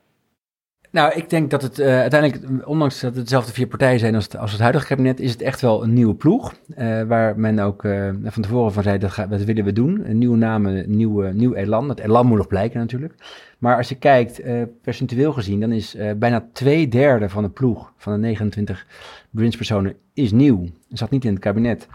Nou, 0.90 1.12
ik 1.14 1.30
denk 1.30 1.50
dat 1.50 1.62
het 1.62 1.78
uh, 1.78 1.86
uiteindelijk, 1.86 2.66
ondanks 2.68 3.00
dat 3.00 3.14
het 3.14 3.22
dezelfde 3.22 3.52
vier 3.52 3.66
partijen 3.66 3.98
zijn 3.98 4.14
als 4.14 4.24
het, 4.24 4.36
als 4.36 4.52
het 4.52 4.60
huidige 4.60 4.86
kabinet, 4.86 5.20
is 5.20 5.30
het 5.30 5.42
echt 5.42 5.60
wel 5.60 5.82
een 5.82 5.92
nieuwe 5.92 6.14
ploeg. 6.14 6.54
Uh, 6.78 7.02
waar 7.02 7.38
men 7.38 7.58
ook 7.58 7.84
uh, 7.84 8.10
van 8.24 8.42
tevoren 8.42 8.72
van 8.72 8.82
zei, 8.82 8.98
dat, 8.98 9.10
ga, 9.10 9.26
dat 9.26 9.42
willen 9.42 9.64
we 9.64 9.72
doen. 9.72 10.08
Een 10.08 10.18
nieuwe 10.18 10.36
naam, 10.36 10.66
een 10.66 10.96
nieuwe, 10.96 11.32
nieuw 11.32 11.54
elan. 11.54 11.88
Het 11.88 11.98
elan 11.98 12.26
moet 12.26 12.36
nog 12.36 12.46
blijken 12.46 12.80
natuurlijk. 12.80 13.14
Maar 13.58 13.76
als 13.76 13.88
je 13.88 13.94
kijkt, 13.94 14.42
percentueel 14.82 15.32
gezien, 15.32 15.60
dan 15.60 15.72
is 15.72 15.96
bijna 16.16 16.44
twee 16.52 16.88
derde 16.88 17.28
van 17.28 17.42
de 17.42 17.50
ploeg, 17.50 17.92
van 17.96 18.12
de 18.12 18.18
29 18.18 18.86
bewindspersonen, 19.30 19.94
is 20.14 20.32
nieuw. 20.32 20.66
Zat 20.88 21.10
niet 21.10 21.24
in 21.24 21.32
het 21.32 21.42
kabinet. 21.42 21.86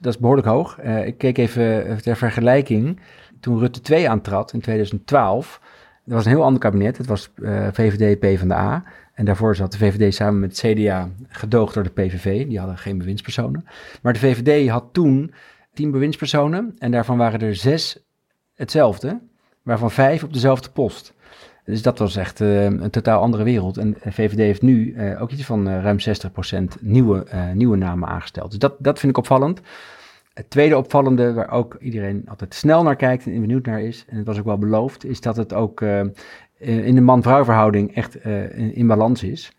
Dat 0.00 0.14
is 0.14 0.20
behoorlijk 0.20 0.46
hoog. 0.46 0.78
ik 0.80 1.18
keek 1.18 1.38
even 1.38 1.98
ter 2.02 2.16
vergelijking. 2.16 3.00
Toen 3.40 3.58
Rutte 3.58 3.80
2 3.80 4.08
aantrad 4.08 4.52
in 4.52 4.60
2012 4.60 5.60
dat 6.04 6.14
was 6.14 6.24
een 6.24 6.30
heel 6.30 6.44
ander 6.44 6.60
kabinet. 6.60 6.98
Het 6.98 7.06
was 7.06 7.30
uh, 7.36 7.66
VVD, 7.72 8.18
PvdA. 8.18 8.84
En 9.14 9.24
daarvoor 9.24 9.56
zat 9.56 9.72
de 9.72 9.78
VVD 9.78 10.14
samen 10.14 10.40
met 10.40 10.58
CDA 10.58 11.08
gedoogd 11.28 11.74
door 11.74 11.82
de 11.82 11.90
PVV. 11.90 12.46
Die 12.46 12.58
hadden 12.58 12.78
geen 12.78 12.98
bewindspersonen. 12.98 13.66
Maar 14.02 14.12
de 14.12 14.18
VVD 14.18 14.68
had 14.68 14.84
toen 14.92 15.32
tien 15.74 15.90
bewindspersonen. 15.90 16.74
En 16.78 16.90
daarvan 16.90 17.18
waren 17.18 17.40
er 17.40 17.54
zes 17.54 17.98
hetzelfde. 18.54 19.20
Waarvan 19.62 19.90
vijf 19.90 20.22
op 20.22 20.32
dezelfde 20.32 20.70
post. 20.70 21.14
Dus 21.64 21.82
dat 21.82 21.98
was 21.98 22.16
echt 22.16 22.40
uh, 22.40 22.64
een 22.64 22.90
totaal 22.90 23.22
andere 23.22 23.42
wereld. 23.42 23.76
En 23.76 23.96
VVD 24.00 24.36
heeft 24.36 24.62
nu 24.62 24.94
uh, 24.94 25.22
ook 25.22 25.30
iets 25.30 25.44
van 25.44 25.68
ruim 25.68 25.98
60% 26.78 26.80
nieuwe, 26.80 27.26
nieuwe 27.54 27.76
namen 27.76 28.08
aangesteld. 28.08 28.50
Dus 28.50 28.58
dat, 28.58 28.74
dat 28.78 28.98
vind 28.98 29.12
ik 29.12 29.18
opvallend. 29.18 29.60
Het 30.34 30.50
tweede 30.50 30.76
opvallende, 30.76 31.32
waar 31.32 31.50
ook 31.50 31.76
iedereen 31.80 32.24
altijd 32.28 32.54
snel 32.54 32.82
naar 32.82 32.96
kijkt 32.96 33.26
en 33.26 33.40
benieuwd 33.40 33.66
naar 33.66 33.82
is, 33.82 34.04
en 34.08 34.16
het 34.16 34.26
was 34.26 34.38
ook 34.38 34.44
wel 34.44 34.58
beloofd, 34.58 35.04
is 35.04 35.20
dat 35.20 35.36
het 35.36 35.52
ook 35.52 35.80
uh, 35.80 36.00
in 36.58 36.94
de 36.94 37.00
man-vrouw 37.00 37.44
verhouding 37.44 37.94
echt 37.94 38.26
uh, 38.26 38.58
in, 38.58 38.74
in, 38.74 38.86
balans 38.86 39.22
is. 39.22 39.52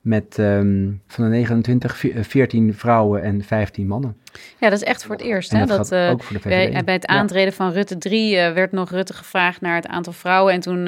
Met 0.00 0.38
um, 0.38 1.02
van 1.06 1.24
de 1.24 1.30
29, 1.30 2.04
14 2.20 2.74
vrouwen 2.74 3.22
en 3.22 3.42
15 3.42 3.86
mannen. 3.86 4.16
Ja, 4.58 4.68
dat 4.68 4.80
is 4.80 4.84
echt 4.84 5.04
voor 5.04 5.14
het 5.14 5.24
eerst. 5.24 5.52
hè? 5.52 5.66
dat, 5.66 5.88
dat 5.88 6.10
ook 6.10 6.22
voor 6.22 6.36
de 6.36 6.42
VVD. 6.42 6.72
Bij, 6.72 6.84
bij 6.84 6.94
het 6.94 7.06
aantreden 7.06 7.48
ja. 7.48 7.54
van 7.54 7.72
Rutte 7.72 7.98
3 7.98 8.34
uh, 8.34 8.52
werd 8.52 8.72
nog 8.72 8.90
Rutte 8.90 9.14
gevraagd 9.14 9.60
naar 9.60 9.74
het 9.74 9.86
aantal 9.86 10.12
vrouwen. 10.12 10.52
En 10.52 10.60
toen 10.60 10.82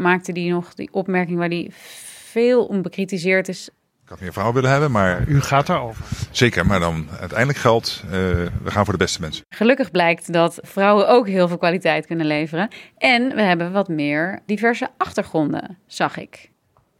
maakte 0.00 0.32
hij 0.32 0.48
nog 0.48 0.74
die 0.74 0.88
opmerking 0.92 1.38
waar 1.38 1.48
hij 1.48 1.68
veel 1.70 2.64
om 2.64 2.82
bekritiseerd 2.82 3.48
is 3.48 3.70
ik 4.06 4.12
had 4.12 4.20
meer 4.20 4.32
vrouwen 4.32 4.54
willen 4.54 4.70
hebben, 4.70 4.90
maar... 4.90 5.28
U 5.28 5.40
gaat 5.40 5.66
daarover. 5.66 6.04
Zeker, 6.30 6.66
maar 6.66 6.80
dan 6.80 7.06
uiteindelijk 7.20 7.58
geldt, 7.58 8.02
uh, 8.04 8.10
we 8.10 8.50
gaan 8.70 8.84
voor 8.84 8.92
de 8.92 8.98
beste 8.98 9.20
mensen. 9.20 9.44
Gelukkig 9.48 9.90
blijkt 9.90 10.32
dat 10.32 10.58
vrouwen 10.62 11.08
ook 11.08 11.28
heel 11.28 11.48
veel 11.48 11.58
kwaliteit 11.58 12.06
kunnen 12.06 12.26
leveren. 12.26 12.68
En 12.98 13.34
we 13.34 13.42
hebben 13.42 13.72
wat 13.72 13.88
meer 13.88 14.40
diverse 14.46 14.88
achtergronden, 14.96 15.78
zag 15.86 16.18
ik. 16.18 16.50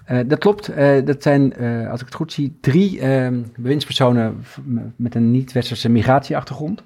Uh, 0.08 0.18
dat 0.26 0.38
klopt. 0.38 0.70
Uh, 0.70 1.04
dat 1.04 1.22
zijn, 1.22 1.56
als 1.88 2.00
ik 2.00 2.06
het 2.06 2.14
goed 2.14 2.32
zie, 2.32 2.58
drie 2.60 3.00
bewindspersonen 3.56 4.44
met 4.96 5.14
een 5.14 5.30
niet-westerse 5.30 5.88
migratieachtergrond. 5.88 6.82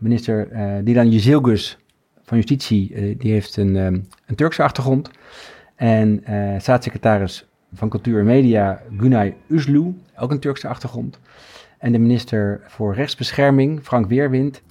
Minister 0.00 0.48
Dilan 0.84 1.10
Yüzilgus 1.10 1.78
van 2.22 2.36
Justitie, 2.36 3.16
die 3.16 3.32
heeft 3.32 3.56
een, 3.56 3.74
een 3.74 4.34
Turkse 4.34 4.62
achtergrond. 4.62 5.10
En 5.76 6.22
staatssecretaris 6.58 7.45
van 7.72 7.88
Cultuur 7.88 8.18
en 8.18 8.24
Media, 8.24 8.82
Gunay 8.98 9.36
Uslu, 9.48 9.94
ook 10.16 10.30
een 10.30 10.40
Turkse 10.40 10.68
achtergrond. 10.68 11.18
En 11.78 11.92
de 11.92 11.98
minister 11.98 12.60
voor 12.66 12.94
Rechtsbescherming, 12.94 13.80
Frank 13.82 14.06
Weerwind, 14.06 14.62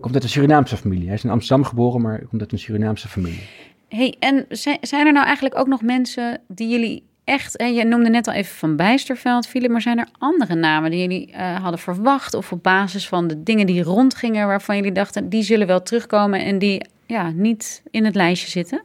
komt 0.00 0.14
uit 0.14 0.22
een 0.22 0.30
Surinaamse 0.30 0.76
familie. 0.76 1.06
Hij 1.06 1.14
is 1.14 1.24
in 1.24 1.30
Amsterdam 1.30 1.64
geboren, 1.64 2.00
maar 2.00 2.24
komt 2.28 2.40
uit 2.40 2.52
een 2.52 2.58
Surinaamse 2.58 3.08
familie. 3.08 3.42
hey, 3.88 4.14
en 4.18 4.46
zijn, 4.48 5.06
er 5.06 5.12
nou 5.12 5.26
eigenlijk 5.26 5.58
ook 5.58 5.66
nog 5.66 5.82
mensen 5.82 6.40
die 6.48 6.68
jullie 6.68 7.02
echt... 7.24 7.56
En 7.56 7.74
je 7.74 7.84
noemde 7.84 8.10
net 8.10 8.26
al 8.26 8.34
even 8.34 8.56
Van 8.56 8.76
Bijsterveld, 8.76 9.46
Philip, 9.46 9.70
maar 9.70 9.80
zijn 9.80 9.98
er 9.98 10.08
andere 10.18 10.54
namen 10.54 10.90
die 10.90 11.00
jullie 11.00 11.30
uh, 11.30 11.62
hadden 11.62 11.80
verwacht... 11.80 12.34
of 12.34 12.52
op 12.52 12.62
basis 12.62 13.08
van 13.08 13.26
de 13.26 13.42
dingen 13.42 13.66
die 13.66 13.82
rondgingen 13.82 14.46
waarvan 14.46 14.76
jullie 14.76 14.92
dachten... 14.92 15.28
die 15.28 15.42
zullen 15.42 15.66
wel 15.66 15.82
terugkomen 15.82 16.44
en 16.44 16.58
die 16.58 16.86
ja, 17.06 17.30
niet 17.30 17.82
in 17.90 18.04
het 18.04 18.14
lijstje 18.14 18.50
zitten? 18.50 18.82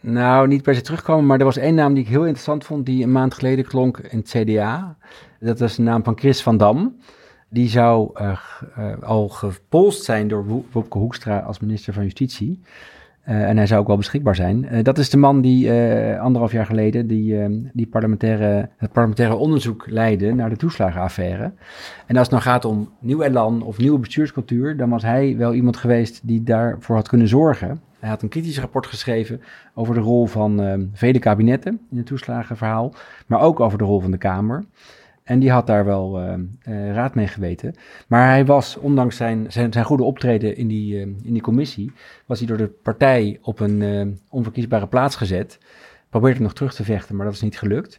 Nou, 0.00 0.48
niet 0.48 0.62
per 0.62 0.74
se 0.74 0.80
terugkomen, 0.80 1.26
maar 1.26 1.38
er 1.38 1.44
was 1.44 1.56
één 1.56 1.74
naam 1.74 1.94
die 1.94 2.02
ik 2.02 2.08
heel 2.08 2.24
interessant 2.24 2.64
vond, 2.64 2.86
die 2.86 3.02
een 3.02 3.12
maand 3.12 3.34
geleden 3.34 3.64
klonk 3.64 3.98
in 3.98 4.18
het 4.18 4.28
CDA. 4.28 4.96
Dat 5.40 5.58
was 5.58 5.76
de 5.76 5.82
naam 5.82 6.04
van 6.04 6.18
Chris 6.18 6.42
van 6.42 6.56
Dam. 6.56 6.96
Die 7.48 7.68
zou 7.68 8.10
uh, 8.20 8.40
uh, 8.78 9.02
al 9.02 9.28
gepolst 9.28 10.04
zijn 10.04 10.28
door 10.28 10.62
Wopke 10.72 10.98
Hoekstra 10.98 11.38
als 11.38 11.60
minister 11.60 11.92
van 11.92 12.02
Justitie. 12.02 12.60
Uh, 13.28 13.48
en 13.48 13.56
hij 13.56 13.66
zou 13.66 13.80
ook 13.80 13.86
wel 13.86 13.96
beschikbaar 13.96 14.34
zijn. 14.34 14.82
dat 14.82 14.98
is 14.98 15.10
de 15.10 15.16
man 15.16 15.40
die 15.40 15.72
anderhalf 16.20 16.52
jaar 16.52 16.66
geleden 16.66 17.06
die, 17.06 17.36
die 17.72 17.86
parlementaire, 17.86 18.68
het 18.76 18.92
parlementaire 18.92 19.34
onderzoek 19.34 19.86
leidde 19.88 20.34
naar 20.34 20.50
de 20.50 20.56
toeslagenaffaire. 20.56 21.52
En 22.06 22.16
als 22.16 22.26
het 22.26 22.30
nou 22.30 22.42
gaat 22.42 22.64
om 22.64 22.88
nieuw 23.00 23.22
elan 23.22 23.62
of 23.62 23.78
nieuwe 23.78 23.98
bestuurscultuur, 23.98 24.76
dan 24.76 24.90
was 24.90 25.02
hij 25.02 25.36
wel 25.36 25.54
iemand 25.54 25.76
geweest 25.76 26.20
die 26.22 26.42
daarvoor 26.42 26.96
had 26.96 27.08
kunnen 27.08 27.28
zorgen. 27.28 27.80
Hij 28.00 28.08
had 28.08 28.22
een 28.22 28.28
kritisch 28.28 28.58
rapport 28.60 28.86
geschreven 28.86 29.42
over 29.74 29.94
de 29.94 30.00
rol 30.00 30.26
van 30.26 30.62
uh, 30.62 30.74
vele 30.92 31.18
kabinetten 31.18 31.80
in 31.90 31.96
het 31.96 32.06
toeslagenverhaal, 32.06 32.94
maar 33.26 33.40
ook 33.40 33.60
over 33.60 33.78
de 33.78 33.84
rol 33.84 34.00
van 34.00 34.10
de 34.10 34.18
Kamer. 34.18 34.64
En 35.22 35.38
die 35.38 35.50
had 35.50 35.66
daar 35.66 35.84
wel 35.84 36.22
uh, 36.22 36.34
uh, 36.68 36.92
raad 36.92 37.14
mee 37.14 37.26
geweten. 37.26 37.74
Maar 38.06 38.28
hij 38.28 38.44
was, 38.44 38.76
ondanks 38.76 39.16
zijn, 39.16 39.52
zijn, 39.52 39.72
zijn 39.72 39.84
goede 39.84 40.02
optreden 40.02 40.56
in 40.56 40.68
die, 40.68 41.00
in 41.00 41.32
die 41.32 41.42
commissie, 41.42 41.92
was 42.26 42.38
hij 42.38 42.48
door 42.48 42.56
de 42.56 42.68
partij 42.82 43.38
op 43.42 43.60
een 43.60 44.18
onverkiesbare 44.28 44.86
plaats 44.86 45.16
gezet 45.16 45.58
probeerde 46.10 46.40
nog 46.40 46.54
terug 46.54 46.74
te 46.74 46.84
vechten, 46.84 47.16
maar 47.16 47.26
dat 47.26 47.34
is 47.34 47.40
niet 47.40 47.58
gelukt. 47.58 47.98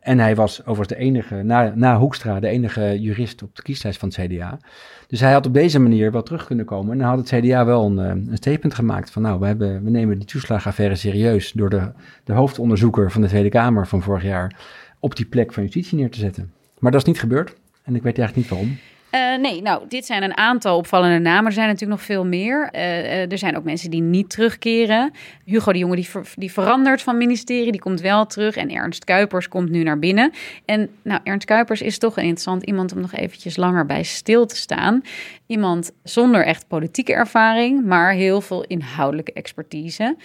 En 0.00 0.18
hij 0.18 0.34
was 0.34 0.60
overigens 0.60 0.88
de 0.88 0.96
enige, 0.96 1.42
na, 1.42 1.72
na 1.74 1.98
Hoekstra, 1.98 2.40
de 2.40 2.48
enige 2.48 3.00
jurist 3.00 3.42
op 3.42 3.56
de 3.56 3.62
kieslijst 3.62 3.98
van 3.98 4.08
het 4.08 4.18
CDA. 4.18 4.58
Dus 5.06 5.20
hij 5.20 5.32
had 5.32 5.46
op 5.46 5.54
deze 5.54 5.78
manier 5.78 6.12
wel 6.12 6.22
terug 6.22 6.46
kunnen 6.46 6.64
komen. 6.64 6.92
En 6.92 6.98
dan 6.98 7.08
had 7.08 7.30
het 7.30 7.40
CDA 7.40 7.64
wel 7.64 7.86
een, 7.86 7.98
eh, 7.98 8.08
een 8.08 8.36
statement 8.36 8.74
gemaakt 8.74 9.10
van, 9.10 9.22
nou, 9.22 9.40
we, 9.40 9.46
hebben, 9.46 9.84
we 9.84 9.90
nemen 9.90 10.18
die 10.18 10.28
toeslagaffaire 10.28 10.94
serieus 10.94 11.52
door 11.52 11.70
de, 11.70 11.92
de 12.24 12.32
hoofdonderzoeker 12.32 13.10
van 13.10 13.20
de 13.20 13.28
Tweede 13.28 13.48
Kamer 13.48 13.86
van 13.86 14.02
vorig 14.02 14.22
jaar 14.22 14.56
op 14.98 15.16
die 15.16 15.26
plek 15.26 15.52
van 15.52 15.62
justitie 15.62 15.98
neer 15.98 16.10
te 16.10 16.18
zetten. 16.18 16.52
Maar 16.78 16.90
dat 16.90 17.00
is 17.00 17.06
niet 17.06 17.20
gebeurd. 17.20 17.54
En 17.82 17.94
ik 17.94 18.02
weet 18.02 18.18
eigenlijk 18.18 18.36
niet 18.36 18.58
waarom. 18.58 18.78
Uh, 19.14 19.36
nee, 19.36 19.62
nou, 19.62 19.82
dit 19.88 20.06
zijn 20.06 20.22
een 20.22 20.36
aantal 20.36 20.76
opvallende 20.76 21.18
namen. 21.18 21.46
Er 21.46 21.52
zijn 21.52 21.66
natuurlijk 21.66 21.98
nog 21.98 22.06
veel 22.06 22.26
meer. 22.26 22.68
Uh, 22.72 23.32
er 23.32 23.38
zijn 23.38 23.56
ook 23.56 23.64
mensen 23.64 23.90
die 23.90 24.00
niet 24.00 24.30
terugkeren. 24.30 25.12
Hugo 25.44 25.72
de 25.72 25.78
Jonge 25.78 25.96
die, 25.96 26.08
die 26.34 26.52
verandert 26.52 27.02
van 27.02 27.16
ministerie, 27.16 27.72
die 27.72 27.80
komt 27.80 28.00
wel 28.00 28.26
terug. 28.26 28.56
En 28.56 28.70
Ernst 28.70 29.04
Kuipers 29.04 29.48
komt 29.48 29.70
nu 29.70 29.82
naar 29.82 29.98
binnen. 29.98 30.32
En 30.64 30.90
nou, 31.02 31.20
Ernst 31.24 31.46
Kuipers 31.46 31.82
is 31.82 31.98
toch 31.98 32.16
een 32.16 32.22
interessant 32.22 32.62
iemand 32.62 32.92
om 32.92 33.00
nog 33.00 33.12
eventjes 33.12 33.56
langer 33.56 33.86
bij 33.86 34.02
stil 34.02 34.46
te 34.46 34.56
staan. 34.56 35.02
Iemand 35.46 35.92
zonder 36.02 36.44
echt 36.44 36.68
politieke 36.68 37.12
ervaring, 37.12 37.84
maar 37.84 38.12
heel 38.12 38.40
veel 38.40 38.64
inhoudelijke 38.64 39.32
expertise. 39.32 40.16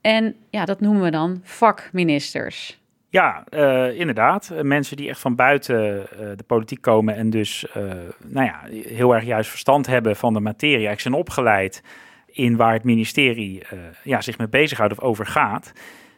En 0.00 0.34
ja, 0.50 0.64
dat 0.64 0.80
noemen 0.80 1.02
we 1.02 1.10
dan 1.10 1.40
vakministers. 1.42 2.81
Ja, 3.12 3.44
uh, 3.50 3.98
inderdaad. 3.98 4.52
Mensen 4.62 4.96
die 4.96 5.08
echt 5.08 5.20
van 5.20 5.34
buiten 5.34 5.96
uh, 5.96 6.18
de 6.36 6.44
politiek 6.46 6.80
komen 6.80 7.14
en 7.14 7.30
dus 7.30 7.66
nou 8.26 8.46
ja, 8.46 8.60
heel 8.70 9.14
erg 9.14 9.24
juist 9.24 9.50
verstand 9.50 9.86
hebben 9.86 10.16
van 10.16 10.32
de 10.32 10.40
materie. 10.40 10.88
Ik 10.88 11.00
zijn 11.00 11.14
opgeleid 11.14 11.82
in 12.26 12.56
waar 12.56 12.72
het 12.72 12.84
ministerie 12.84 13.62
ja, 14.02 14.20
zich 14.20 14.38
mee 14.38 14.48
bezighoudt 14.48 14.92
of 14.92 15.00
over 15.00 15.26
gaat. 15.26 15.72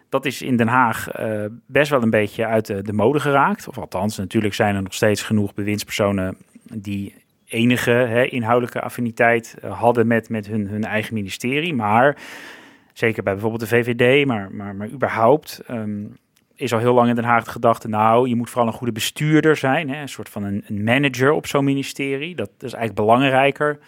Dat 0.08 0.24
is 0.24 0.42
in 0.42 0.56
Den 0.56 0.68
Haag 0.68 1.08
best 1.66 1.90
wel 1.90 2.02
een 2.02 2.10
beetje 2.10 2.46
uit 2.46 2.66
de, 2.66 2.82
de, 2.82 2.92
mode 2.92 3.20
geraakt. 3.20 3.68
Of 3.68 3.78
althans, 3.78 4.16
natuurlijk 4.16 4.54
zijn 4.54 4.74
er 4.74 4.82
nog 4.82 4.94
steeds 4.94 5.22
genoeg 5.22 5.54
bewindspersonen 5.54 6.36
die 6.74 7.14
enige 7.44 7.90
hè, 7.90 8.24
inhoudelijke 8.24 8.80
affiniteit 8.80 9.56
hadden 9.68 10.06
met, 10.06 10.28
met 10.28 10.46
hun, 10.46 10.68
hun 10.68 10.84
eigen 10.84 11.14
ministerie. 11.14 11.74
Maar 11.74 12.16
zeker 12.92 13.22
bij 13.22 13.32
bijvoorbeeld 13.32 13.70
de 13.70 13.76
VVD, 13.76 14.26
maar, 14.26 14.52
maar, 14.52 14.74
maar 14.74 14.88
überhaupt... 14.88 15.62
Um, 15.70 16.16
is 16.54 16.72
al 16.72 16.78
heel 16.78 16.94
lang 16.94 17.08
in 17.08 17.14
Den 17.14 17.24
Haag 17.24 17.44
de 17.44 17.50
gedachte, 17.50 17.88
nou, 17.88 18.28
je 18.28 18.36
moet 18.36 18.50
vooral 18.50 18.66
een 18.66 18.78
goede 18.78 18.92
bestuurder 18.92 19.56
zijn, 19.56 19.88
hè? 19.88 20.00
een 20.00 20.08
soort 20.08 20.28
van 20.28 20.42
een, 20.44 20.64
een 20.66 20.84
manager 20.84 21.32
op 21.32 21.46
zo'n 21.46 21.64
ministerie. 21.64 22.34
Dat, 22.34 22.50
is 22.58 22.72
eigenlijk 22.72 22.94
belangrijker 22.94 23.78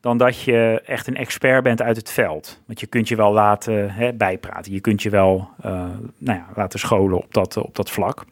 dan 0.00 0.18
dat 0.18 0.40
je 0.40 0.82
echt 0.84 1.06
een 1.06 1.16
expert 1.16 1.62
bent 1.62 1.82
uit 1.82 1.96
het 1.96 2.10
veld. 2.10 2.62
Want 2.66 2.80
je 2.80 2.86
kunt 2.86 3.08
je 3.08 3.16
wel 3.16 3.32
laten 3.32 3.90
hè, 3.90 4.12
bijpraten, 4.12 4.72
je 4.72 4.80
kunt 4.80 5.02
je 5.02 5.10
wel 5.10 5.48
uh, 5.64 5.72
nou 6.18 6.38
ja, 6.38 6.46
laten 6.54 6.78
scholen 6.78 7.18
op 7.18 7.34
dat, 7.34 7.56
op 7.56 7.74
dat 7.74 7.90
vlak. 7.90 8.24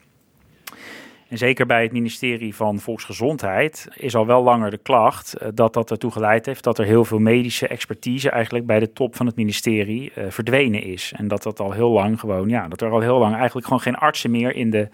En 1.28 1.38
zeker 1.38 1.66
bij 1.66 1.82
het 1.82 1.92
ministerie 1.92 2.54
van 2.54 2.78
Volksgezondheid 2.78 3.88
is 3.94 4.14
al 4.14 4.26
wel 4.26 4.42
langer 4.42 4.70
de 4.70 4.78
klacht 4.78 5.34
uh, 5.42 5.48
dat 5.54 5.74
dat 5.74 5.90
ertoe 5.90 6.10
geleid 6.10 6.46
heeft 6.46 6.64
dat 6.64 6.78
er 6.78 6.84
heel 6.84 7.04
veel 7.04 7.18
medische 7.18 7.68
expertise 7.68 8.30
eigenlijk 8.30 8.66
bij 8.66 8.80
de 8.80 8.92
top 8.92 9.16
van 9.16 9.26
het 9.26 9.36
ministerie 9.36 10.12
uh, 10.18 10.24
verdwenen 10.28 10.82
is. 10.82 11.12
En 11.16 11.28
dat 11.28 11.42
dat 11.42 11.60
al 11.60 11.72
heel 11.72 11.90
lang 11.90 12.20
gewoon, 12.20 12.48
ja, 12.48 12.68
dat 12.68 12.80
er 12.80 12.90
al 12.90 13.00
heel 13.00 13.18
lang 13.18 13.34
eigenlijk 13.34 13.66
gewoon 13.66 13.82
geen 13.82 13.96
artsen 13.96 14.30
meer 14.30 14.54
in 14.54 14.70
de 14.70 14.88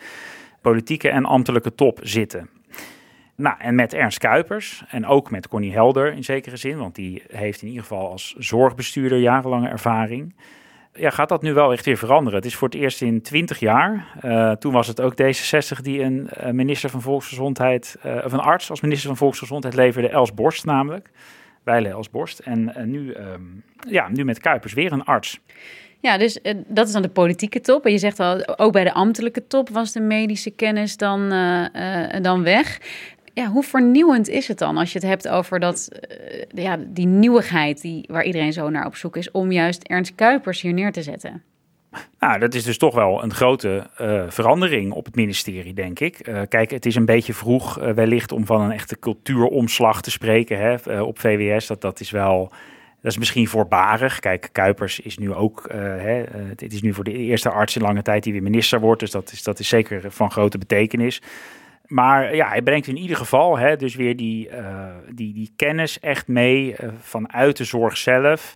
politieke 0.61 1.09
en 1.09 1.25
ambtelijke 1.25 1.75
top 1.75 1.99
zitten. 2.03 2.49
Nou, 3.35 3.57
en 3.59 3.75
met 3.75 3.95
Ernst 3.95 4.19
Kuipers 4.19 4.85
en 4.89 5.07
ook 5.07 5.31
met 5.31 5.49
Connie 5.49 5.73
Helder 5.73 6.13
in 6.13 6.25
zekere 6.25 6.57
zin, 6.57 6.79
want 6.79 6.95
die 6.95 7.23
heeft 7.31 7.63
in 7.63 7.69
ieder 7.69 7.83
geval 7.83 8.11
als 8.11 8.35
zorgbestuurder 8.39 9.19
jarenlange 9.19 9.69
ervaring 9.69 10.35
ja, 11.01 11.11
gaat 11.11 11.29
dat 11.29 11.43
nu 11.43 11.53
wel 11.55 11.73
echt 11.73 11.85
weer 11.85 11.97
veranderen. 11.97 12.39
Het 12.39 12.49
is 12.49 12.55
voor 12.55 12.69
het 12.69 12.77
eerst 12.77 13.03
in 13.03 13.23
20 13.23 13.59
jaar. 13.59 14.07
Uh, 14.25 14.53
toen 14.53 14.73
was 14.73 14.87
het 14.87 15.01
ook 15.01 15.13
D66 15.13 15.81
die 15.83 16.03
een 16.03 16.31
uh, 16.43 16.51
minister 16.51 16.91
van 16.91 17.03
Volksgezondheid, 17.03 17.97
uh, 18.07 18.25
of 18.25 18.33
een 18.33 18.41
arts 18.41 18.71
als 18.71 18.81
minister 18.81 19.09
van 19.09 19.17
Volksgezondheid 19.17 19.75
leverde, 19.75 20.09
Els 20.09 20.35
Borst 20.35 20.65
namelijk. 20.65 21.11
Weile 21.65 21.89
Els 21.89 22.11
Borst. 22.11 22.39
En 22.39 22.73
nu, 22.85 23.15
um, 23.15 23.65
ja, 23.89 24.09
nu 24.09 24.25
met 24.25 24.41
Kuipers 24.41 24.73
weer 24.73 24.93
een 24.93 25.05
arts. 25.05 25.41
Ja, 26.01 26.19
dus 26.19 26.41
dat 26.67 26.87
is 26.87 26.93
dan 26.93 27.03
de 27.03 27.09
politieke 27.09 27.61
top. 27.61 27.87
En 27.87 27.93
je 27.93 27.99
zegt 27.99 28.21
al, 28.21 28.59
ook 28.59 28.73
bij 28.73 28.85
de 28.85 28.93
ambtelijke 28.93 29.47
top 29.47 29.69
was 29.69 29.93
de 29.93 30.01
medische 30.01 30.51
kennis 30.51 30.97
dan, 30.97 31.29
dan 32.23 32.43
weg 32.43 32.79
ja, 33.41 33.47
hoe 33.47 33.63
vernieuwend 33.63 34.29
is 34.29 34.49
het 34.49 34.59
dan 34.59 34.77
als 34.77 34.93
je 34.93 34.99
het 34.99 35.09
hebt 35.09 35.29
over 35.29 35.61
dat, 35.61 35.89
uh, 36.11 36.43
ja, 36.65 36.79
die 36.87 37.07
nieuwigheid 37.07 37.81
die, 37.81 38.05
waar 38.09 38.25
iedereen 38.25 38.53
zo 38.53 38.71
naar 38.71 38.87
op 38.87 38.97
zoek 38.97 39.17
is, 39.17 39.31
om 39.31 39.53
juist 39.53 39.83
Ernst 39.83 40.15
Kuipers 40.15 40.61
hier 40.61 40.73
neer 40.73 40.93
te 40.93 41.03
zetten? 41.03 41.43
Nou, 42.19 42.39
dat 42.39 42.55
is 42.55 42.65
dus 42.65 42.79
toch 42.79 42.95
wel 42.95 43.23
een 43.23 43.35
grote 43.35 43.87
uh, 44.01 44.25
verandering 44.29 44.93
op 44.93 45.05
het 45.05 45.15
ministerie, 45.15 45.75
denk 45.75 46.01
ik. 46.01 46.29
Uh, 46.29 46.41
kijk, 46.49 46.71
het 46.71 46.87
is 46.87 46.95
een 46.95 47.05
beetje 47.05 47.35
vroeg 47.35 47.75
wellicht 47.75 48.33
om 48.33 48.47
van 48.47 48.61
een 48.61 48.73
echte 48.73 48.99
cultuuromslag 48.99 50.03
te 50.03 50.11
spreken 50.11 50.59
hè, 50.59 51.01
op 51.01 51.19
VWS. 51.19 51.67
Dat, 51.67 51.81
dat 51.81 52.01
is 52.01 52.11
wel, 52.11 52.53
dat 53.01 53.13
is 53.13 53.19
misschien 53.19 53.49
voorbarig. 53.49 54.19
Kijk, 54.19 54.49
Kuipers 54.53 55.01
is 55.01 55.19
nu 55.19 55.35
ook, 55.35 55.67
hè, 55.73 56.25
het 56.49 56.73
is 56.73 56.83
nu 56.83 56.95
voor 56.95 57.05
de 57.05 57.13
eerste 57.13 57.51
arts 57.51 57.77
in 57.77 57.83
lange 57.83 58.03
tijd 58.03 58.23
die 58.23 58.33
weer 58.33 58.43
minister 58.43 58.81
wordt. 58.81 59.01
Dus 59.01 59.11
dat 59.11 59.33
is, 59.33 59.43
dat 59.43 59.59
is 59.59 59.69
zeker 59.69 60.11
van 60.11 60.31
grote 60.31 60.59
betekenis 60.59 61.21
maar 61.91 62.35
ja, 62.35 62.49
hij 62.49 62.63
brengt 62.63 62.87
in 62.87 62.97
ieder 62.97 63.17
geval 63.17 63.59
hè, 63.59 63.77
dus 63.77 63.95
weer 63.95 64.17
die, 64.17 64.49
uh, 64.49 64.87
die, 65.15 65.33
die 65.33 65.53
kennis 65.57 66.01
echt 66.01 66.29
mee 66.29 66.71
uh, 66.71 66.89
vanuit 66.99 67.57
de 67.57 67.65
zorg 67.65 67.97
zelf. 67.97 68.55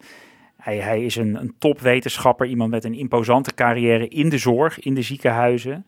Hij, 0.56 0.76
hij 0.76 1.04
is 1.04 1.16
een, 1.16 1.34
een 1.34 1.54
topwetenschapper, 1.58 2.46
iemand 2.46 2.70
met 2.70 2.84
een 2.84 2.94
imposante 2.94 3.54
carrière 3.54 4.08
in 4.08 4.28
de 4.28 4.38
zorg, 4.38 4.80
in 4.80 4.94
de 4.94 5.02
ziekenhuizen. 5.02 5.86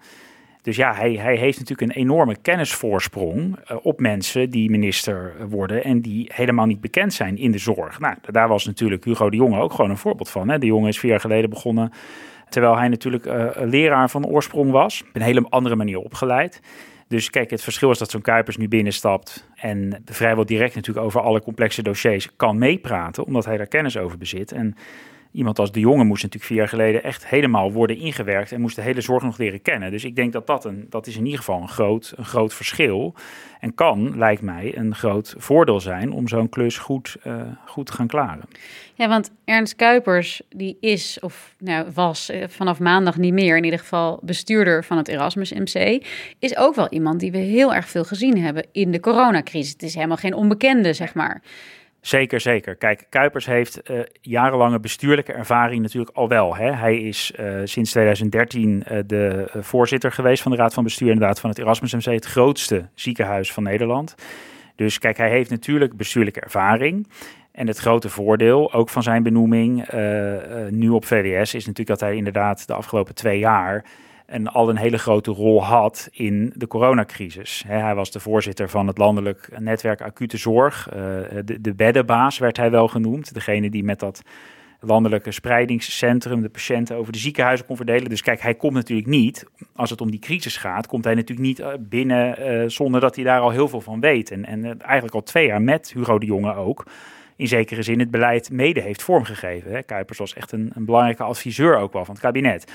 Dus 0.62 0.76
ja, 0.76 0.94
hij, 0.94 1.12
hij 1.12 1.36
heeft 1.36 1.58
natuurlijk 1.58 1.90
een 1.90 2.02
enorme 2.02 2.36
kennisvoorsprong 2.42 3.56
uh, 3.70 3.76
op 3.82 4.00
mensen 4.00 4.50
die 4.50 4.70
minister 4.70 5.34
worden 5.48 5.84
en 5.84 6.00
die 6.00 6.30
helemaal 6.34 6.66
niet 6.66 6.80
bekend 6.80 7.12
zijn 7.12 7.38
in 7.38 7.50
de 7.50 7.58
zorg. 7.58 8.00
Nou, 8.00 8.16
daar 8.30 8.48
was 8.48 8.64
natuurlijk 8.64 9.04
Hugo 9.04 9.30
de 9.30 9.36
Jonge 9.36 9.60
ook 9.60 9.72
gewoon 9.72 9.90
een 9.90 9.96
voorbeeld 9.96 10.30
van. 10.30 10.48
Hè. 10.48 10.58
De 10.58 10.66
jongen 10.66 10.88
is 10.88 10.98
vier 10.98 11.10
jaar 11.10 11.20
geleden 11.20 11.50
begonnen, 11.50 11.92
terwijl 12.48 12.76
hij 12.78 12.88
natuurlijk 12.88 13.24
leraar 13.56 14.10
van 14.10 14.26
oorsprong 14.26 14.70
was. 14.70 15.02
Op 15.02 15.08
een 15.12 15.22
hele 15.22 15.46
andere 15.48 15.76
manier 15.76 15.98
opgeleid. 15.98 16.60
Dus 17.08 17.30
kijk, 17.30 17.50
het 17.50 17.62
verschil 17.62 17.90
is 17.90 17.98
dat 17.98 18.10
zo'n 18.10 18.20
Kuipers 18.20 18.56
nu 18.56 18.68
binnenstapt 18.68 19.48
en 19.54 20.02
vrijwel 20.04 20.46
direct 20.46 20.74
natuurlijk 20.74 21.06
over 21.06 21.20
alle 21.20 21.42
complexe 21.42 21.82
dossiers 21.82 22.28
kan 22.36 22.58
meepraten, 22.58 23.24
omdat 23.24 23.44
hij 23.44 23.56
daar 23.56 23.66
kennis 23.66 23.96
over 23.96 24.18
bezit. 24.18 24.52
En 24.52 24.76
iemand 25.36 25.58
als 25.58 25.72
de 25.72 25.80
jongen 25.80 26.06
moest 26.06 26.22
natuurlijk 26.22 26.50
vier 26.50 26.58
jaar 26.58 26.68
geleden 26.68 27.02
echt 27.02 27.26
helemaal 27.26 27.72
worden 27.72 27.96
ingewerkt 27.96 28.52
en 28.52 28.60
moest 28.60 28.76
de 28.76 28.82
hele 28.82 29.00
zorg 29.00 29.22
nog 29.22 29.38
leren 29.38 29.62
kennen. 29.62 29.90
Dus 29.90 30.04
ik 30.04 30.16
denk 30.16 30.32
dat 30.32 30.46
dat, 30.46 30.64
een, 30.64 30.86
dat 30.90 31.06
is 31.06 31.16
in 31.16 31.24
ieder 31.24 31.38
geval 31.38 31.60
een 31.60 31.68
groot, 31.68 32.12
een 32.16 32.24
groot 32.24 32.54
verschil. 32.54 33.14
En 33.60 33.74
kan, 33.74 34.18
lijkt 34.18 34.42
mij, 34.42 34.76
een 34.76 34.94
groot 34.94 35.34
voordeel 35.38 35.80
zijn 35.80 36.12
om 36.12 36.28
zo'n 36.28 36.48
klus 36.48 36.78
goed, 36.78 37.16
uh, 37.26 37.42
goed 37.66 37.86
te 37.86 37.92
gaan 37.92 38.06
klaren. 38.06 38.44
Ja, 38.94 39.08
want 39.08 39.30
Ernst 39.44 39.76
Kuipers, 39.76 40.42
die 40.48 40.76
is, 40.80 41.18
of 41.20 41.54
nou, 41.58 41.86
was 41.94 42.30
uh, 42.30 42.44
vanaf 42.48 42.78
maandag 42.78 43.16
niet 43.16 43.32
meer, 43.32 43.56
in 43.56 43.64
ieder 43.64 43.78
geval 43.78 44.20
bestuurder 44.22 44.84
van 44.84 44.96
het 44.96 45.08
Erasmus 45.08 45.52
MC, 45.52 46.04
is 46.38 46.56
ook 46.56 46.74
wel 46.74 46.88
iemand 46.88 47.20
die 47.20 47.32
we 47.32 47.38
heel 47.38 47.74
erg 47.74 47.88
veel 47.88 48.04
gezien 48.04 48.38
hebben 48.38 48.66
in 48.72 48.90
de 48.90 49.00
coronacrisis. 49.00 49.72
Het 49.72 49.82
is 49.82 49.94
helemaal 49.94 50.16
geen 50.16 50.34
onbekende, 50.34 50.92
zeg 50.92 51.14
maar. 51.14 51.42
Zeker, 52.06 52.40
zeker. 52.40 52.76
Kijk, 52.76 53.06
Kuipers 53.08 53.46
heeft 53.46 53.90
uh, 53.90 54.00
jarenlange 54.20 54.80
bestuurlijke 54.80 55.32
ervaring 55.32 55.82
natuurlijk 55.82 56.16
al 56.16 56.28
wel. 56.28 56.56
Hè. 56.56 56.72
Hij 56.72 56.96
is 56.96 57.32
uh, 57.40 57.60
sinds 57.64 57.90
2013 57.90 58.84
uh, 58.90 58.98
de 59.06 59.48
voorzitter 59.60 60.12
geweest 60.12 60.42
van 60.42 60.50
de 60.50 60.56
Raad 60.56 60.74
van 60.74 60.84
Bestuur 60.84 61.10
inderdaad 61.10 61.40
van 61.40 61.50
het 61.50 61.58
Erasmus 61.58 61.94
MC, 61.94 62.04
het 62.04 62.24
grootste 62.24 62.88
ziekenhuis 62.94 63.52
van 63.52 63.62
Nederland. 63.62 64.14
Dus 64.76 64.98
kijk, 64.98 65.16
hij 65.16 65.30
heeft 65.30 65.50
natuurlijk 65.50 65.96
bestuurlijke 65.96 66.40
ervaring. 66.40 67.08
En 67.52 67.66
het 67.66 67.78
grote 67.78 68.08
voordeel, 68.08 68.72
ook 68.72 68.88
van 68.88 69.02
zijn 69.02 69.22
benoeming 69.22 69.88
nu 70.70 70.88
op 70.88 71.04
VWS, 71.04 71.54
is 71.54 71.66
natuurlijk 71.66 71.98
dat 71.98 72.00
hij 72.00 72.16
inderdaad 72.16 72.66
de 72.66 72.74
afgelopen 72.74 73.14
twee 73.14 73.38
jaar 73.38 73.84
en 74.26 74.46
al 74.46 74.68
een 74.68 74.76
hele 74.76 74.98
grote 74.98 75.30
rol 75.30 75.64
had 75.64 76.08
in 76.12 76.52
de 76.54 76.66
coronacrisis. 76.66 77.64
hij 77.66 77.94
was 77.94 78.10
de 78.10 78.20
voorzitter 78.20 78.68
van 78.68 78.86
het 78.86 78.98
landelijk 78.98 79.48
netwerk 79.58 80.00
acute 80.00 80.36
zorg. 80.36 80.88
Uh, 80.88 80.94
de, 81.44 81.60
de 81.60 81.74
beddenbaas 81.74 82.38
werd 82.38 82.56
hij 82.56 82.70
wel 82.70 82.88
genoemd. 82.88 83.34
Degene 83.34 83.70
die 83.70 83.84
met 83.84 84.00
dat 84.00 84.22
landelijke 84.80 85.32
spreidingscentrum 85.32 86.42
de 86.42 86.48
patiënten 86.48 86.96
over 86.96 87.12
de 87.12 87.18
ziekenhuizen 87.18 87.66
kon 87.66 87.76
verdelen. 87.76 88.08
Dus 88.08 88.22
kijk, 88.22 88.40
hij 88.40 88.54
komt 88.54 88.72
natuurlijk 88.72 89.08
niet, 89.08 89.46
als 89.74 89.90
het 89.90 90.00
om 90.00 90.10
die 90.10 90.20
crisis 90.20 90.56
gaat, 90.56 90.86
komt 90.86 91.04
hij 91.04 91.14
natuurlijk 91.14 91.46
niet 91.46 91.58
eh, 91.60 91.72
binnen 91.80 92.52
uh, 92.62 92.68
zonder 92.68 93.00
dat 93.00 93.14
hij 93.14 93.24
daar 93.24 93.40
al 93.40 93.50
heel 93.50 93.68
veel 93.68 93.80
van 93.80 94.00
weet. 94.00 94.30
En, 94.30 94.44
en 94.44 94.80
eigenlijk 94.80 95.14
al 95.14 95.22
twee 95.22 95.46
jaar 95.46 95.62
met 95.62 95.92
Hugo 95.92 96.18
de 96.18 96.26
Jonge 96.26 96.54
ook 96.54 96.86
in 97.36 97.48
zekere 97.48 97.82
zin 97.82 97.98
het 97.98 98.10
beleid 98.10 98.50
mede 98.50 98.80
heeft 98.80 99.02
vormgegeven. 99.02 99.84
Kuipers 99.84 100.18
was 100.18 100.34
echt 100.34 100.52
een, 100.52 100.70
een 100.74 100.84
belangrijke 100.84 101.22
adviseur 101.22 101.76
ook 101.76 101.92
wel 101.92 102.04
van 102.04 102.14
het 102.14 102.22
kabinet. 102.22 102.72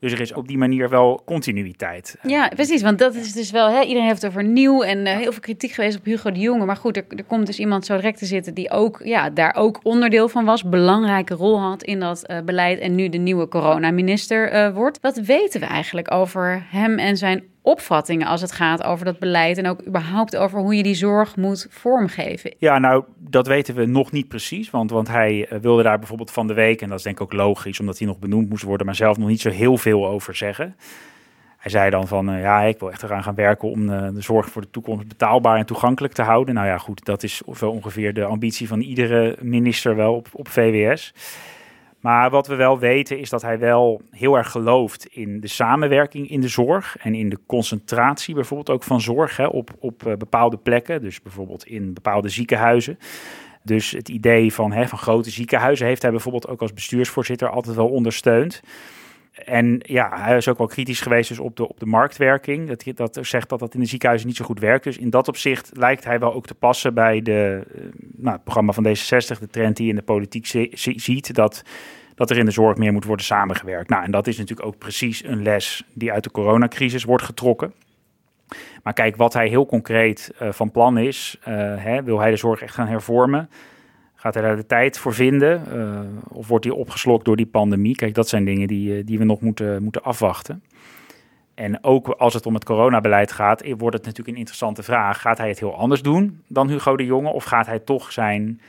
Dus 0.00 0.12
er 0.12 0.20
is 0.20 0.32
op 0.32 0.48
die 0.48 0.58
manier 0.58 0.88
wel 0.88 1.22
continuïteit. 1.24 2.16
Ja, 2.22 2.48
precies. 2.48 2.82
Want 2.82 2.98
dat 2.98 3.14
is 3.14 3.32
dus 3.32 3.50
wel, 3.50 3.70
hè, 3.70 3.80
iedereen 3.80 4.08
heeft 4.08 4.22
het 4.22 4.30
over 4.30 4.44
nieuw 4.44 4.82
en 4.82 5.06
uh, 5.06 5.16
heel 5.16 5.32
veel 5.32 5.40
kritiek 5.40 5.70
geweest 5.70 5.98
op 5.98 6.04
Hugo 6.04 6.32
de 6.32 6.40
Jonge. 6.40 6.64
Maar 6.64 6.76
goed, 6.76 6.96
er, 6.96 7.04
er, 7.08 7.24
komt 7.24 7.46
dus 7.46 7.58
iemand 7.58 7.86
zo 7.86 7.96
direct 7.96 8.18
te 8.18 8.26
zitten 8.26 8.54
die 8.54 8.70
ook, 8.70 9.00
ja, 9.04 9.30
daar 9.30 9.54
ook 9.54 9.80
onderdeel 9.82 10.28
van 10.28 10.44
was. 10.44 10.64
Belangrijke 10.64 11.34
rol 11.34 11.60
had 11.60 11.82
in 11.82 12.00
dat 12.00 12.30
uh, 12.30 12.38
beleid 12.44 12.78
en 12.78 12.94
nu 12.94 13.08
de 13.08 13.18
nieuwe 13.18 13.48
coronaminister 13.48 14.54
uh, 14.54 14.74
wordt. 14.74 15.00
Wat 15.00 15.16
weten 15.16 15.60
we 15.60 15.66
eigenlijk 15.66 16.12
over 16.12 16.66
hem 16.70 16.98
en 16.98 17.16
zijn 17.16 17.44
opvattingen 17.66 18.26
als 18.26 18.40
het 18.40 18.52
gaat 18.52 18.82
over 18.82 19.04
dat 19.04 19.18
beleid 19.18 19.58
en 19.58 19.68
ook 19.68 19.86
überhaupt 19.86 20.36
over 20.36 20.58
hoe 20.58 20.76
je 20.76 20.82
die 20.82 20.94
zorg 20.94 21.36
moet 21.36 21.66
vormgeven? 21.70 22.54
Ja, 22.58 22.78
nou, 22.78 23.04
dat 23.16 23.46
weten 23.46 23.74
we 23.74 23.86
nog 23.86 24.12
niet 24.12 24.28
precies, 24.28 24.70
want, 24.70 24.90
want 24.90 25.08
hij 25.08 25.52
uh, 25.52 25.58
wilde 25.58 25.82
daar 25.82 25.98
bijvoorbeeld 25.98 26.30
van 26.30 26.46
de 26.46 26.54
week, 26.54 26.82
en 26.82 26.88
dat 26.88 26.98
is 26.98 27.04
denk 27.04 27.16
ik 27.16 27.22
ook 27.22 27.32
logisch, 27.32 27.80
omdat 27.80 27.98
hij 27.98 28.06
nog 28.06 28.18
benoemd 28.18 28.48
moest 28.48 28.62
worden, 28.62 28.86
maar 28.86 28.94
zelf 28.94 29.16
nog 29.16 29.28
niet 29.28 29.40
zo 29.40 29.50
heel 29.50 29.76
veel 29.76 30.06
over 30.06 30.34
zeggen. 30.34 30.76
Hij 31.56 31.70
zei 31.70 31.90
dan 31.90 32.08
van, 32.08 32.34
uh, 32.34 32.40
ja, 32.40 32.60
ik 32.62 32.78
wil 32.78 32.90
echt 32.90 33.02
eraan 33.02 33.22
gaan 33.22 33.34
werken 33.34 33.70
om 33.70 33.88
uh, 33.88 34.08
de 34.14 34.20
zorg 34.20 34.48
voor 34.48 34.62
de 34.62 34.70
toekomst 34.70 35.08
betaalbaar 35.08 35.58
en 35.58 35.66
toegankelijk 35.66 36.14
te 36.14 36.22
houden. 36.22 36.54
Nou 36.54 36.66
ja, 36.66 36.78
goed, 36.78 37.04
dat 37.04 37.22
is 37.22 37.42
wel 37.60 37.70
ongeveer 37.70 38.14
de 38.14 38.24
ambitie 38.24 38.68
van 38.68 38.80
iedere 38.80 39.36
minister 39.40 39.96
wel 39.96 40.14
op, 40.14 40.28
op 40.32 40.48
VWS. 40.48 41.14
Maar 42.00 42.30
wat 42.30 42.46
we 42.46 42.54
wel 42.54 42.78
weten 42.78 43.18
is 43.18 43.30
dat 43.30 43.42
hij 43.42 43.58
wel 43.58 44.00
heel 44.10 44.36
erg 44.36 44.50
gelooft 44.50 45.06
in 45.06 45.40
de 45.40 45.48
samenwerking 45.48 46.30
in 46.30 46.40
de 46.40 46.48
zorg 46.48 46.96
en 46.96 47.14
in 47.14 47.28
de 47.28 47.38
concentratie 47.46 48.34
bijvoorbeeld 48.34 48.70
ook 48.70 48.82
van 48.82 49.00
zorg 49.00 49.36
hè, 49.36 49.46
op, 49.46 49.70
op 49.78 50.06
uh, 50.06 50.14
bepaalde 50.14 50.56
plekken, 50.56 51.02
dus 51.02 51.22
bijvoorbeeld 51.22 51.66
in 51.66 51.94
bepaalde 51.94 52.28
ziekenhuizen. 52.28 52.98
Dus 53.62 53.90
het 53.90 54.08
idee 54.08 54.52
van, 54.52 54.72
hè, 54.72 54.88
van 54.88 54.98
grote 54.98 55.30
ziekenhuizen 55.30 55.86
heeft 55.86 56.02
hij 56.02 56.10
bijvoorbeeld 56.10 56.48
ook 56.48 56.60
als 56.60 56.72
bestuursvoorzitter 56.72 57.48
altijd 57.48 57.76
wel 57.76 57.88
ondersteund. 57.88 58.62
En 59.44 59.80
ja, 59.82 60.20
hij 60.20 60.36
is 60.36 60.48
ook 60.48 60.58
wel 60.58 60.66
kritisch 60.66 61.00
geweest 61.00 61.28
dus 61.28 61.38
op, 61.38 61.56
de, 61.56 61.68
op 61.68 61.80
de 61.80 61.86
marktwerking. 61.86 62.68
Dat, 62.68 62.96
dat 62.96 63.26
zegt 63.26 63.48
dat 63.48 63.58
dat 63.58 63.74
in 63.74 63.80
de 63.80 63.86
ziekenhuizen 63.86 64.28
niet 64.28 64.36
zo 64.36 64.44
goed 64.44 64.60
werkt. 64.60 64.84
Dus 64.84 64.98
in 64.98 65.10
dat 65.10 65.28
opzicht 65.28 65.70
lijkt 65.74 66.04
hij 66.04 66.18
wel 66.18 66.34
ook 66.34 66.46
te 66.46 66.54
passen 66.54 66.94
bij 66.94 67.22
de, 67.22 67.66
nou, 68.16 68.34
het 68.34 68.44
programma 68.44 68.72
van 68.72 68.86
D66, 68.86 69.38
de 69.40 69.48
trend 69.50 69.76
die 69.76 69.88
in 69.88 69.94
de 69.94 70.02
politiek 70.02 70.46
ziet. 70.76 71.34
Dat, 71.34 71.62
dat 72.14 72.30
er 72.30 72.38
in 72.38 72.44
de 72.44 72.50
zorg 72.50 72.76
meer 72.76 72.92
moet 72.92 73.04
worden 73.04 73.26
samengewerkt. 73.26 73.88
Nou, 73.88 74.04
en 74.04 74.10
dat 74.10 74.26
is 74.26 74.38
natuurlijk 74.38 74.68
ook 74.68 74.78
precies 74.78 75.24
een 75.24 75.42
les 75.42 75.84
die 75.92 76.12
uit 76.12 76.24
de 76.24 76.30
coronacrisis 76.30 77.04
wordt 77.04 77.24
getrokken. 77.24 77.72
Maar 78.82 78.92
kijk, 78.92 79.16
wat 79.16 79.32
hij 79.32 79.48
heel 79.48 79.66
concreet 79.66 80.34
uh, 80.42 80.52
van 80.52 80.70
plan 80.70 80.98
is, 80.98 81.38
uh, 81.40 81.44
hè, 81.76 82.02
wil 82.02 82.18
hij 82.18 82.30
de 82.30 82.36
zorg 82.36 82.60
echt 82.60 82.74
gaan 82.74 82.86
hervormen? 82.86 83.48
Gaat 84.26 84.34
hij 84.34 84.44
daar 84.44 84.56
de 84.56 84.66
tijd 84.66 84.98
voor 84.98 85.14
vinden? 85.14 85.62
Uh, 85.72 86.00
of 86.28 86.48
wordt 86.48 86.64
hij 86.64 86.74
opgeslokt 86.74 87.24
door 87.24 87.36
die 87.36 87.46
pandemie? 87.46 87.96
Kijk, 87.96 88.14
dat 88.14 88.28
zijn 88.28 88.44
dingen 88.44 88.68
die, 88.68 89.04
die 89.04 89.18
we 89.18 89.24
nog 89.24 89.40
moeten, 89.40 89.82
moeten 89.82 90.02
afwachten. 90.02 90.62
En 91.54 91.84
ook 91.84 92.08
als 92.08 92.34
het 92.34 92.46
om 92.46 92.54
het 92.54 92.64
coronabeleid 92.64 93.32
gaat, 93.32 93.62
wordt 93.78 93.96
het 93.96 94.04
natuurlijk 94.04 94.28
een 94.28 94.36
interessante 94.36 94.82
vraag. 94.82 95.20
Gaat 95.20 95.38
hij 95.38 95.48
het 95.48 95.58
heel 95.58 95.76
anders 95.76 96.02
doen 96.02 96.42
dan 96.46 96.68
Hugo 96.68 96.96
de 96.96 97.04
Jonge? 97.04 97.28
Of 97.28 97.44
gaat 97.44 97.66
hij 97.66 97.78
toch 97.78 98.12
zijn 98.12 98.60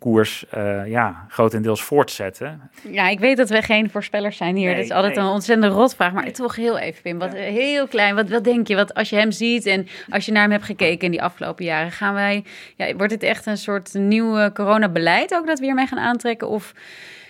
koers 0.00 0.44
uh, 0.56 0.86
ja, 0.86 1.26
grotendeels 1.28 1.82
voortzetten. 1.82 2.70
Ja, 2.88 3.08
ik 3.08 3.18
weet 3.18 3.36
dat 3.36 3.48
we 3.48 3.62
geen 3.62 3.90
voorspellers 3.90 4.36
zijn 4.36 4.56
hier. 4.56 4.66
Nee, 4.66 4.74
dat 4.74 4.84
is 4.84 4.90
altijd 4.90 5.16
een 5.16 5.24
ontzettende 5.24 5.74
rotvraag. 5.74 6.12
Maar 6.12 6.32
toch 6.32 6.56
heel 6.56 6.78
even, 6.78 7.02
Pim. 7.02 7.18
Wat, 7.18 7.32
Heel 7.32 7.88
klein. 7.88 8.14
Wat, 8.14 8.28
wat 8.28 8.44
denk 8.44 8.66
je? 8.66 8.74
Wat, 8.74 8.94
als 8.94 9.10
je 9.10 9.16
hem 9.16 9.30
ziet 9.30 9.66
en 9.66 9.86
als 10.08 10.26
je 10.26 10.32
naar 10.32 10.42
hem 10.42 10.50
hebt 10.50 10.64
gekeken 10.64 11.04
in 11.04 11.10
die 11.10 11.22
afgelopen 11.22 11.64
jaren, 11.64 11.92
gaan 11.92 12.14
wij, 12.14 12.44
ja, 12.76 12.94
wordt 12.94 13.12
het 13.12 13.22
echt 13.22 13.46
een 13.46 13.56
soort 13.56 13.94
nieuw 13.94 14.52
coronabeleid 14.52 15.34
ook 15.34 15.46
dat 15.46 15.58
we 15.58 15.64
hiermee 15.64 15.86
gaan 15.86 15.98
aantrekken? 15.98 16.48
Of 16.48 16.74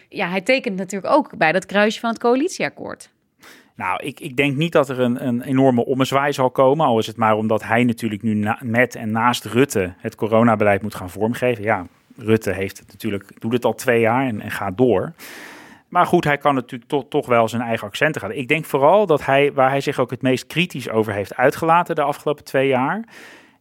ja, 0.08 0.28
hij 0.28 0.40
tekent 0.40 0.76
natuurlijk 0.76 1.12
ook 1.12 1.36
bij 1.36 1.52
dat 1.52 1.66
kruisje 1.66 2.00
van 2.00 2.10
het 2.10 2.18
coalitieakkoord. 2.18 3.10
Nou, 3.74 4.02
ik, 4.02 4.20
ik 4.20 4.36
denk 4.36 4.56
niet 4.56 4.72
dat 4.72 4.88
er 4.88 5.00
een, 5.00 5.26
een 5.26 5.42
enorme 5.42 5.84
ommezwaai 5.84 6.32
zal 6.32 6.50
komen. 6.50 6.86
Al 6.86 6.98
is 6.98 7.06
het 7.06 7.16
maar 7.16 7.36
omdat 7.36 7.62
hij 7.62 7.84
natuurlijk 7.84 8.22
nu 8.22 8.46
met 8.60 8.94
en 8.94 9.10
naast 9.10 9.44
Rutte 9.44 9.94
het 9.98 10.14
coronabeleid 10.14 10.82
moet 10.82 10.94
gaan 10.94 11.10
vormgeven. 11.10 11.64
Ja, 11.64 11.86
Rutte 12.22 12.52
heeft 12.52 12.78
het 12.78 12.88
natuurlijk, 12.88 13.40
doet 13.40 13.52
het 13.52 13.64
al 13.64 13.74
twee 13.74 14.00
jaar 14.00 14.26
en, 14.26 14.40
en 14.40 14.50
gaat 14.50 14.76
door. 14.76 15.12
Maar 15.88 16.06
goed, 16.06 16.24
hij 16.24 16.38
kan 16.38 16.54
natuurlijk 16.54 16.90
toch, 16.90 17.04
toch 17.08 17.26
wel 17.26 17.48
zijn 17.48 17.62
eigen 17.62 17.86
accenten 17.86 18.20
gaan. 18.20 18.32
Ik 18.32 18.48
denk 18.48 18.64
vooral 18.64 19.06
dat 19.06 19.24
hij, 19.24 19.52
waar 19.52 19.70
hij 19.70 19.80
zich 19.80 19.98
ook 19.98 20.10
het 20.10 20.22
meest 20.22 20.46
kritisch 20.46 20.90
over 20.90 21.12
heeft 21.12 21.36
uitgelaten 21.36 21.94
de 21.94 22.02
afgelopen 22.02 22.44
twee 22.44 22.68
jaar, 22.68 23.04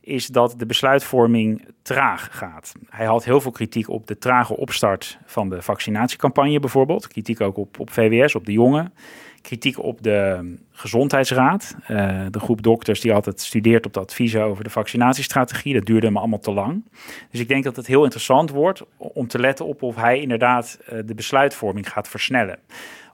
is 0.02 0.28
dat 0.28 0.54
de 0.58 0.66
besluitvorming 0.66 1.68
traag 1.82 2.28
gaat. 2.32 2.74
Hij 2.90 3.06
had 3.06 3.26
heel 3.26 3.42
veel 3.42 3.52
kritiek 3.52 3.90
op 3.90 4.08
de 4.08 4.18
trage 4.18 4.58
opstart 4.58 5.18
van 5.26 5.50
de 5.50 5.62
vaccinatiecampagne 5.62 6.60
bijvoorbeeld. 6.60 7.08
Kritiek 7.08 7.42
ook 7.42 7.58
op, 7.58 7.80
op 7.80 7.92
VWS, 7.92 8.36
op 8.36 8.46
de 8.46 8.52
jongen 8.52 8.94
kritiek 9.42 9.84
op 9.84 10.04
de 10.04 10.54
gezondheidsraad. 10.72 11.76
Uh, 11.82 12.26
de 12.32 12.40
groep 12.40 12.62
dokters 12.62 13.02
die 13.02 13.14
altijd 13.14 13.42
studeert 13.42 13.86
op 13.86 13.94
de 13.94 14.00
adviezen 14.00 14.44
over 14.44 14.64
de 14.64 14.70
vaccinatiestrategie. 14.70 15.74
Dat 15.74 15.86
duurde 15.86 16.06
hem 16.06 16.18
allemaal 16.18 16.40
te 16.40 16.52
lang. 16.52 16.84
Dus 17.32 17.40
ik 17.40 17.48
denk 17.48 17.64
dat 17.64 17.76
het 17.76 17.88
heel 17.88 18.04
interessant 18.04 18.50
wordt 18.50 18.84
om 18.98 19.28
te 19.28 19.40
letten 19.40 19.66
op 19.66 19.82
of 19.84 19.96
hij 19.96 20.20
inderdaad 20.20 20.80
uh, 20.82 21.00
de 21.06 21.16
besluitvorming 21.16 21.90
gaat 21.90 22.08
versnellen. 22.08 22.60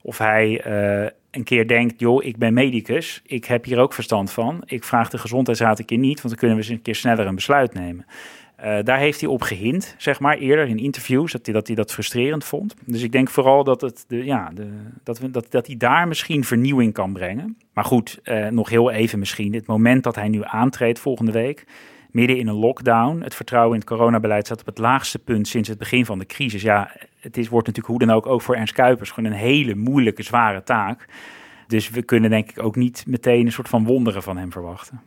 Of 0.01 0.17
hij 0.17 0.65
uh, 0.67 1.09
een 1.32 1.43
keer 1.43 1.67
denkt, 1.67 1.99
joh, 1.99 2.23
ik 2.23 2.38
ben 2.38 2.53
medicus, 2.53 3.21
ik 3.26 3.45
heb 3.45 3.65
hier 3.65 3.80
ook 3.80 3.93
verstand 3.93 4.32
van. 4.32 4.61
Ik 4.65 4.84
vraag 4.84 5.09
de 5.09 5.17
gezondheidsraad 5.17 5.80
een 5.80 5.86
keer 5.86 5.97
niet, 5.97 6.21
want 6.21 6.30
dan 6.30 6.38
kunnen 6.38 6.57
we 6.57 6.63
eens 6.63 6.71
een 6.71 6.82
keer 6.82 6.95
sneller 6.95 7.28
een 7.28 7.36
besluit 7.36 7.73
nemen. 7.73 8.05
Uh, 8.64 8.78
daar 8.84 8.97
heeft 8.97 9.22
hij 9.22 9.30
op 9.30 9.41
gehind, 9.41 9.95
zeg 9.97 10.20
maar, 10.20 10.38
eerder 10.38 10.68
in 10.68 10.78
interviews, 10.78 11.32
dat 11.32 11.45
hij 11.45 11.53
dat, 11.53 11.68
hij 11.68 11.76
dat 11.76 11.91
frustrerend 11.91 12.43
vond. 12.43 12.76
Dus 12.86 13.01
ik 13.01 13.12
denk 13.12 13.30
vooral 13.30 13.64
dat, 13.64 13.82
het 13.82 14.06
de, 14.08 14.26
ja, 14.26 14.51
de, 14.53 14.68
dat, 15.03 15.20
we, 15.20 15.32
dat, 15.32 15.51
dat 15.51 15.68
hij 15.68 15.78
daar 15.78 16.08
misschien 16.08 16.43
vernieuwing 16.43 16.93
kan 16.93 17.14
brengen. 17.14 17.58
Maar 17.74 17.84
goed, 17.84 18.20
uh, 18.24 18.47
nog 18.47 18.70
heel 18.70 18.91
even 18.91 19.20
misschien. 19.20 19.53
Het 19.53 19.66
moment 19.66 20.03
dat 20.03 20.16
hij 20.16 20.28
nu 20.28 20.41
aantreedt 20.43 20.99
volgende 20.99 21.32
week, 21.32 21.66
midden 22.12 22.38
in 22.38 22.47
een 22.47 22.56
lockdown. 22.56 23.22
Het 23.22 23.36
vertrouwen 23.36 23.74
in 23.74 23.80
het 23.80 23.89
coronabeleid 23.89 24.45
staat 24.45 24.60
op 24.60 24.66
het 24.66 24.78
laagste 24.78 25.20
punt 25.20 25.47
sinds 25.47 25.70
het 25.70 25.78
begin 25.78 26.06
van 26.06 26.20
de 26.20 26.26
crisis. 26.26 26.62
Ja, 26.62 26.91
het 27.20 27.38
is, 27.38 27.49
wordt 27.49 27.68
natuurlijk 27.68 27.97
hoe 27.97 28.08
dan 28.08 28.16
ook, 28.16 28.26
ook 28.26 28.41
voor 28.41 28.56
Ernst 28.56 28.74
Kuipers, 28.74 29.12
gewoon 29.12 29.32
een 29.32 29.38
hele 29.38 29.76
moeilijke, 29.76 30.24
zware 30.24 30.64
taak. 30.64 31.06
Dus 31.68 31.89
we 31.89 32.01
kunnen 32.01 32.30
denk 32.30 32.49
ik 32.49 32.64
ook 32.64 32.76
niet 32.76 33.03
meteen 33.08 33.45
een 33.45 33.51
soort 33.51 33.70
van 33.70 33.86
wonderen 33.86 34.24
van 34.24 34.38
hem 34.38 34.51
verwachten. 34.51 35.01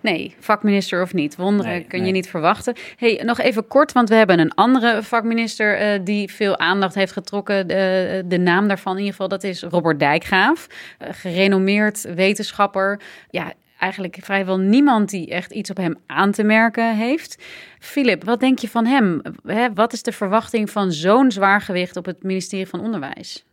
Nee, 0.00 0.34
vakminister 0.40 1.02
of 1.02 1.14
niet. 1.14 1.36
Wonderen 1.36 1.86
kun 1.86 2.06
je 2.06 2.12
niet 2.12 2.28
verwachten. 2.28 2.74
Hey, 2.96 3.22
nog 3.24 3.38
even 3.38 3.66
kort, 3.66 3.92
want 3.92 4.08
we 4.08 4.14
hebben 4.14 4.38
een 4.38 4.54
andere 4.54 5.02
vakminister 5.02 5.94
uh, 5.94 6.00
die 6.04 6.32
veel 6.32 6.58
aandacht 6.58 6.94
heeft 6.94 7.12
getrokken. 7.12 7.66
De, 7.66 8.22
de, 8.26 8.38
naam 8.38 8.68
daarvan 8.68 8.92
in 8.92 8.98
ieder 8.98 9.12
geval, 9.12 9.28
dat 9.28 9.44
is 9.44 9.62
Robert 9.62 9.98
Dijkgraaf. 9.98 10.66
Uh, 10.66 11.08
gerenommeerd 11.10 12.14
wetenschapper. 12.14 13.00
Ja, 13.30 13.52
eigenlijk 13.78 14.18
vrijwel 14.20 14.58
niemand 14.58 15.10
die 15.10 15.30
echt 15.30 15.52
iets 15.52 15.70
op 15.70 15.76
hem 15.76 15.96
aan 16.06 16.32
te 16.32 16.42
merken 16.42 16.96
heeft. 16.96 17.42
Filip, 17.78 18.24
wat 18.24 18.40
denk 18.40 18.58
je 18.58 18.68
van 18.68 18.86
hem? 18.86 19.22
Hè, 19.46 19.72
wat 19.72 19.92
is 19.92 20.02
de 20.02 20.12
verwachting 20.12 20.70
van 20.70 20.92
zo'n 20.92 21.30
zwaar 21.30 21.60
gewicht 21.60 21.96
op 21.96 22.04
het 22.04 22.22
ministerie 22.22 22.66
van 22.66 22.80
Onderwijs? 22.80 23.44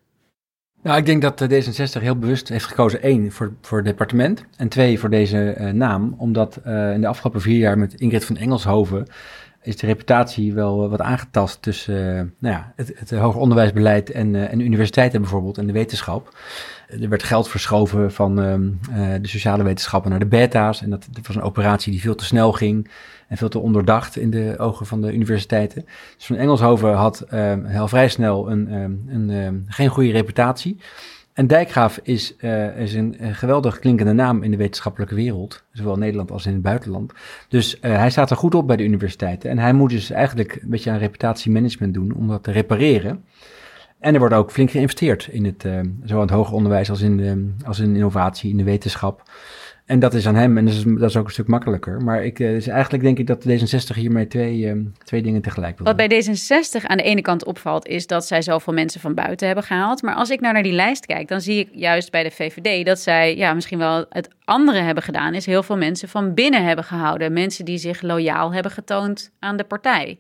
Nou, 0.85 0.97
ik 0.97 1.05
denk 1.05 1.21
dat 1.21 1.43
D66 1.43 2.01
heel 2.01 2.17
bewust 2.17 2.49
heeft 2.49 2.65
gekozen, 2.65 3.01
één, 3.01 3.31
voor, 3.31 3.53
voor 3.61 3.77
het 3.77 3.87
departement 3.87 4.45
en 4.57 4.69
twee, 4.69 4.99
voor 4.99 5.09
deze 5.09 5.55
uh, 5.59 5.69
naam. 5.69 6.15
Omdat 6.17 6.59
uh, 6.67 6.93
in 6.93 7.01
de 7.01 7.07
afgelopen 7.07 7.41
vier 7.41 7.57
jaar 7.57 7.77
met 7.77 7.93
Ingrid 7.93 8.25
van 8.25 8.37
Engelshoven 8.37 9.05
is 9.61 9.77
de 9.77 9.85
reputatie 9.85 10.53
wel 10.53 10.89
wat 10.89 11.01
aangetast 11.01 11.61
tussen 11.61 11.95
uh, 11.95 12.21
nou 12.39 12.55
ja, 12.55 12.73
het, 12.75 12.91
het 12.95 13.11
hoger 13.11 13.39
onderwijsbeleid 13.39 14.11
en, 14.11 14.49
en 14.49 14.57
de 14.57 14.63
universiteiten 14.63 15.21
bijvoorbeeld 15.21 15.57
en 15.57 15.67
de 15.67 15.73
wetenschap. 15.73 16.37
Er 16.87 17.09
werd 17.09 17.23
geld 17.23 17.49
verschoven 17.49 18.11
van 18.11 18.39
uh, 18.39 18.55
de 19.21 19.27
sociale 19.27 19.63
wetenschappen 19.63 20.09
naar 20.09 20.19
de 20.19 20.25
beta's. 20.25 20.81
En 20.81 20.89
dat, 20.89 21.07
dat 21.11 21.27
was 21.27 21.35
een 21.35 21.41
operatie 21.41 21.91
die 21.91 22.01
veel 22.01 22.15
te 22.15 22.25
snel 22.25 22.51
ging 22.51 22.89
en 23.27 23.37
veel 23.37 23.49
te 23.49 23.59
onderdacht 23.59 24.17
in 24.17 24.29
de 24.29 24.55
ogen 24.57 24.85
van 24.85 25.01
de 25.01 25.13
universiteiten. 25.13 25.85
Dus 26.15 26.25
van 26.25 26.35
Engelshoven 26.35 26.93
had 26.93 27.25
uh, 27.33 27.53
heel 27.63 27.87
vrij 27.87 28.09
snel 28.09 28.51
een, 28.51 28.71
een, 28.71 29.29
een 29.29 29.65
geen 29.67 29.89
goede 29.89 30.11
reputatie. 30.11 30.77
En 31.35 31.47
Dijkgraaf 31.47 31.99
is, 32.03 32.35
uh, 32.39 32.77
is 32.77 32.93
een, 32.93 33.15
geweldig 33.19 33.79
klinkende 33.79 34.13
naam 34.13 34.43
in 34.43 34.51
de 34.51 34.57
wetenschappelijke 34.57 35.15
wereld, 35.15 35.63
zowel 35.71 35.93
in 35.93 35.99
Nederland 35.99 36.31
als 36.31 36.45
in 36.45 36.53
het 36.53 36.61
buitenland. 36.61 37.13
Dus 37.47 37.75
uh, 37.75 37.81
hij 37.81 38.09
staat 38.09 38.29
er 38.29 38.37
goed 38.37 38.55
op 38.55 38.67
bij 38.67 38.75
de 38.75 38.83
universiteiten. 38.83 39.49
En 39.49 39.57
hij 39.57 39.73
moet 39.73 39.89
dus 39.89 40.11
eigenlijk 40.11 40.59
een 40.61 40.69
beetje 40.69 40.91
aan 40.91 40.97
reputatiemanagement 40.97 41.93
doen 41.93 42.13
om 42.13 42.27
dat 42.27 42.43
te 42.43 42.51
repareren. 42.51 43.23
En 43.99 44.13
er 44.13 44.19
wordt 44.19 44.35
ook 44.35 44.51
flink 44.51 44.71
geïnvesteerd 44.71 45.27
in 45.31 45.45
het, 45.45 45.63
uh, 45.63 45.79
zowel 46.03 46.21
het 46.21 46.31
hoger 46.31 46.53
onderwijs 46.53 46.89
als 46.89 47.01
in, 47.01 47.17
de, 47.17 47.53
als 47.65 47.79
in 47.79 47.95
innovatie, 47.95 48.49
in 48.49 48.57
de 48.57 48.63
wetenschap. 48.63 49.23
En 49.85 49.99
dat 49.99 50.13
is 50.13 50.27
aan 50.27 50.35
hem 50.35 50.57
en 50.57 50.65
dat 50.65 50.73
is, 50.73 50.83
dat 50.83 51.09
is 51.09 51.17
ook 51.17 51.25
een 51.25 51.31
stuk 51.31 51.47
makkelijker. 51.47 52.01
Maar 52.01 52.25
ik, 52.25 52.39
uh, 52.39 52.49
dus 52.49 52.67
eigenlijk 52.67 53.03
denk 53.03 53.17
ik 53.19 53.27
dat 53.27 53.47
D66 53.47 53.95
hiermee 53.95 54.27
twee, 54.27 54.57
uh, 54.57 54.85
twee 55.03 55.21
dingen 55.21 55.41
tegelijk 55.41 55.77
wil 55.77 55.85
Wat 55.85 55.95
bij 55.95 56.23
D66 56.23 56.85
aan 56.85 56.97
de 56.97 57.03
ene 57.03 57.21
kant 57.21 57.45
opvalt, 57.45 57.87
is 57.87 58.07
dat 58.07 58.25
zij 58.25 58.41
zoveel 58.41 58.73
mensen 58.73 59.01
van 59.01 59.13
buiten 59.13 59.47
hebben 59.47 59.65
gehaald. 59.65 60.01
Maar 60.01 60.15
als 60.15 60.29
ik 60.29 60.39
nou 60.39 60.53
naar 60.53 60.63
die 60.63 60.73
lijst 60.73 61.05
kijk, 61.05 61.27
dan 61.27 61.41
zie 61.41 61.59
ik 61.59 61.69
juist 61.71 62.11
bij 62.11 62.23
de 62.23 62.31
VVD 62.31 62.85
dat 62.85 62.99
zij 62.99 63.35
ja, 63.37 63.53
misschien 63.53 63.77
wel 63.77 64.05
het 64.09 64.29
andere 64.43 64.79
hebben 64.79 65.03
gedaan, 65.03 65.33
is 65.33 65.45
heel 65.45 65.63
veel 65.63 65.77
mensen 65.77 66.09
van 66.09 66.33
binnen 66.33 66.65
hebben 66.65 66.85
gehouden. 66.85 67.33
Mensen 67.33 67.65
die 67.65 67.77
zich 67.77 68.01
loyaal 68.01 68.53
hebben 68.53 68.71
getoond 68.71 69.31
aan 69.39 69.57
de 69.57 69.63
partij. 69.63 70.19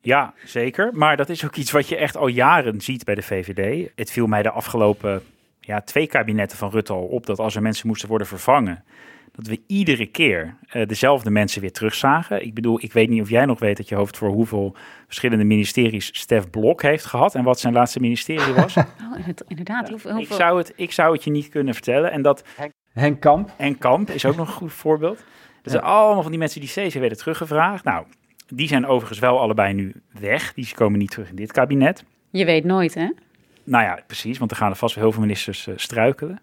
Ja, 0.00 0.34
zeker. 0.44 0.90
Maar 0.92 1.16
dat 1.16 1.28
is 1.28 1.44
ook 1.44 1.56
iets 1.56 1.70
wat 1.70 1.88
je 1.88 1.96
echt 1.96 2.16
al 2.16 2.26
jaren 2.26 2.80
ziet 2.80 3.04
bij 3.04 3.14
de 3.14 3.22
VVD. 3.22 3.90
Het 3.94 4.10
viel 4.10 4.26
mij 4.26 4.42
de 4.42 4.50
afgelopen 4.50 5.22
ja, 5.66 5.80
twee 5.80 6.06
kabinetten 6.06 6.58
van 6.58 6.70
Rutte 6.70 6.92
al 6.92 7.02
op 7.02 7.26
dat 7.26 7.38
als 7.38 7.56
er 7.56 7.62
mensen 7.62 7.86
moesten 7.86 8.08
worden 8.08 8.26
vervangen, 8.26 8.84
dat 9.32 9.46
we 9.46 9.60
iedere 9.66 10.06
keer 10.06 10.56
uh, 10.72 10.86
dezelfde 10.86 11.30
mensen 11.30 11.60
weer 11.60 11.72
terugzagen. 11.72 12.44
Ik 12.44 12.54
bedoel, 12.54 12.78
ik 12.82 12.92
weet 12.92 13.08
niet 13.08 13.20
of 13.20 13.30
jij 13.30 13.44
nog 13.44 13.58
weet 13.58 13.76
dat 13.76 13.88
je 13.88 13.94
hoofd 13.94 14.16
voor 14.16 14.28
hoeveel 14.28 14.76
verschillende 15.04 15.44
ministeries 15.44 16.08
Stef 16.12 16.50
Blok 16.50 16.82
heeft 16.82 17.04
gehad 17.04 17.34
en 17.34 17.44
wat 17.44 17.60
zijn 17.60 17.72
laatste 17.72 18.00
ministerie 18.00 18.54
was. 18.54 18.76
Oh, 19.16 19.28
inderdaad. 19.48 19.88
Hoeveel, 19.88 20.18
Ik, 20.18 20.32
zou 20.32 20.58
het, 20.58 20.72
ik 20.76 20.92
zou 20.92 21.12
het 21.12 21.24
je 21.24 21.30
niet 21.30 21.48
kunnen 21.48 21.74
vertellen. 21.74 22.10
En 22.12 22.22
dat, 22.22 22.44
Henk 22.92 23.20
Kamp. 23.20 23.52
Henk 23.56 23.80
Kamp 23.80 24.10
is 24.10 24.24
ook 24.24 24.36
nog 24.36 24.48
een 24.48 24.54
goed 24.54 24.72
voorbeeld. 24.72 25.24
Dat 25.62 25.72
zijn 25.72 25.84
allemaal 25.84 26.22
van 26.22 26.30
die 26.30 26.40
mensen 26.40 26.60
die 26.60 26.68
steeds 26.68 26.94
werden 26.94 27.18
teruggevraagd. 27.18 27.84
Nou, 27.84 28.06
die 28.46 28.68
zijn 28.68 28.86
overigens 28.86 29.18
wel 29.18 29.40
allebei 29.40 29.74
nu 29.74 29.92
weg. 30.20 30.54
Die 30.54 30.74
komen 30.74 30.98
niet 30.98 31.10
terug 31.10 31.28
in 31.28 31.36
dit 31.36 31.52
kabinet. 31.52 32.04
Je 32.30 32.44
weet 32.44 32.64
nooit, 32.64 32.94
hè? 32.94 33.08
Nou 33.66 33.84
ja, 33.84 33.98
precies, 34.06 34.38
want 34.38 34.50
er 34.50 34.56
gaan 34.56 34.70
er 34.70 34.76
vast 34.76 34.94
wel 34.94 35.04
heel 35.04 35.12
veel 35.12 35.22
ministers 35.22 35.66
uh, 35.66 35.74
struikelen. 35.76 36.40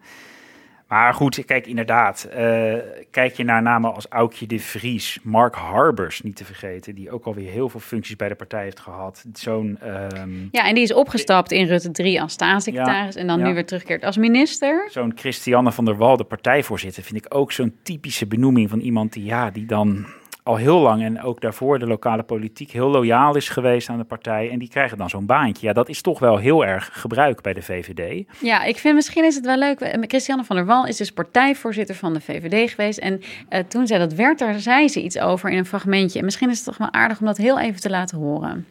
Maar 0.88 1.14
goed, 1.14 1.46
kijk, 1.46 1.68
inderdaad. 1.68 2.28
Uh, 2.38 2.74
kijk 3.12 3.34
je 3.34 3.44
naar 3.44 3.62
namen 3.62 3.94
als 3.94 4.08
Aukje 4.10 4.48
de 4.48 4.60
Vries, 4.60 5.20
Mark 5.24 5.56
Harbers, 5.56 6.22
niet 6.22 6.36
te 6.36 6.46
vergeten, 6.46 6.96
die 6.96 7.12
ook 7.12 7.26
alweer 7.26 7.52
heel 7.52 7.70
veel 7.70 7.80
functies 7.80 8.16
bij 8.16 8.30
de 8.30 8.36
partij 8.36 8.64
heeft 8.64 8.80
gehad. 8.80 9.26
Zo'n. 9.34 9.80
Um, 10.18 10.50
ja, 10.52 10.68
en 10.68 10.74
die 10.74 10.84
is 10.84 10.94
opgestapt 10.94 11.52
in 11.52 11.66
Rutte 11.66 11.92
3 11.92 12.22
als 12.22 12.34
staatssecretaris 12.34 13.16
ja, 13.16 13.22
en 13.22 13.28
dan 13.28 13.40
ja. 13.40 13.48
nu 13.48 13.54
weer 13.54 13.66
terugkeert 13.66 14.04
als 14.04 14.18
minister. 14.18 14.88
Zo'n 14.92 15.12
Christiane 15.16 15.72
van 15.72 15.86
der 15.86 15.98
Wal, 15.98 16.18
de 16.18 16.24
partijvoorzitter, 16.24 17.04
vind 17.04 17.26
ik 17.26 17.36
ook 17.36 17.52
zo'n 17.52 17.76
typische 17.84 18.26
benoeming 18.28 18.70
van 18.70 18.80
iemand 18.80 19.14
die, 19.14 19.24
ja, 19.24 19.50
die 19.50 19.66
dan 19.66 20.06
al 20.44 20.56
heel 20.56 20.80
lang 20.80 21.04
en 21.04 21.22
ook 21.22 21.42
daarvoor 21.42 21.80
de 21.80 21.88
lokale 21.88 22.24
politiek 22.24 22.72
heel 22.72 22.90
loyaal 22.90 23.36
is 23.36 23.50
geweest 23.50 23.90
aan 23.90 23.98
de 23.98 24.04
partij. 24.04 24.50
En 24.50 24.60
die 24.60 24.70
krijgen 24.70 24.98
dan 24.98 25.10
zo'n 25.10 25.26
baantje. 25.26 25.68
Ja, 25.68 25.74
dat 25.74 25.90
is 25.90 26.02
toch 26.02 26.20
wel 26.20 26.38
heel 26.38 26.66
erg 26.66 26.90
gebruik 26.92 27.42
bij 27.42 27.54
de 27.54 27.62
VVD. 27.62 28.26
Ja, 28.42 28.64
ik 28.64 28.78
vind 28.78 28.96
misschien 28.96 29.24
is 29.24 29.36
het 29.36 29.46
wel 29.46 29.58
leuk. 29.58 29.98
Christiane 30.02 30.44
van 30.44 30.56
der 30.56 30.66
Wal 30.66 30.88
is 30.88 30.98
dus 30.98 31.12
partijvoorzitter 31.12 31.96
van 31.96 32.14
de 32.14 32.22
VVD 32.22 32.70
geweest. 32.70 33.00
En 33.00 33.22
uh, 33.50 33.60
toen 33.60 33.88
zij 33.88 33.98
dat 33.98 34.14
werd, 34.14 34.40
daar 34.40 34.60
zei 34.60 34.88
ze 34.88 35.04
iets 35.04 35.20
over 35.20 35.50
in 35.50 35.58
een 35.58 35.66
fragmentje. 35.66 36.20
En 36.20 36.26
misschien 36.26 36.50
is 36.50 36.58
het 36.58 36.66
toch 36.66 36.78
wel 36.78 36.94
aardig 36.94 37.20
om 37.20 37.26
dat 37.26 37.38
heel 37.38 37.60
even 37.60 37.82
te 37.82 37.90
laten 37.90 38.18
horen. 38.18 38.68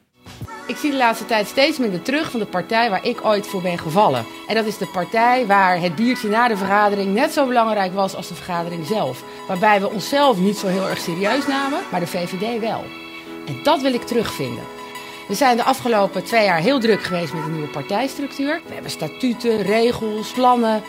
Ik 0.67 0.77
zie 0.77 0.91
de 0.91 0.97
laatste 0.97 1.27
tijd 1.27 1.47
steeds 1.47 1.79
minder 1.79 2.03
terug 2.03 2.31
van 2.31 2.41
de 2.41 2.47
partij 2.47 2.91
waar 2.91 3.07
ik 3.07 3.25
ooit 3.25 3.47
voor 3.47 3.63
ben 3.63 3.79
gevallen. 3.79 4.25
En 4.47 4.55
dat 4.55 4.67
is 4.67 4.79
de 4.79 4.87
partij 4.87 5.47
waar 5.47 5.81
het 5.81 5.95
biertje 5.95 6.29
na 6.29 6.49
de 6.49 6.57
vergadering 6.57 7.15
net 7.15 7.33
zo 7.33 7.47
belangrijk 7.47 7.95
was 7.95 8.15
als 8.15 8.29
de 8.29 8.35
vergadering 8.35 8.87
zelf. 8.87 9.25
Waarbij 9.49 9.81
we 9.81 9.91
onszelf 9.91 10.39
niet 10.39 10.57
zo 10.57 10.67
heel 10.67 10.89
erg 10.89 10.99
serieus 10.99 11.47
namen, 11.47 11.81
maar 11.91 12.01
de 12.01 12.07
VVD 12.07 12.61
wel. 12.61 12.85
En 13.47 13.61
dat 13.63 13.83
wil 13.83 13.95
ik 13.95 14.03
terugvinden. 14.03 14.65
We 15.29 15.35
zijn 15.35 15.57
de 15.57 15.63
afgelopen 15.63 16.25
twee 16.25 16.45
jaar 16.45 16.59
heel 16.59 16.81
druk 16.81 17.03
geweest 17.03 17.33
met 17.33 17.45
de 17.45 17.51
nieuwe 17.51 17.69
partijstructuur. 17.69 18.61
We 18.67 18.73
hebben 18.73 18.91
statuten, 18.91 19.63
regels, 19.63 20.33
plannen. 20.33 20.83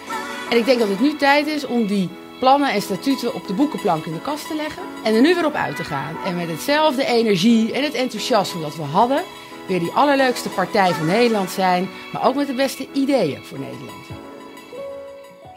En 0.50 0.58
ik 0.58 0.66
denk 0.66 0.80
dat 0.80 0.90
het 0.90 1.00
nu 1.00 1.16
tijd 1.16 1.48
is 1.48 1.66
om 1.66 1.88
die 1.88 2.10
plannen 2.44 2.72
en 2.72 2.82
statuten 2.82 3.34
op 3.34 3.48
de 3.48 3.54
boekenplank 3.54 4.06
in 4.06 4.14
de 4.14 4.22
kast 4.22 4.48
te 4.48 4.56
leggen. 4.56 4.84
En 5.04 5.16
er 5.16 5.22
nu 5.22 5.36
weer 5.36 5.46
op 5.46 5.54
uit 5.54 5.76
te 5.76 5.84
gaan. 5.84 6.16
En 6.26 6.36
met 6.36 6.50
hetzelfde 6.50 7.06
energie 7.06 7.74
en 7.74 7.84
het 7.84 7.94
enthousiasme 7.94 8.62
dat 8.62 8.76
we 8.76 8.82
hadden, 8.82 9.24
weer 9.68 9.80
die 9.80 9.92
allerleukste 9.92 10.50
partij 10.50 10.92
van 10.92 11.06
Nederland 11.06 11.50
zijn, 11.50 11.88
maar 12.14 12.28
ook 12.28 12.36
met 12.36 12.48
de 12.48 12.54
beste 12.54 12.88
ideeën 12.94 13.44
voor 13.44 13.60
Nederland. 13.60 14.06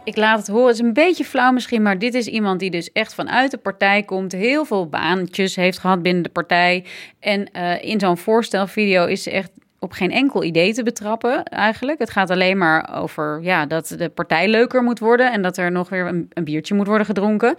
Ik 0.04 0.16
laat 0.16 0.38
het 0.38 0.48
horen, 0.48 0.66
het 0.66 0.74
is 0.74 0.80
een 0.80 0.92
beetje 0.92 1.24
flauw 1.24 1.52
misschien, 1.52 1.82
maar 1.82 1.98
dit 1.98 2.14
is 2.14 2.26
iemand 2.26 2.60
die 2.60 2.70
dus 2.70 2.92
echt 2.92 3.14
vanuit 3.14 3.50
de 3.50 3.58
partij 3.58 4.02
komt, 4.02 4.32
heel 4.32 4.64
veel 4.64 4.88
baantjes 4.88 5.56
heeft 5.56 5.78
gehad 5.78 6.02
binnen 6.02 6.22
de 6.22 6.28
partij. 6.28 6.84
En 7.20 7.48
uh, 7.52 7.84
in 7.84 8.00
zo'n 8.00 8.18
voorstelvideo 8.18 9.06
is 9.06 9.22
ze 9.22 9.30
echt 9.30 9.50
op 9.86 9.92
geen 9.92 10.10
enkel 10.10 10.44
idee 10.44 10.74
te 10.74 10.82
betrappen 10.82 11.44
eigenlijk. 11.44 11.98
Het 11.98 12.10
gaat 12.10 12.30
alleen 12.30 12.58
maar 12.58 13.00
over 13.00 13.40
ja, 13.42 13.66
dat 13.66 13.94
de 13.98 14.08
partij 14.08 14.48
leuker 14.48 14.82
moet 14.82 14.98
worden 14.98 15.32
en 15.32 15.42
dat 15.42 15.56
er 15.56 15.72
nog 15.72 15.88
weer 15.88 16.06
een, 16.06 16.44
biertje 16.44 16.74
moet 16.74 16.86
worden 16.86 17.06
gedronken. 17.06 17.56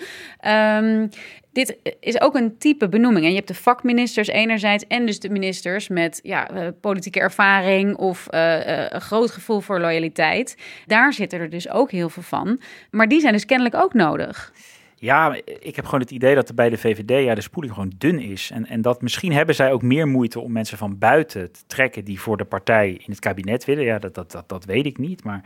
Um, 0.82 1.10
dit 1.52 1.78
is 2.00 2.22
ook 2.22 2.36
een 2.36 2.58
type 2.58 2.90
benoeming. 2.90 3.26
En 3.26 3.30
je 3.32 3.36
hebt 3.36 3.48
de 3.48 3.54
vakministers 3.54 4.28
enerzijds 4.28 4.88
en 4.88 5.06
dus 5.06 5.20
de 5.20 5.30
ministers 5.30 5.88
met 5.88 6.20
ja, 6.24 6.52
uh, 6.52 6.68
politieke 6.82 7.20
ervaring 7.20 7.96
of 7.96 8.28
uh, 8.32 8.68
uh, 8.68 8.86
een 8.90 9.02
groot 9.02 9.32
gevoel 9.32 9.60
voor 9.60 9.80
loyaliteit. 9.80 10.58
Daar 10.86 11.14
zitten 11.14 11.40
er 11.40 11.50
dus 11.50 11.70
ook 11.70 11.92
heel 11.92 12.10
veel 12.10 12.24
van. 12.24 12.60
Maar 12.92 13.08
die 13.08 13.20
zijn 13.20 13.34
dus 13.34 13.46
kennelijk 13.46 13.76
ook 13.76 13.94
nodig. 13.94 14.54
Ja, 15.00 15.36
ik 15.60 15.76
heb 15.76 15.86
gewoon 15.86 16.00
het 16.00 16.12
idee 16.12 16.36
dat 16.36 16.50
er 16.50 16.56
bij 16.56 16.70
de 16.70 16.78
VVD 16.78 17.24
ja, 17.24 17.36
de 17.36 17.42
spoeling 17.42 17.74
gewoon 17.74 17.94
dun 17.98 18.20
is. 18.20 18.52
En, 18.54 18.68
en 18.68 18.82
dat 18.82 19.02
misschien 19.02 19.34
hebben 19.34 19.56
zij 19.56 19.72
ook 19.72 19.82
meer 19.82 20.08
moeite 20.08 20.40
om 20.40 20.52
mensen 20.52 20.78
van 20.78 20.98
buiten 20.98 21.52
te 21.52 21.60
trekken 21.68 22.06
die 22.06 22.20
voor 22.20 22.38
de 22.38 22.46
partij 22.46 22.90
in 22.90 23.12
het 23.12 23.20
kabinet 23.20 23.66
willen. 23.66 23.84
Ja, 23.84 24.00
dat, 24.00 24.16
dat, 24.16 24.32
dat, 24.32 24.50
dat 24.50 24.66
weet 24.66 24.86
ik 24.86 24.98
niet. 24.98 25.24
Maar 25.24 25.44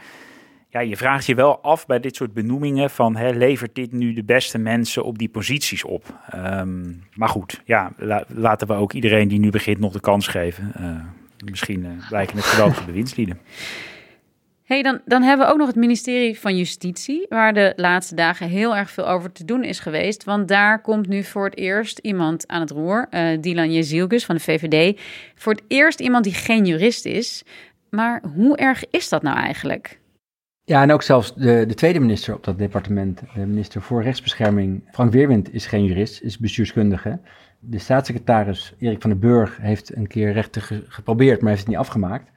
ja, 0.71 0.79
je 0.79 0.97
vraagt 0.97 1.25
je 1.25 1.35
wel 1.35 1.61
af 1.61 1.85
bij 1.85 1.99
dit 1.99 2.15
soort 2.15 2.33
benoemingen 2.33 2.89
van 2.89 3.15
hè, 3.15 3.29
levert 3.29 3.75
dit 3.75 3.91
nu 3.91 4.13
de 4.13 4.23
beste 4.23 4.57
mensen 4.57 5.03
op 5.03 5.17
die 5.17 5.29
posities 5.29 5.83
op? 5.83 6.19
Um, 6.35 7.03
maar 7.13 7.29
goed, 7.29 7.61
ja, 7.65 7.91
la, 7.97 8.23
laten 8.27 8.67
we 8.67 8.73
ook 8.73 8.93
iedereen 8.93 9.27
die 9.27 9.39
nu 9.39 9.49
begint 9.49 9.79
nog 9.79 9.93
de 9.93 9.99
kans 9.99 10.27
geven. 10.27 10.71
Uh, 10.79 11.03
misschien 11.45 11.83
uh, 11.83 11.89
lijken 12.09 12.37
het 12.37 12.45
geweldige 12.45 12.85
bewindslieden. 12.91 13.39
Hey, 14.71 14.81
dan, 14.81 15.01
dan 15.05 15.21
hebben 15.21 15.45
we 15.45 15.51
ook 15.51 15.57
nog 15.57 15.67
het 15.67 15.75
ministerie 15.75 16.39
van 16.39 16.57
Justitie, 16.57 17.25
waar 17.29 17.53
de 17.53 17.73
laatste 17.75 18.15
dagen 18.15 18.47
heel 18.47 18.75
erg 18.75 18.89
veel 18.89 19.07
over 19.09 19.31
te 19.31 19.45
doen 19.45 19.63
is 19.63 19.79
geweest. 19.79 20.23
Want 20.23 20.47
daar 20.47 20.81
komt 20.81 21.07
nu 21.07 21.23
voor 21.23 21.45
het 21.45 21.57
eerst 21.57 21.97
iemand 21.97 22.47
aan 22.47 22.61
het 22.61 22.71
roer, 22.71 23.07
uh, 23.11 23.41
Dylan 23.41 23.73
Jezielgus 23.73 24.25
van 24.25 24.35
de 24.35 24.41
VVD. 24.41 24.99
Voor 25.35 25.53
het 25.53 25.63
eerst 25.67 25.99
iemand 25.99 26.23
die 26.23 26.33
geen 26.33 26.65
jurist 26.65 27.05
is. 27.05 27.43
Maar 27.89 28.21
hoe 28.35 28.57
erg 28.57 28.89
is 28.89 29.09
dat 29.09 29.21
nou 29.21 29.37
eigenlijk? 29.37 29.99
Ja, 30.63 30.81
en 30.81 30.91
ook 30.91 31.03
zelfs 31.03 31.35
de, 31.35 31.63
de 31.67 31.73
tweede 31.73 31.99
minister 31.99 32.33
op 32.33 32.43
dat 32.43 32.57
departement, 32.57 33.21
de 33.33 33.45
minister 33.45 33.81
voor 33.81 34.03
rechtsbescherming, 34.03 34.89
Frank 34.91 35.11
Weerwind, 35.11 35.53
is 35.53 35.65
geen 35.65 35.85
jurist, 35.85 36.21
is 36.21 36.37
bestuurskundige. 36.37 37.19
De 37.59 37.79
staatssecretaris 37.79 38.73
Erik 38.79 39.01
van 39.01 39.09
den 39.09 39.19
Burg 39.19 39.57
heeft 39.61 39.95
een 39.95 40.07
keer 40.07 40.31
rechten 40.31 40.61
ge 40.61 40.83
geprobeerd, 40.87 41.41
maar 41.41 41.49
heeft 41.49 41.61
het 41.61 41.69
niet 41.69 41.79
afgemaakt. 41.79 42.31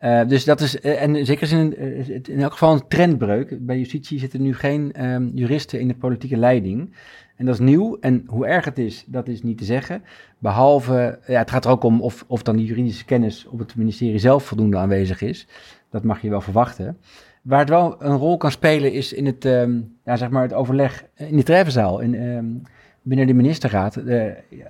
Uh, 0.00 0.28
dus 0.28 0.44
dat 0.44 0.60
is, 0.60 0.80
uh, 0.80 1.02
en 1.02 1.26
zeker 1.26 1.42
is 1.42 1.52
in, 1.52 1.74
uh, 1.78 2.08
in 2.08 2.40
elk 2.40 2.52
geval 2.52 2.72
een 2.72 2.88
trendbreuk. 2.88 3.66
Bij 3.66 3.78
justitie 3.78 4.18
zitten 4.18 4.42
nu 4.42 4.54
geen 4.54 5.04
um, 5.04 5.30
juristen 5.34 5.80
in 5.80 5.88
de 5.88 5.94
politieke 5.94 6.36
leiding. 6.36 6.94
En 7.36 7.46
dat 7.46 7.54
is 7.54 7.60
nieuw. 7.60 7.96
En 8.00 8.24
hoe 8.26 8.46
erg 8.46 8.64
het 8.64 8.78
is, 8.78 9.04
dat 9.06 9.28
is 9.28 9.42
niet 9.42 9.58
te 9.58 9.64
zeggen. 9.64 10.02
Behalve, 10.38 11.18
ja, 11.26 11.38
het 11.38 11.50
gaat 11.50 11.64
er 11.64 11.70
ook 11.70 11.82
om 11.82 12.00
of, 12.00 12.24
of 12.26 12.42
dan 12.42 12.56
die 12.56 12.66
juridische 12.66 13.04
kennis 13.04 13.46
op 13.46 13.58
het 13.58 13.76
ministerie 13.76 14.18
zelf 14.18 14.44
voldoende 14.44 14.76
aanwezig 14.76 15.22
is. 15.22 15.46
Dat 15.90 16.04
mag 16.04 16.22
je 16.22 16.30
wel 16.30 16.40
verwachten. 16.40 16.96
Waar 17.42 17.58
het 17.58 17.68
wel 17.68 17.96
een 17.98 18.16
rol 18.16 18.36
kan 18.36 18.50
spelen 18.50 18.92
is 18.92 19.12
in 19.12 19.26
het, 19.26 19.44
um, 19.44 19.96
ja, 20.04 20.16
zeg 20.16 20.30
maar 20.30 20.42
het 20.42 20.52
overleg 20.52 21.04
in 21.16 21.36
de 21.36 21.42
treffenzaal. 21.42 22.02
Um, 22.02 22.62
binnen 23.02 23.26
de 23.26 23.34
ministerraad. 23.34 24.02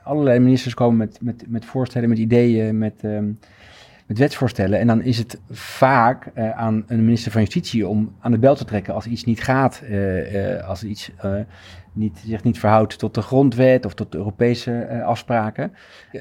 Allerlei 0.02 0.38
ministers 0.38 0.74
komen 0.74 0.96
met, 0.96 1.18
met, 1.20 1.44
met 1.48 1.64
voorstellen, 1.64 2.08
met 2.08 2.18
ideeën, 2.18 2.78
met, 2.78 3.02
met 4.10 4.18
wetsvoorstellen. 4.18 4.78
En 4.78 4.86
dan 4.86 5.02
is 5.02 5.18
het 5.18 5.40
vaak 5.50 6.30
uh, 6.34 6.50
aan 6.50 6.84
een 6.86 7.04
minister 7.04 7.32
van 7.32 7.40
Justitie 7.40 7.88
om 7.88 8.14
aan 8.20 8.30
de 8.30 8.38
bel 8.38 8.54
te 8.54 8.64
trekken 8.64 8.94
als 8.94 9.06
iets 9.06 9.24
niet 9.24 9.42
gaat. 9.42 9.82
Uh, 9.84 10.54
uh, 10.56 10.68
als 10.68 10.84
iets 10.84 11.10
niet, 11.92 12.22
zich 12.26 12.42
niet 12.42 12.58
verhoudt 12.58 12.98
tot 12.98 13.14
de 13.14 13.22
grondwet 13.22 13.86
of 13.86 13.94
tot 13.94 14.12
de 14.12 14.18
Europese 14.18 15.02
afspraken. 15.04 15.72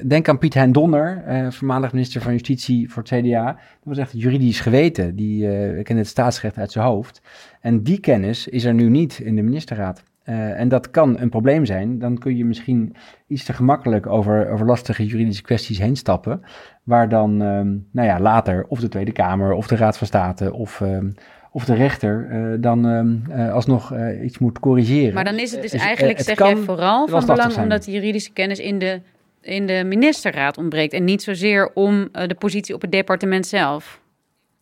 Denk 0.06 0.28
aan 0.28 0.38
Piet 0.38 0.54
Hein 0.54 0.72
Donner, 0.72 1.24
voormalig 1.52 1.92
minister 1.92 2.20
van 2.20 2.32
Justitie 2.32 2.90
voor 2.90 3.02
het 3.02 3.12
CDA. 3.12 3.44
Dat 3.44 3.56
was 3.82 3.98
echt 3.98 4.12
juridisch 4.12 4.60
geweten. 4.60 5.16
Die 5.16 5.42
kende 5.82 6.02
het 6.02 6.10
staatsrecht 6.10 6.58
uit 6.58 6.72
zijn 6.72 6.84
hoofd. 6.84 7.22
En 7.60 7.82
die 7.82 8.00
kennis 8.00 8.48
is 8.48 8.64
er 8.64 8.74
nu 8.74 8.88
niet 8.88 9.18
in 9.18 9.36
de 9.36 9.42
ministerraad. 9.42 10.02
En 10.30 10.68
dat 10.68 10.90
kan 10.90 11.20
een 11.20 11.28
probleem 11.28 11.64
zijn. 11.64 11.98
Dan 11.98 12.18
kun 12.18 12.36
je 12.36 12.44
misschien 12.44 12.96
iets 13.26 13.44
te 13.44 13.52
gemakkelijk 13.52 14.06
over, 14.06 14.50
over 14.50 14.66
lastige 14.66 15.06
juridische 15.06 15.42
kwesties 15.42 15.78
heen 15.78 15.96
stappen. 15.96 16.42
Waar 16.82 17.08
dan 17.08 17.40
um, 17.40 17.86
nou 17.92 18.08
ja, 18.08 18.20
later 18.20 18.64
of 18.68 18.80
de 18.80 18.88
Tweede 18.88 19.12
Kamer 19.12 19.52
of 19.52 19.66
de 19.66 19.76
Raad 19.76 19.98
van 19.98 20.06
State 20.06 20.52
of 20.52 20.80
um, 20.80 21.14
of 21.52 21.64
de 21.64 21.74
rechter 21.74 22.28
uh, 22.30 22.54
dan 22.60 22.86
uh, 22.86 23.52
alsnog 23.52 23.94
iets 24.22 24.38
moet 24.38 24.58
corrigeren. 24.58 25.14
Maar 25.14 25.24
dan 25.24 25.38
is 25.38 25.52
het 25.52 25.62
dus 25.62 25.72
eigenlijk, 25.72 26.18
het 26.18 26.26
zeg 26.26 26.38
jij, 26.38 26.56
vooral 26.56 27.08
van 27.08 27.26
belang 27.26 27.56
omdat 27.56 27.84
de 27.84 27.92
juridische 27.92 28.32
kennis 28.32 28.58
in 28.58 28.78
de, 28.78 29.00
in 29.40 29.66
de 29.66 29.84
ministerraad 29.84 30.58
ontbreekt 30.58 30.92
en 30.92 31.04
niet 31.04 31.22
zozeer 31.22 31.70
om 31.74 32.08
de 32.12 32.36
positie 32.38 32.74
op 32.74 32.80
het 32.80 32.92
departement 32.92 33.46
zelf. 33.46 34.00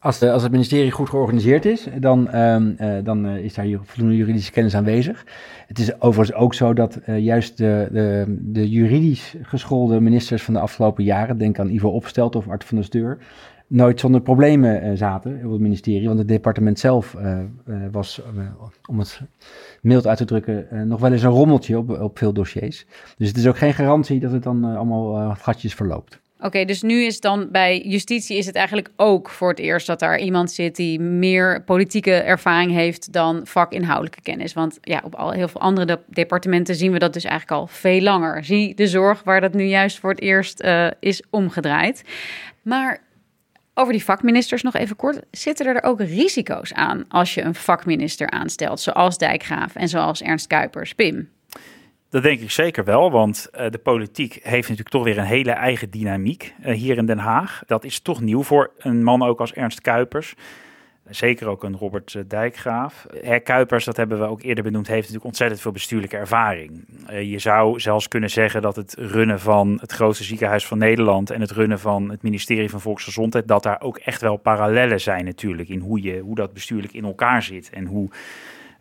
Als, 0.00 0.18
de, 0.18 0.32
als 0.32 0.42
het 0.42 0.52
ministerie 0.52 0.90
goed 0.90 1.08
georganiseerd 1.08 1.64
is, 1.64 1.88
dan, 2.00 2.36
um, 2.36 2.76
dan 3.04 3.26
is 3.26 3.54
daar 3.54 3.66
voldoende 3.82 4.16
juridische 4.16 4.52
kennis 4.52 4.74
aanwezig. 4.74 5.24
Het 5.66 5.78
is 5.78 6.00
overigens 6.00 6.38
ook 6.38 6.54
zo 6.54 6.72
dat 6.72 6.98
juist 7.04 7.56
de, 7.56 7.88
de, 7.92 8.24
de 8.40 8.68
juridisch 8.68 9.34
geschoolde 9.42 10.00
ministers 10.00 10.42
van 10.42 10.54
de 10.54 10.60
afgelopen 10.60 11.04
jaren, 11.04 11.38
denk 11.38 11.58
aan 11.58 11.70
Ivo 11.70 11.88
Opstelt 11.88 12.36
of 12.36 12.48
Art 12.48 12.64
van 12.64 12.76
der 12.76 12.86
Steur, 12.86 13.18
nooit 13.66 14.00
zonder 14.00 14.20
problemen 14.20 14.96
zaten 14.96 15.40
op 15.44 15.50
het 15.50 15.60
ministerie. 15.60 16.06
Want 16.06 16.18
het 16.18 16.28
departement 16.28 16.78
zelf 16.78 17.16
was, 17.92 18.22
om 18.88 18.98
het 18.98 19.20
mild 19.80 20.06
uit 20.06 20.18
te 20.18 20.24
drukken, 20.24 20.88
nog 20.88 21.00
wel 21.00 21.12
eens 21.12 21.22
een 21.22 21.30
rommeltje 21.30 21.78
op, 21.78 22.00
op 22.00 22.18
veel 22.18 22.32
dossiers. 22.32 22.86
Dus 23.16 23.28
het 23.28 23.36
is 23.36 23.46
ook 23.46 23.58
geen 23.58 23.74
garantie 23.74 24.20
dat 24.20 24.32
het 24.32 24.42
dan 24.42 24.64
allemaal 24.64 25.34
gatjes 25.34 25.74
verloopt. 25.74 26.20
Oké, 26.40 26.64
dus 26.64 26.82
nu 26.82 27.02
is 27.02 27.20
dan 27.20 27.48
bij 27.50 27.80
justitie 27.80 28.36
is 28.36 28.46
het 28.46 28.54
eigenlijk 28.54 28.88
ook 28.96 29.28
voor 29.28 29.48
het 29.48 29.58
eerst 29.58 29.86
dat 29.86 29.98
daar 29.98 30.18
iemand 30.18 30.50
zit 30.50 30.76
die 30.76 31.00
meer 31.00 31.62
politieke 31.62 32.14
ervaring 32.14 32.72
heeft 32.72 33.12
dan 33.12 33.40
vakinhoudelijke 33.46 34.20
kennis. 34.20 34.52
Want 34.52 34.78
ja, 34.80 35.00
op 35.04 35.14
al 35.14 35.30
heel 35.30 35.48
veel 35.48 35.60
andere 35.60 35.86
de 35.86 35.98
departementen 36.06 36.74
zien 36.74 36.92
we 36.92 36.98
dat 36.98 37.12
dus 37.12 37.24
eigenlijk 37.24 37.60
al 37.60 37.66
veel 37.66 38.00
langer. 38.00 38.44
Zie 38.44 38.74
de 38.74 38.86
zorg 38.86 39.22
waar 39.22 39.40
dat 39.40 39.54
nu 39.54 39.64
juist 39.64 39.98
voor 39.98 40.10
het 40.10 40.20
eerst 40.20 40.62
uh, 40.62 40.86
is 41.00 41.22
omgedraaid. 41.30 42.02
Maar 42.62 43.00
over 43.74 43.92
die 43.92 44.04
vakministers 44.04 44.62
nog 44.62 44.74
even 44.74 44.96
kort. 44.96 45.20
Zitten 45.30 45.66
er 45.66 45.82
ook 45.82 46.00
risico's 46.00 46.72
aan 46.72 47.04
als 47.08 47.34
je 47.34 47.42
een 47.42 47.54
vakminister 47.54 48.30
aanstelt, 48.30 48.80
zoals 48.80 49.18
Dijkgraaf 49.18 49.74
en 49.74 49.88
zoals 49.88 50.22
Ernst 50.22 50.46
Kuipers? 50.46 50.94
Pim? 50.94 51.28
Dat 52.10 52.22
denk 52.22 52.40
ik 52.40 52.50
zeker 52.50 52.84
wel, 52.84 53.10
want 53.10 53.48
uh, 53.52 53.70
de 53.70 53.78
politiek 53.78 54.32
heeft 54.42 54.68
natuurlijk 54.68 54.88
toch 54.88 55.04
weer 55.04 55.18
een 55.18 55.24
hele 55.24 55.50
eigen 55.50 55.90
dynamiek 55.90 56.54
uh, 56.60 56.74
hier 56.74 56.96
in 56.96 57.06
Den 57.06 57.18
Haag. 57.18 57.62
Dat 57.66 57.84
is 57.84 58.00
toch 58.00 58.20
nieuw 58.20 58.42
voor 58.42 58.70
een 58.78 59.02
man 59.02 59.22
ook 59.22 59.40
als 59.40 59.52
Ernst 59.52 59.80
Kuipers. 59.80 60.34
Zeker 61.08 61.46
ook 61.46 61.64
een 61.64 61.76
Robert 61.76 62.14
eh, 62.14 62.22
Dijkgraaf. 62.28 63.06
Herr 63.22 63.40
Kuipers, 63.40 63.84
dat 63.84 63.96
hebben 63.96 64.18
we 64.18 64.24
ook 64.24 64.42
eerder 64.42 64.64
benoemd, 64.64 64.86
heeft 64.86 64.98
natuurlijk 64.98 65.24
ontzettend 65.24 65.60
veel 65.60 65.72
bestuurlijke 65.72 66.16
ervaring. 66.16 66.84
Je 67.08 67.38
zou 67.38 67.80
zelfs 67.80 68.08
kunnen 68.08 68.30
zeggen 68.30 68.62
dat 68.62 68.76
het 68.76 68.94
runnen 68.98 69.40
van 69.40 69.78
het 69.80 69.92
grootste 69.92 70.24
ziekenhuis 70.24 70.66
van 70.66 70.78
Nederland 70.78 71.30
en 71.30 71.40
het 71.40 71.50
runnen 71.50 71.78
van 71.78 72.10
het 72.10 72.22
ministerie 72.22 72.70
van 72.70 72.80
Volksgezondheid, 72.80 73.48
dat 73.48 73.62
daar 73.62 73.80
ook 73.80 73.98
echt 73.98 74.20
wel 74.20 74.36
parallellen 74.36 75.00
zijn 75.00 75.24
natuurlijk 75.24 75.68
in 75.68 75.80
hoe, 75.80 76.02
je, 76.02 76.18
hoe 76.18 76.34
dat 76.34 76.52
bestuurlijk 76.52 76.92
in 76.92 77.04
elkaar 77.04 77.42
zit 77.42 77.70
en 77.70 77.84
hoe 77.84 78.10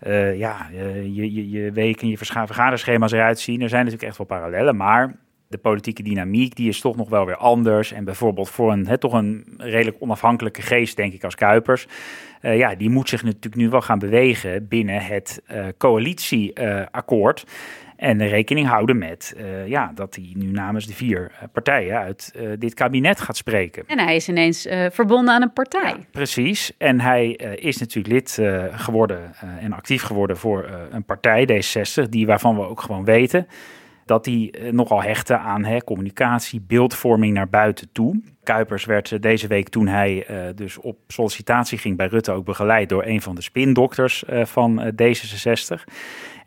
uh, 0.04 0.38
ja, 0.38 0.70
je, 1.04 1.34
je, 1.34 1.50
je 1.50 1.72
week 1.72 2.02
en 2.02 2.08
je 2.08 2.18
vergaderschema's 2.18 3.12
eruit 3.12 3.40
zien. 3.40 3.62
Er 3.62 3.70
zijn 3.70 3.84
natuurlijk 3.84 4.10
echt 4.10 4.18
wel 4.18 4.28
parallellen, 4.28 4.76
maar 4.76 5.16
de 5.48 5.58
politieke 5.58 6.04
dynamiek, 6.04 6.56
die 6.56 6.70
is 6.70 6.80
toch 6.82 6.96
nog 6.96 7.10
wel 7.10 7.26
weer 7.26 7.36
anders. 7.36 7.92
En 7.92 8.04
bijvoorbeeld 8.04 8.50
voor 8.50 8.72
een 8.72 8.98
toch 9.00 9.14
een 9.14 9.46
redelijk 9.58 9.98
onafhankelijke 10.00 10.62
geest, 10.62 10.96
denk 10.96 11.14
ik, 11.14 11.24
als 11.24 11.36
Kuipers. 11.36 11.88
Uh, 12.42 12.58
ja, 12.58 12.76
die 12.76 12.90
moet 12.90 13.10
zich 13.10 13.24
natuurlijk 13.24 13.56
nu 13.56 13.70
wel 13.70 13.82
gaan 13.82 14.00
bewegen 14.00 14.68
binnen 14.68 15.02
het 15.02 15.42
coalitieakkoord. 15.78 17.46
En 17.98 18.28
rekening 18.28 18.68
houden 18.68 18.98
met 18.98 19.36
uh, 19.38 19.68
ja, 19.68 19.92
dat 19.96 20.16
hij 20.16 20.32
nu 20.36 20.52
namens 20.52 20.86
de 20.86 20.94
vier 20.94 21.32
partijen 21.52 21.98
uit 21.98 22.34
uh, 22.36 22.50
dit 22.60 22.74
kabinet 22.74 23.22
gaat 23.22 23.38
spreken. 23.38 23.84
En 23.88 24.00
hij 24.00 24.16
is 24.16 24.30
ineens 24.30 24.66
uh, 24.66 24.86
verbonden 24.92 25.34
aan 25.34 25.42
een 25.42 25.54
partij. 25.54 25.90
Ja, 25.90 25.98
precies. 26.12 26.72
En 26.78 27.00
hij 27.00 27.32
is 27.56 27.78
natuurlijk 27.78 28.14
lid 28.14 28.40
geworden 28.72 29.34
en 29.60 29.74
actief 29.74 30.02
geworden 30.02 30.38
voor 30.38 30.70
een 30.92 31.04
partij, 31.04 31.48
D66, 31.52 32.10
die 32.10 32.26
waarvan 32.26 32.56
we 32.56 32.62
ook 32.62 32.82
gewoon 32.82 33.06
weten 33.06 33.48
dat 34.08 34.26
hij 34.26 34.52
eh, 34.52 34.72
nogal 34.72 35.04
hechtte 35.04 35.38
aan 35.38 35.66
hè, 35.66 35.84
communicatie, 35.84 36.62
beeldvorming 36.68 37.34
naar 37.34 37.50
buiten 37.50 37.90
toe. 37.92 38.22
Kuipers 38.44 38.86
werd 38.86 39.12
eh, 39.12 39.20
deze 39.20 39.48
week 39.48 39.70
toen 39.70 39.88
hij 39.88 40.30
uh, 40.30 40.38
dus 40.56 40.78
op 40.78 40.98
sollicitatie 41.08 41.78
ging 41.78 41.98
bij 41.98 42.08
Rutte 42.08 42.32
ook 42.32 42.46
begeleid 42.46 42.90
door 42.90 43.06
een 43.06 43.22
van 43.22 43.36
de 43.36 43.42
spindokters 43.42 44.24
uh, 44.30 44.46
van 44.46 44.82
D66. 45.02 45.84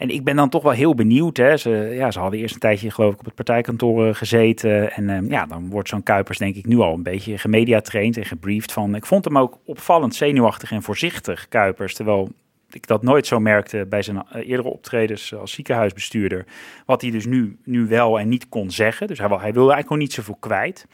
En 0.01 0.11
ik 0.11 0.25
ben 0.25 0.37
dan 0.37 0.49
toch 0.49 0.63
wel 0.63 0.73
heel 0.73 0.95
benieuwd. 0.95 1.37
Hè. 1.37 1.57
Ze, 1.57 1.71
ja, 1.71 2.11
ze 2.11 2.19
hadden 2.19 2.41
eerst 2.41 2.55
een 2.55 2.61
tijdje 2.61 2.91
geloof 2.91 3.13
ik 3.13 3.19
op 3.19 3.25
het 3.25 3.35
partijkantoor 3.35 4.15
gezeten. 4.15 4.93
En 4.93 5.27
ja, 5.29 5.47
dan 5.47 5.71
wordt 5.71 5.89
zo'n 5.89 6.03
Kuipers 6.03 6.39
denk 6.39 6.57
ik 6.57 6.67
nu 6.67 6.79
al 6.79 6.95
een 6.95 7.03
beetje 7.03 7.39
gemediatraind 7.39 8.17
en 8.17 8.25
gebriefd 8.25 8.73
van... 8.73 8.95
Ik 8.95 9.07
vond 9.07 9.25
hem 9.25 9.39
ook 9.39 9.59
opvallend 9.65 10.15
zenuwachtig 10.15 10.73
en 10.73 10.83
voorzichtig, 10.83 11.49
Kuipers. 11.49 11.95
Terwijl 11.95 12.29
ik 12.71 12.87
dat 12.87 13.03
nooit 13.03 13.27
zo 13.27 13.41
merkte 13.41 13.87
bij 13.89 14.03
zijn 14.03 14.23
eerdere 14.33 14.69
optredens 14.69 15.35
als 15.35 15.53
ziekenhuisbestuurder. 15.53 16.45
Wat 16.87 17.03
hij 17.03 17.11
dus 17.11 17.27
nu, 17.27 17.59
nu 17.65 17.87
wel 17.87 18.19
en 18.19 18.29
niet 18.29 18.49
kon 18.49 18.71
zeggen. 18.71 19.07
Dus 19.07 19.19
hij, 19.19 19.29
hij 19.29 19.39
wilde 19.39 19.73
eigenlijk 19.73 19.87
gewoon 19.87 20.03
niet 20.03 20.13
zoveel 20.13 20.37
kwijt 20.41 20.87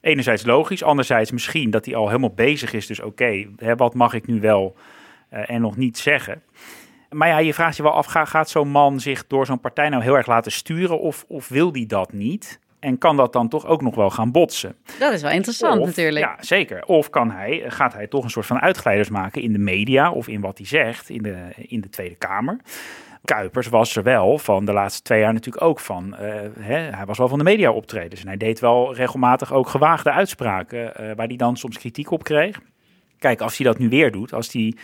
enerzijds 0.00 0.44
logisch, 0.44 0.82
anderzijds 0.82 1.30
misschien 1.30 1.70
dat 1.70 1.84
hij 1.84 1.94
al 1.94 2.06
helemaal 2.06 2.34
bezig 2.34 2.72
is. 2.72 2.86
Dus 2.86 3.00
oké, 3.00 3.46
wat 3.76 3.94
mag 3.94 4.14
ik 4.14 4.26
nu 4.26 4.40
wel 4.40 4.76
en 5.28 5.60
nog 5.60 5.76
niet 5.76 5.98
zeggen? 5.98 6.42
Maar 7.12 7.28
ja, 7.28 7.38
je 7.38 7.54
vraagt 7.54 7.76
je 7.76 7.82
wel 7.82 7.92
af, 7.92 8.06
gaat 8.06 8.50
zo'n 8.50 8.68
man 8.68 9.00
zich 9.00 9.26
door 9.26 9.46
zo'n 9.46 9.60
partij 9.60 9.88
nou 9.88 10.02
heel 10.02 10.16
erg 10.16 10.26
laten 10.26 10.52
sturen 10.52 11.00
of, 11.00 11.24
of 11.28 11.48
wil 11.48 11.72
die 11.72 11.86
dat 11.86 12.12
niet? 12.12 12.60
En 12.80 12.98
kan 12.98 13.16
dat 13.16 13.32
dan 13.32 13.48
toch 13.48 13.66
ook 13.66 13.82
nog 13.82 13.94
wel 13.94 14.10
gaan 14.10 14.32
botsen? 14.32 14.76
Dat 14.98 15.12
is 15.12 15.22
wel 15.22 15.30
interessant 15.30 15.80
of, 15.80 15.86
natuurlijk. 15.86 16.24
Ja, 16.24 16.36
zeker. 16.40 16.84
Of 16.84 17.10
kan 17.10 17.30
hij, 17.30 17.64
gaat 17.66 17.92
hij 17.92 18.06
toch 18.06 18.24
een 18.24 18.30
soort 18.30 18.46
van 18.46 18.60
uitglijders 18.60 19.08
maken 19.08 19.42
in 19.42 19.52
de 19.52 19.58
media 19.58 20.10
of 20.10 20.28
in 20.28 20.40
wat 20.40 20.58
hij 20.58 20.66
zegt 20.66 21.08
in 21.08 21.22
de, 21.22 21.36
in 21.56 21.80
de 21.80 21.88
Tweede 21.88 22.14
Kamer? 22.14 22.60
Kuipers 23.24 23.68
was 23.68 23.96
er 23.96 24.02
wel 24.02 24.38
van 24.38 24.64
de 24.64 24.72
laatste 24.72 25.02
twee 25.02 25.20
jaar 25.20 25.32
natuurlijk 25.32 25.64
ook 25.64 25.80
van. 25.80 26.16
Uh, 26.20 26.34
hè, 26.60 26.76
hij 26.76 27.04
was 27.06 27.18
wel 27.18 27.28
van 27.28 27.38
de 27.38 27.44
media 27.44 27.70
optredens 27.70 28.20
en 28.20 28.26
hij 28.26 28.36
deed 28.36 28.60
wel 28.60 28.94
regelmatig 28.94 29.52
ook 29.52 29.68
gewaagde 29.68 30.10
uitspraken 30.10 30.84
uh, 30.84 31.10
waar 31.16 31.26
hij 31.26 31.36
dan 31.36 31.56
soms 31.56 31.78
kritiek 31.78 32.10
op 32.10 32.24
kreeg. 32.24 32.60
Kijk, 33.18 33.40
als 33.40 33.56
hij 33.56 33.66
dat 33.66 33.78
nu 33.78 33.88
weer 33.88 34.12
doet, 34.12 34.32
als 34.32 34.52
hij 34.52 34.74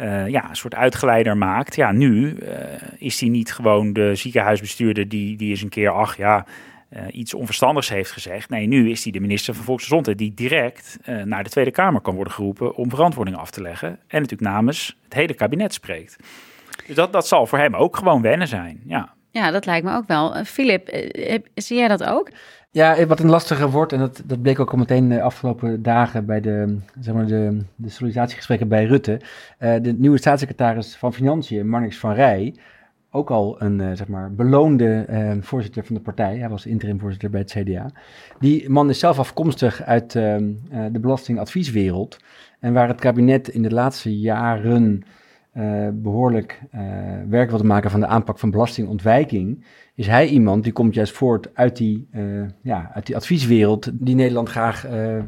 uh, 0.00 0.28
ja, 0.28 0.48
een 0.48 0.56
soort 0.56 0.74
uitgeleider 0.74 1.36
maakt. 1.36 1.76
Ja, 1.76 1.92
nu 1.92 2.36
is 2.98 3.20
hij 3.20 3.28
niet 3.28 3.52
gewoon 3.52 3.92
de 3.92 4.14
ziekenhuisbestuurder 4.14 5.08
die, 5.08 5.36
die 5.36 5.50
eens 5.50 5.62
een 5.62 5.68
keer, 5.68 5.90
ach 5.90 6.16
ja, 6.16 6.46
iets 7.10 7.34
onverstandigs 7.34 7.88
heeft 7.88 8.10
gezegd. 8.10 8.50
Nee, 8.50 8.66
nu 8.66 8.90
is 8.90 9.02
hij 9.02 9.12
de 9.12 9.20
minister 9.20 9.54
van 9.54 9.64
Volksgezondheid 9.64 10.18
die 10.18 10.34
direct 10.34 10.98
naar 11.24 11.44
de 11.44 11.50
Tweede 11.50 11.70
Kamer 11.70 12.00
kan 12.00 12.14
worden 12.14 12.32
geroepen 12.32 12.74
om 12.74 12.90
verantwoording 12.90 13.36
af 13.36 13.50
te 13.50 13.62
leggen. 13.62 13.88
En 13.88 14.20
natuurlijk 14.20 14.50
namens 14.50 14.96
het 15.04 15.14
hele 15.14 15.34
kabinet 15.34 15.74
spreekt. 15.74 16.16
Dus 16.86 16.96
dat, 16.96 17.12
dat 17.12 17.26
zal 17.26 17.46
voor 17.46 17.58
hem 17.58 17.74
ook 17.74 17.96
gewoon 17.96 18.22
wennen 18.22 18.48
zijn. 18.48 18.80
Ja, 18.86 19.14
ja 19.30 19.50
dat 19.50 19.66
lijkt 19.66 19.86
me 19.86 19.94
ook 19.94 20.06
wel. 20.06 20.44
Filip, 20.44 20.88
zie 21.54 21.76
jij 21.76 21.88
dat 21.88 22.04
ook? 22.04 22.30
Ja, 22.72 23.06
wat 23.06 23.20
een 23.20 23.28
lastige 23.28 23.70
wordt, 23.70 23.92
en 23.92 23.98
dat, 23.98 24.22
dat 24.24 24.42
bleek 24.42 24.58
ook 24.60 24.72
al 24.72 24.78
meteen 24.78 25.08
de 25.08 25.22
afgelopen 25.22 25.82
dagen 25.82 26.26
bij 26.26 26.40
de, 26.40 26.78
zeg 27.00 27.14
maar 27.14 27.26
de, 27.26 27.64
de 27.76 27.88
sollicitatiegesprekken 27.88 28.68
bij 28.68 28.84
Rutte. 28.84 29.20
Uh, 29.58 29.74
de 29.82 29.92
nieuwe 29.92 30.18
staatssecretaris 30.18 30.96
van 30.96 31.12
Financiën, 31.12 31.68
Marnix 31.68 31.98
van 31.98 32.12
Rij, 32.12 32.54
ook 33.10 33.30
al 33.30 33.62
een 33.62 33.96
zeg 33.96 34.08
maar 34.08 34.34
beloonde 34.34 35.06
voorzitter 35.40 35.84
van 35.84 35.94
de 35.94 36.00
partij. 36.00 36.38
Hij 36.38 36.48
was 36.48 36.66
interimvoorzitter 36.66 37.30
bij 37.30 37.40
het 37.40 37.50
CDA. 37.50 37.90
Die 38.38 38.68
man 38.68 38.88
is 38.88 38.98
zelf 38.98 39.18
afkomstig 39.18 39.82
uit 39.82 40.12
de 40.12 40.98
belastingadvieswereld. 41.00 42.18
En 42.60 42.72
waar 42.72 42.88
het 42.88 43.00
kabinet 43.00 43.48
in 43.48 43.62
de 43.62 43.70
laatste 43.70 44.18
jaren 44.18 45.04
uh, 45.54 45.88
behoorlijk 45.92 46.60
uh, 46.74 46.80
werk 47.28 47.50
wilde 47.50 47.64
maken 47.64 47.90
van 47.90 48.00
de 48.00 48.06
aanpak 48.06 48.38
van 48.38 48.50
belastingontwijking, 48.50 49.64
is 49.94 50.06
hij 50.06 50.26
iemand 50.26 50.64
die 50.64 50.72
komt 50.72 50.94
juist 50.94 51.12
voort 51.12 51.48
uit 51.54 51.76
die, 51.76 52.08
uh, 52.12 52.42
ja, 52.62 52.90
uit 52.94 53.06
die 53.06 53.16
advieswereld 53.16 53.90
die 53.92 54.14
Nederland 54.14 54.48
graag 54.48 54.86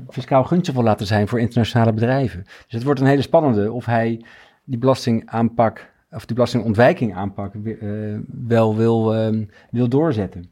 fiscaal 0.08 0.44
gunstig 0.44 0.74
wil 0.74 0.82
laten 0.82 1.06
zijn 1.06 1.28
voor 1.28 1.40
internationale 1.40 1.92
bedrijven. 1.92 2.42
Dus 2.42 2.72
het 2.72 2.82
wordt 2.82 3.00
een 3.00 3.06
hele 3.06 3.22
spannende 3.22 3.72
of 3.72 3.86
hij 3.86 4.24
die 4.64 4.78
belastingaanpak 4.78 5.92
of 6.10 6.26
die 6.26 6.34
belastingontwijking 6.34 7.14
aanpak 7.14 7.54
wel 8.46 8.76
wil, 8.76 9.14
wil 9.70 9.88
doorzetten. 9.88 10.50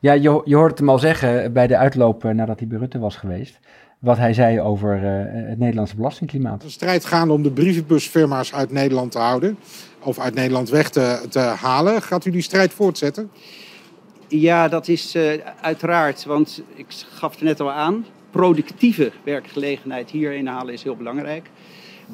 Ja, 0.00 0.12
je, 0.12 0.42
je 0.44 0.56
hoort 0.56 0.70
het 0.70 0.78
hem 0.78 0.88
al 0.88 0.98
zeggen 0.98 1.52
bij 1.52 1.66
de 1.66 1.76
uitloop 1.76 2.22
nadat 2.22 2.58
hij 2.58 2.68
bij 2.68 2.78
Rutte 2.78 2.98
was 2.98 3.16
geweest 3.16 3.60
wat 4.02 4.16
hij 4.16 4.34
zei 4.34 4.60
over 4.60 4.96
uh, 4.96 5.48
het 5.48 5.58
Nederlandse 5.58 5.96
belastingklimaat. 5.96 6.62
Een 6.62 6.70
strijd 6.70 7.04
gaande 7.04 7.34
om 7.34 7.42
de 7.42 7.50
brievenbusfirma's 7.50 8.52
uit 8.52 8.70
Nederland 8.70 9.12
te 9.12 9.18
houden. 9.18 9.58
Of 9.98 10.18
uit 10.18 10.34
Nederland 10.34 10.68
weg 10.68 10.90
te, 10.90 11.26
te 11.28 11.38
halen. 11.38 12.02
Gaat 12.02 12.24
u 12.24 12.30
die 12.30 12.42
strijd 12.42 12.72
voortzetten? 12.72 13.30
Ja, 14.28 14.68
dat 14.68 14.88
is 14.88 15.14
uh, 15.14 15.32
uiteraard. 15.60 16.24
Want 16.24 16.62
ik 16.74 16.86
gaf 16.88 17.32
het 17.32 17.42
net 17.42 17.60
al 17.60 17.72
aan. 17.72 18.06
Productieve 18.30 19.12
werkgelegenheid 19.24 20.10
hierheen 20.10 20.46
halen 20.46 20.74
is 20.74 20.82
heel 20.82 20.96
belangrijk. 20.96 21.50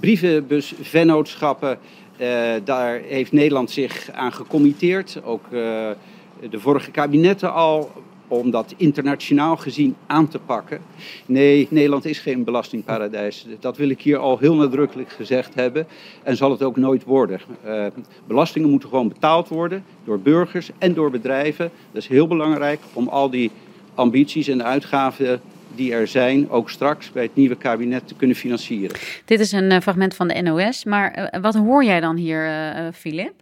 Brievenbusvennootschappen, 0.01 1.79
uh, 2.21 2.29
daar 2.65 3.01
heeft 3.01 3.33
Nederland 3.33 3.71
zich 3.71 4.11
aan 4.13 4.33
gecommitteerd. 4.33 5.21
Ook 5.25 5.51
de 5.51 6.61
vorige 6.61 6.91
kabinetten 6.91 7.53
al 7.53 7.91
om 8.29 8.51
dat 8.51 8.75
internationaal 8.77 9.57
gezien 9.57 9.97
aan 10.07 10.29
te 10.29 10.39
pakken. 10.39 10.81
Nee, 11.27 11.67
Nederland 11.71 12.05
is 12.05 12.19
geen 12.19 12.45
belastingparadijs. 12.45 13.47
Dat 13.61 13.77
wil 13.77 13.89
ik 13.89 14.01
hier 14.01 14.19
al 14.19 14.39
heel 14.39 14.55
nadrukkelijk 14.55 15.11
gezegd 15.11 15.55
hebben 15.55 15.87
en 16.23 16.37
zal 16.37 16.51
het 16.51 16.63
ook 16.63 16.77
nooit 16.77 17.05
worden. 17.05 17.41
Uh, 17.67 17.87
belastingen 18.27 18.71
moeten 18.71 18.89
gewoon 18.89 19.09
betaald 19.09 19.49
worden 19.49 19.85
door 20.05 20.21
burgers 20.21 20.71
en 20.79 20.95
door 20.95 21.11
bedrijven. 21.11 21.71
Dat 21.93 22.03
is 22.03 22.09
heel 22.09 22.27
belangrijk 22.27 22.81
om 22.93 23.09
al 23.09 23.31
die 23.31 23.51
ambities 23.95 24.49
en 24.49 24.65
uitgaven 24.65 25.41
die 25.75 25.93
er 25.93 26.07
zijn, 26.07 26.51
ook 26.51 26.71
straks 26.71 27.13
bij 27.13 27.23
het 27.23 27.35
nieuwe 27.35 27.57
kabinet 27.57 28.09
te 28.09 28.15
kunnen 28.15 28.37
financieren. 28.37 28.97
Dit 29.25 29.41
is 29.41 29.53
een 29.53 29.71
uh, 29.73 29.81
fragment 29.81 30.15
van 30.15 30.29
de 30.29 30.43
NOS, 30.43 30.85
maar 30.85 31.31
uh, 31.35 31.41
wat 31.41 31.55
hoor 31.55 31.85
jij 31.85 32.01
dan 32.01 32.17
hier, 32.17 32.51
Filip? 32.95 33.35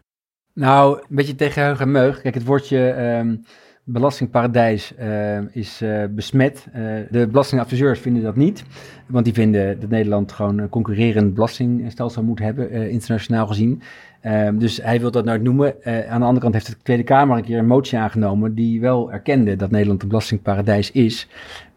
Nou, 0.54 0.98
een 0.98 1.16
beetje 1.16 1.34
tegen 1.34 1.62
heug 1.62 1.80
en 1.80 1.90
meug. 1.90 2.20
Kijk, 2.20 2.34
het 2.34 2.44
woordje 2.44 2.78
um, 3.18 3.44
belastingparadijs 3.88 4.92
uh, 5.00 5.38
is 5.52 5.82
uh, 5.82 6.04
besmet. 6.10 6.66
Uh, 6.68 6.74
de 7.10 7.26
belastingadviseurs 7.26 8.00
vinden 8.00 8.22
dat 8.22 8.36
niet, 8.36 8.64
want 9.06 9.24
die 9.24 9.34
vinden 9.34 9.80
dat 9.80 9.90
Nederland 9.90 10.32
gewoon 10.32 10.58
een 10.58 10.68
concurrerend 10.68 11.34
belastingstelsel 11.34 12.22
moet 12.22 12.38
hebben, 12.38 12.90
internationaal 12.90 13.46
gezien. 13.46 13.82
Ehm, 14.20 14.58
dus 14.58 14.82
hij 14.82 15.00
wil 15.00 15.10
dat 15.10 15.24
nou 15.24 15.42
noemen. 15.42 15.74
aan 15.84 16.20
de 16.20 16.26
andere 16.26 16.40
kant 16.40 16.54
heeft 16.54 16.66
de 16.66 16.76
Tweede 16.82 17.02
Kamer 17.02 17.36
een 17.36 17.44
keer 17.44 17.58
een 17.58 17.66
motie 17.66 17.98
aangenomen 17.98 18.54
die 18.54 18.80
wel 18.80 19.12
erkende 19.12 19.56
dat 19.56 19.70
Nederland 19.70 20.02
een 20.02 20.08
belastingparadijs 20.08 20.90
is 20.90 21.28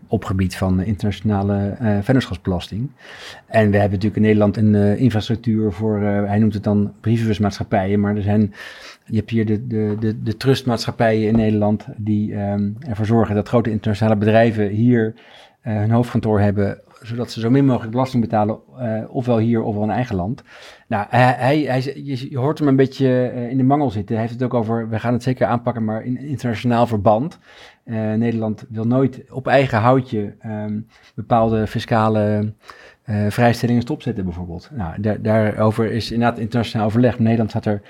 op 0.08 0.26
gebied 0.26 0.56
van 0.56 0.82
internationale 0.82 1.78
uh, 1.82 1.98
vennootschapsbelasting. 2.02 2.90
En 3.46 3.72
we 3.72 3.78
hebben 3.78 4.00
natuurlijk 4.00 4.16
in 4.16 4.22
Nederland 4.22 4.58
een 4.58 4.98
infrastructuur 4.98 5.72
voor, 5.72 6.00
hij 6.02 6.40
noemt 6.40 6.54
het 6.54 6.64
dan 6.64 6.94
brievenbusmaatschappijen, 7.02 8.00
maar 8.00 8.16
er 8.16 8.22
zijn, 8.22 8.54
je 9.10 9.18
hebt 9.18 9.30
hier 9.30 9.46
de, 9.46 9.68
de, 9.68 9.96
de, 10.00 10.24
de 10.24 10.38
trustmaatschappijen 10.38 11.28
in 11.28 11.36
Nederland 11.36 11.88
die 11.98 12.36
um, 12.36 12.78
ervoor 12.88 13.06
zorgen 13.06 13.36
dat 13.36 13.48
grote 13.48 13.72
internationale 13.72 14.18
bedrijven 14.18 14.68
hier 14.68 15.14
hun 15.62 15.92
hoofdkantoor 15.92 16.40
hebben, 16.40 16.82
zodat 17.02 17.32
ze 17.32 17.40
zo 17.40 17.50
min 17.50 17.66
mogelijk 17.66 17.92
belasting 17.92 18.24
betalen, 18.24 18.60
ofwel 19.10 19.38
hier 19.38 19.62
ofwel 19.62 19.84
in 19.84 19.90
eigen 19.90 20.16
land. 20.16 20.44
Nou, 20.88 21.06
hij, 21.10 21.60
hij, 21.60 22.02
je 22.30 22.38
hoort 22.38 22.60
hem 22.60 22.68
een 22.68 22.76
beetje 22.76 23.32
in 23.50 23.58
de 23.58 23.64
mangel 23.64 23.92
zitten. 23.92 24.16
Hij 24.16 24.26
heeft 24.26 24.40
het 24.40 24.44
ook 24.44 24.54
over, 24.54 24.90
we 24.90 25.00
gaan 25.00 25.14
het 25.14 25.24
zeker 25.24 25.48
aanpakken, 25.48 25.84
maar 25.84 26.04
in 26.04 26.20
internationaal 26.20 26.88
verband. 26.88 27.40
Nederland 28.16 28.66
wil 28.70 28.88
nooit 28.88 29.24
op 29.30 29.48
eigen 29.48 29.78
houtje 29.78 30.36
um, 30.46 30.88
bepaalde 31.16 31.68
fiscale 31.68 32.54
vrijstellingen 33.30 33.82
stopzetten, 33.82 34.24
bijvoorbeeld. 34.24 34.70
Nou, 34.74 35.02
daar, 35.02 35.22
daarover 35.22 35.92
is 35.92 36.12
inderdaad 36.12 36.40
internationaal 36.40 36.86
overleg. 36.86 37.20
Nederland 37.20 37.50
staat 37.50 37.66
er 37.66 37.82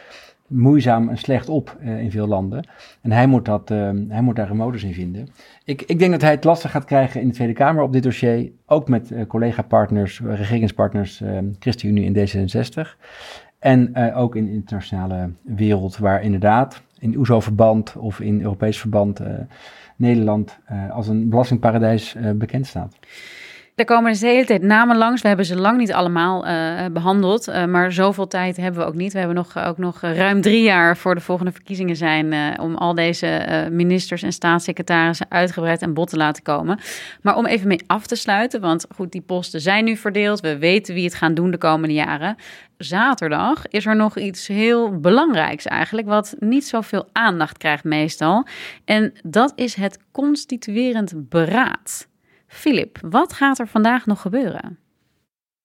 moeizaam 0.49 1.09
en 1.09 1.17
slecht 1.17 1.49
op 1.49 1.77
uh, 1.81 2.01
in 2.01 2.11
veel 2.11 2.27
landen. 2.27 2.67
En 3.01 3.11
hij 3.11 3.27
moet, 3.27 3.45
dat, 3.45 3.69
hij 3.69 4.21
moet 4.21 4.35
daar 4.35 4.49
een 4.49 4.57
modus 4.57 4.83
in 4.83 4.93
vinden. 4.93 5.27
Ik, 5.63 5.81
ik 5.81 5.99
denk 5.99 6.11
dat 6.11 6.21
hij 6.21 6.31
het 6.31 6.43
lastig 6.43 6.71
gaat 6.71 6.85
krijgen 6.85 7.21
in 7.21 7.27
de 7.27 7.33
Tweede 7.33 7.53
Kamer 7.53 7.83
op 7.83 7.93
dit 7.93 8.03
dossier. 8.03 8.51
Ook 8.65 8.87
met 8.87 9.13
collega-partners, 9.27 10.21
regeringspartners, 10.23 11.21
ChristenUnie 11.59 12.13
en 12.13 12.27
D66. 12.27 12.97
En 13.59 13.95
ook 14.13 14.35
in 14.35 14.45
de 14.45 14.51
internationale 14.51 15.29
wereld, 15.41 15.97
waar 15.97 16.23
inderdaad 16.23 16.81
in 16.99 17.17
OESO-verband 17.17 17.95
of 17.95 18.19
in 18.19 18.41
Europees 18.41 18.79
verband 18.79 19.19
Nederland 19.99 20.59
uh, 20.71 20.91
als 20.91 21.07
een 21.07 21.29
belastingparadijs 21.29 22.15
uh, 22.15 22.31
bekend 22.31 22.67
staat. 22.67 22.95
Er 23.79 23.85
komen 23.85 24.11
dus 24.11 24.19
de 24.19 24.27
hele 24.27 24.45
tijd 24.45 24.61
namen 24.61 24.97
langs. 24.97 25.21
We 25.21 25.27
hebben 25.27 25.45
ze 25.45 25.55
lang 25.55 25.77
niet 25.77 25.93
allemaal 25.93 26.47
uh, 26.47 26.85
behandeld. 26.91 27.47
Uh, 27.47 27.65
maar 27.65 27.91
zoveel 27.91 28.27
tijd 28.27 28.57
hebben 28.57 28.81
we 28.81 28.87
ook 28.87 28.95
niet. 28.95 29.13
We 29.13 29.17
hebben 29.17 29.35
nog, 29.35 29.57
ook 29.57 29.77
nog 29.77 30.01
ruim 30.01 30.41
drie 30.41 30.61
jaar 30.61 30.97
voor 30.97 31.15
de 31.15 31.21
volgende 31.21 31.51
verkiezingen 31.51 31.95
zijn. 31.95 32.59
Om 32.59 32.75
al 32.75 32.93
deze 32.93 33.67
ministers 33.71 34.23
en 34.23 34.33
staatssecretarissen 34.33 35.25
uitgebreid 35.29 35.81
aan 35.81 35.93
bod 35.93 36.09
te 36.09 36.17
laten 36.17 36.43
komen. 36.43 36.79
Maar 37.21 37.35
om 37.35 37.45
even 37.45 37.67
mee 37.67 37.83
af 37.87 38.07
te 38.07 38.15
sluiten. 38.15 38.61
Want 38.61 38.85
goed, 38.95 39.11
die 39.11 39.21
posten 39.21 39.61
zijn 39.61 39.85
nu 39.85 39.97
verdeeld. 39.97 40.39
We 40.39 40.57
weten 40.57 40.93
wie 40.93 41.05
het 41.05 41.15
gaan 41.15 41.33
doen 41.33 41.51
de 41.51 41.57
komende 41.57 41.93
jaren. 41.93 42.35
Zaterdag 42.77 43.67
is 43.67 43.85
er 43.85 43.95
nog 43.95 44.17
iets 44.17 44.47
heel 44.47 44.99
belangrijks 44.99 45.65
eigenlijk. 45.65 46.07
Wat 46.07 46.35
niet 46.39 46.67
zoveel 46.67 47.07
aandacht 47.11 47.57
krijgt 47.57 47.83
meestal. 47.83 48.47
En 48.85 49.13
dat 49.23 49.53
is 49.55 49.75
het 49.75 49.99
constituerend 50.11 51.29
beraad. 51.29 52.08
Filip, 52.49 52.99
wat 53.01 53.33
gaat 53.33 53.59
er 53.59 53.67
vandaag 53.67 54.05
nog 54.05 54.21
gebeuren? 54.21 54.77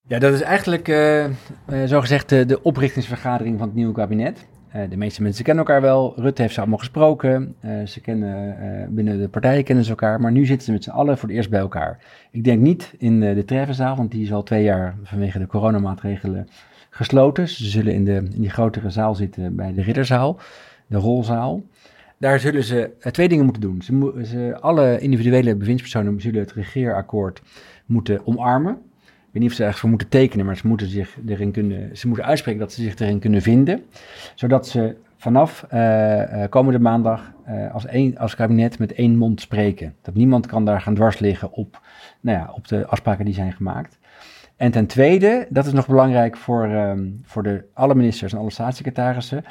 Ja, 0.07 0.18
dat 0.18 0.32
is 0.32 0.41
eigenlijk 0.41 0.89
uh, 0.89 1.24
uh, 1.24 1.30
zogezegd 1.85 2.28
de, 2.28 2.47
de 2.47 2.62
oprichtingsvergadering 2.62 3.59
van 3.59 3.66
het 3.66 3.76
nieuwe 3.76 3.95
kabinet. 3.95 4.47
De 4.89 4.97
meeste 4.97 5.22
mensen 5.22 5.45
kennen 5.45 5.64
elkaar 5.64 5.80
wel. 5.80 6.12
Rutte 6.16 6.43
heeft 6.43 6.55
ze 6.55 6.61
allemaal 6.61 6.78
gesproken. 6.78 7.57
ze 7.87 8.01
kennen, 8.01 8.95
binnen 8.95 9.20
de 9.20 9.28
partijen 9.28 9.64
kennen 9.64 9.85
ze 9.85 9.91
elkaar. 9.91 10.20
Maar 10.20 10.32
nu 10.32 10.47
zitten 10.47 10.66
ze 10.66 10.72
met 10.72 10.85
z'n 10.85 10.91
allen 10.91 11.18
voor 11.18 11.28
het 11.28 11.37
eerst 11.37 11.51
bij 11.51 11.61
elkaar. 11.61 11.99
Ik 12.30 12.45
denk 12.45 12.61
niet 12.61 12.95
in 12.99 13.20
de 13.20 13.45
Treffenzaal, 13.45 13.97
want 13.97 14.11
die 14.11 14.22
is 14.22 14.32
al 14.32 14.43
twee 14.43 14.62
jaar 14.62 14.97
vanwege 15.03 15.39
de 15.39 15.47
coronamaatregelen 15.47 16.49
gesloten. 16.91 17.49
Ze 17.49 17.64
zullen 17.64 17.95
in, 17.95 18.05
de, 18.05 18.14
in 18.14 18.41
die 18.41 18.51
grotere 18.51 18.91
zaal 18.91 19.14
zitten 19.14 19.57
bij 19.57 19.74
de 19.74 19.82
Ridderzaal, 19.82 20.39
de 20.87 20.99
rolzaal. 20.99 21.62
Daar 22.19 22.41
zullen 22.41 22.65
ze 22.65 22.91
eh, 23.01 23.12
twee 23.12 23.29
dingen 23.29 23.45
moeten 23.45 23.62
doen. 23.62 23.83
Ze, 23.83 24.23
ze, 24.25 24.57
alle 24.61 24.99
individuele 24.99 25.57
bewindspersonen 25.57 26.21
zullen 26.21 26.41
het 26.41 26.53
regeerakkoord 26.53 27.43
moeten 27.87 28.27
omarmen. 28.27 28.73
Ik 28.73 29.41
weet 29.41 29.43
niet 29.43 29.51
of 29.51 29.57
ze 29.57 29.62
ergens 29.62 29.81
voor 29.81 29.89
moeten 29.89 30.09
tekenen, 30.09 30.47
maar 30.47 30.57
ze 30.57 30.67
moeten, 30.67 30.87
zich 30.87 31.17
erin 31.27 31.51
kunnen, 31.51 31.97
ze 31.97 32.09
moeten 32.09 32.27
uitspreken 32.27 32.61
dat 32.61 32.73
ze 32.73 32.83
zich 32.83 32.99
erin 32.99 33.19
kunnen 33.19 33.43
vinden. 33.43 33.85
Zodat 34.35 34.69
ze 34.69 34.95
vanaf 35.17 35.67
uh, 35.75 36.45
komende 36.49 36.79
maandag 36.79 37.33
als, 37.73 37.87
één, 37.87 38.19
als 38.19 38.35
kabinet 38.35 38.79
met 38.79 38.93
één 38.93 39.17
mond 39.17 39.41
spreken. 39.41 39.95
Dat 40.03 40.15
niemand 40.15 40.47
kan 40.47 40.65
daar 40.65 40.81
gaan 40.81 40.95
dwars 40.95 41.19
liggen 41.19 41.53
op, 41.53 41.81
nou 42.21 42.39
ja, 42.39 42.53
op 42.55 42.69
de 42.69 42.87
afspraken 42.87 43.25
die 43.25 43.35
zijn 43.35 43.53
gemaakt. 43.53 43.99
En 44.57 44.71
ten 44.71 44.87
tweede, 44.87 45.47
dat 45.51 45.67
is 45.67 45.73
nog 45.73 45.87
belangrijk 45.87 46.37
voor, 46.37 46.65
um, 46.65 47.21
voor 47.23 47.43
de, 47.43 47.65
alle 47.73 47.95
ministers 47.95 48.33
en 48.33 48.39
alle 48.39 48.51
staatssecretarissen, 48.51 49.45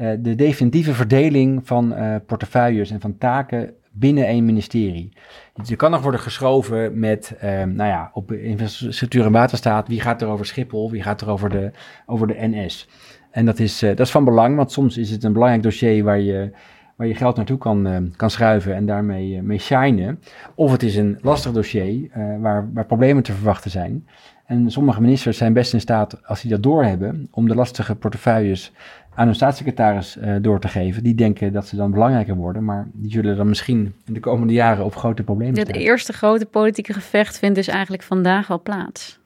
uh, 0.00 0.10
de 0.18 0.34
definitieve 0.34 0.94
verdeling 0.94 1.66
van 1.66 1.92
uh, 1.92 2.14
portefeuilles 2.26 2.90
en 2.90 3.00
van 3.00 3.18
taken 3.18 3.74
binnen 3.92 4.26
één 4.26 4.44
ministerie. 4.44 5.12
Dus 5.54 5.68
je 5.68 5.76
kan 5.76 5.90
nog 5.90 6.02
worden 6.02 6.20
geschoven 6.20 6.98
met, 6.98 7.36
um, 7.44 7.72
nou 7.72 7.90
ja, 7.90 8.10
op 8.12 8.32
infrastructuur 8.32 9.24
en 9.24 9.32
waterstaat, 9.32 9.88
wie 9.88 10.00
gaat 10.00 10.22
er 10.22 10.28
over 10.28 10.46
Schiphol, 10.46 10.90
wie 10.90 11.02
gaat 11.02 11.20
er 11.20 11.30
over 11.30 11.48
de, 11.50 11.70
over 12.06 12.26
de 12.26 12.36
NS. 12.38 12.88
En 13.30 13.44
dat 13.44 13.58
is, 13.58 13.78
dat 13.78 14.00
is 14.00 14.10
van 14.10 14.24
belang, 14.24 14.56
want 14.56 14.72
soms 14.72 14.98
is 14.98 15.10
het 15.10 15.24
een 15.24 15.32
belangrijk 15.32 15.62
dossier 15.62 16.04
waar 16.04 16.20
je 16.20 16.50
waar 16.96 17.08
je 17.08 17.14
geld 17.14 17.36
naartoe 17.36 17.58
kan, 17.58 18.12
kan 18.16 18.30
schuiven 18.30 18.74
en 18.74 18.86
daarmee 18.86 19.42
mee 19.42 19.58
shinen. 19.58 20.20
Of 20.54 20.72
het 20.72 20.82
is 20.82 20.96
een 20.96 21.18
lastig 21.22 21.52
dossier 21.52 22.10
waar, 22.40 22.70
waar 22.72 22.86
problemen 22.86 23.22
te 23.22 23.32
verwachten 23.32 23.70
zijn. 23.70 24.06
En 24.50 24.70
sommige 24.70 25.00
ministers 25.00 25.36
zijn 25.36 25.52
best 25.52 25.72
in 25.72 25.80
staat, 25.80 26.26
als 26.26 26.40
die 26.40 26.50
dat 26.50 26.62
doorhebben, 26.62 27.28
om 27.30 27.48
de 27.48 27.54
lastige 27.54 27.94
portefeuilles 27.94 28.72
aan 29.14 29.26
hun 29.26 29.34
staatssecretaris 29.34 30.16
uh, 30.16 30.36
door 30.40 30.60
te 30.60 30.68
geven. 30.68 31.02
Die 31.02 31.14
denken 31.14 31.52
dat 31.52 31.66
ze 31.66 31.76
dan 31.76 31.90
belangrijker 31.90 32.34
worden, 32.34 32.64
maar 32.64 32.88
die 32.92 33.10
zullen 33.10 33.36
dan 33.36 33.48
misschien 33.48 33.94
in 34.06 34.14
de 34.14 34.20
komende 34.20 34.52
jaren 34.52 34.84
op 34.84 34.96
grote 34.96 35.22
problemen 35.22 35.54
staan. 35.54 35.66
Het 35.66 35.76
eerste 35.76 36.12
grote 36.12 36.46
politieke 36.46 36.92
gevecht 36.92 37.38
vindt 37.38 37.54
dus 37.54 37.68
eigenlijk 37.68 38.02
vandaag 38.02 38.50
al 38.50 38.62
plaats. 38.62 39.18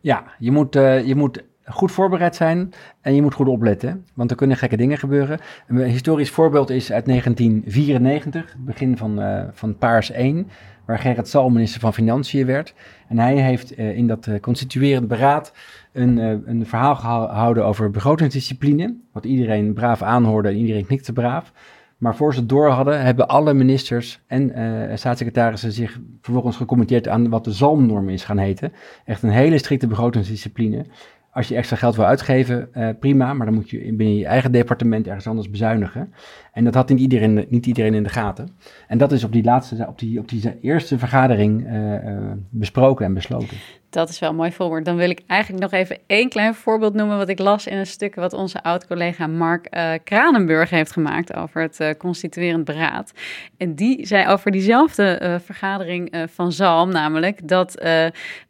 Ja, 0.00 0.24
je 0.38 0.50
moet, 0.50 0.76
uh, 0.76 1.06
je 1.06 1.14
moet 1.14 1.42
goed 1.64 1.92
voorbereid 1.92 2.36
zijn 2.36 2.72
en 3.00 3.14
je 3.14 3.22
moet 3.22 3.34
goed 3.34 3.48
opletten, 3.48 4.06
want 4.14 4.30
er 4.30 4.36
kunnen 4.36 4.56
gekke 4.56 4.76
dingen 4.76 4.98
gebeuren. 4.98 5.38
Een 5.66 5.78
historisch 5.78 6.30
voorbeeld 6.30 6.70
is 6.70 6.92
uit 6.92 7.06
1994, 7.06 8.52
het 8.52 8.64
begin 8.64 8.96
van, 8.96 9.20
uh, 9.20 9.42
van 9.52 9.76
Paars 9.76 10.10
1 10.10 10.48
waar 10.84 10.98
Gerrit 10.98 11.28
Salm 11.28 11.52
minister 11.52 11.80
van 11.80 11.94
Financiën 11.94 12.46
werd. 12.46 12.74
En 13.08 13.18
hij 13.18 13.36
heeft 13.36 13.70
in 13.72 14.06
dat 14.06 14.28
constituerend 14.40 15.08
beraad 15.08 15.52
een, 15.96 16.18
uh, 16.18 16.30
een 16.44 16.66
verhaal 16.66 16.94
gehouden 16.94 17.64
over 17.64 17.90
begrotingsdiscipline. 17.90 18.96
Wat 19.12 19.24
iedereen 19.24 19.74
braaf 19.74 20.02
aanhoorde 20.02 20.48
en 20.48 20.56
iedereen 20.56 20.86
knikte 20.86 21.12
braaf. 21.12 21.52
Maar 21.96 22.16
voor 22.16 22.34
ze 22.34 22.40
het 22.40 22.48
door 22.48 22.68
hadden, 22.68 23.02
hebben 23.02 23.28
alle 23.28 23.54
ministers 23.54 24.20
en 24.26 24.52
staatssecretarissen 24.98 25.72
zich 25.72 26.00
vervolgens 26.20 26.56
gecommitteerd 26.56 27.08
aan 27.08 27.28
wat 27.28 27.44
de 27.44 27.52
zalmnorm 27.52 28.08
is 28.08 28.24
gaan 28.24 28.38
heten. 28.38 28.72
Echt 29.04 29.22
een 29.22 29.30
hele 29.30 29.58
strikte 29.58 29.86
begrotingsdiscipline. 29.86 30.84
Als 31.30 31.48
je 31.48 31.54
extra 31.56 31.76
geld 31.76 31.96
wil 31.96 32.04
uitgeven, 32.04 32.68
uh, 32.74 32.88
prima, 33.00 33.34
maar 33.34 33.46
dan 33.46 33.54
moet 33.54 33.70
je 33.70 33.78
binnen 33.78 34.16
je 34.16 34.26
eigen 34.26 34.52
departement 34.52 35.06
ergens 35.06 35.26
anders 35.26 35.50
bezuinigen. 35.50 36.12
En 36.56 36.64
dat 36.64 36.74
had 36.74 36.88
niet 36.88 37.00
iedereen, 37.00 37.46
niet 37.48 37.66
iedereen 37.66 37.94
in 37.94 38.02
de 38.02 38.08
gaten. 38.08 38.48
En 38.88 38.98
dat 38.98 39.12
is 39.12 39.24
op 39.24 39.32
die, 39.32 39.44
laatste, 39.44 39.86
op 39.88 39.98
die, 39.98 40.18
op 40.18 40.28
die 40.28 40.58
eerste 40.60 40.98
vergadering 40.98 41.66
uh, 41.66 41.92
uh, 41.92 42.32
besproken 42.50 43.04
en 43.06 43.14
besloten. 43.14 43.56
Dat 43.90 44.08
is 44.08 44.18
wel 44.18 44.30
een 44.30 44.36
mooi 44.36 44.52
voorbeeld. 44.52 44.84
Dan 44.84 44.96
wil 44.96 45.10
ik 45.10 45.22
eigenlijk 45.26 45.62
nog 45.62 45.72
even 45.72 45.98
één 46.06 46.28
klein 46.28 46.54
voorbeeld 46.54 46.94
noemen 46.94 47.16
wat 47.16 47.28
ik 47.28 47.38
las 47.38 47.66
in 47.66 47.76
een 47.76 47.86
stuk 47.86 48.14
wat 48.14 48.32
onze 48.32 48.62
oud-collega 48.62 49.26
Mark 49.26 49.66
uh, 49.70 49.92
Kranenburg 50.04 50.70
heeft 50.70 50.92
gemaakt 50.92 51.34
over 51.34 51.62
het 51.62 51.94
constituerend 51.98 52.64
beraad. 52.64 53.12
En 53.56 53.74
die 53.74 54.06
zei 54.06 54.28
over 54.28 54.50
diezelfde 54.50 55.40
vergadering 55.44 56.26
van 56.34 56.52
Zalm, 56.52 56.90
namelijk 56.90 57.48
dat 57.48 57.86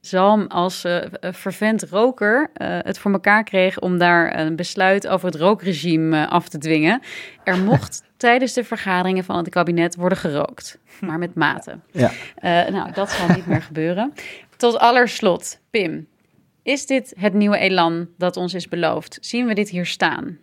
Zalm 0.01 0.47
als 0.47 0.85
vervent 1.21 1.83
roker 1.83 2.51
het 2.59 2.99
voor 2.99 3.13
elkaar 3.13 3.45
kreeg 3.45 3.79
om 3.79 3.99
daar 3.99 4.39
een 4.39 4.57
besluit 4.57 5.09
over 5.09 5.27
het 5.27 5.37
rookregime 5.37 6.29
af 6.29 6.49
te 6.49 6.59
dwingen. 6.59 7.01
Er 7.45 7.59
mocht 7.59 7.96
tijdens 8.17 8.53
de 8.53 8.65
vergaderingen 8.65 9.25
van 9.25 9.37
het 9.37 9.49
kabinet 9.49 9.97
worden 9.97 10.19
gerookt, 10.19 10.79
maar 11.01 11.19
met 11.19 11.35
mate. 11.35 11.79
Ja. 11.91 12.11
nou, 12.71 12.93
dat 12.93 13.11
zal 13.11 13.29
niet 13.29 13.47
meer 13.47 13.63
gebeuren. 13.63 14.13
Tot 14.57 14.79
allerslot, 14.79 15.61
Pim. 15.71 16.07
Is 16.63 16.87
dit 16.87 17.15
het 17.19 17.35
nieuwe 17.35 17.59
elan 17.59 18.09
dat 18.19 18.37
ons 18.37 18.55
is 18.55 18.69
beloofd? 18.69 19.19
Zien 19.21 19.47
we 19.47 19.55
dit 19.55 19.69
hier 19.69 19.87
staan? 19.87 20.39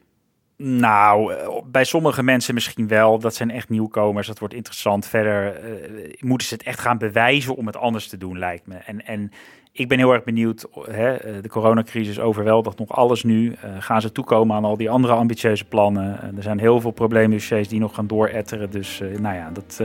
Nou, 0.57 1.33
eh, 1.33 1.61
bij 1.65 1.83
sommige 1.83 2.23
mensen 2.23 2.53
misschien 2.53 2.87
wel. 2.87 3.19
Dat 3.19 3.35
zijn 3.35 3.51
echt 3.51 3.69
nieuwkomers. 3.69 4.27
Dat 4.27 4.39
wordt 4.39 4.53
interessant. 4.53 5.07
Verder 5.07 5.63
uh, 5.63 6.13
moeten 6.19 6.47
ze 6.47 6.53
het 6.53 6.63
echt 6.63 6.79
gaan 6.79 6.97
bewijzen 6.97 7.55
om 7.55 7.65
het 7.65 7.77
anders 7.77 8.07
te 8.07 8.17
doen, 8.17 8.39
lijkt 8.39 8.67
me. 8.67 8.75
En, 8.75 9.05
en 9.05 9.31
ik 9.75 9.87
ben 9.87 9.97
heel 9.97 10.13
erg 10.13 10.23
benieuwd. 10.23 10.65
Hè, 10.89 11.13
eh, 11.13 11.33
de 11.41 11.49
coronacrisis 11.49 12.19
overweldigt 12.19 12.77
nog 12.77 12.91
alles 12.91 13.23
nu. 13.23 13.45
Uh, 13.45 13.55
gaan 13.79 14.01
ze 14.01 14.11
toekomen 14.11 14.55
aan 14.55 14.65
al 14.65 14.77
die 14.77 14.89
andere 14.89 15.13
ambitieuze 15.13 15.65
plannen? 15.65 16.19
Uh, 16.23 16.37
er 16.37 16.43
zijn 16.43 16.59
heel 16.59 16.81
veel 16.81 16.91
probleemdossiers 16.91 17.67
die 17.67 17.79
nog 17.79 17.95
gaan 17.95 18.07
dooretteren. 18.07 18.71
Dus 18.71 19.01
nou 19.19 19.35
ja, 19.35 19.51
dat 19.51 19.83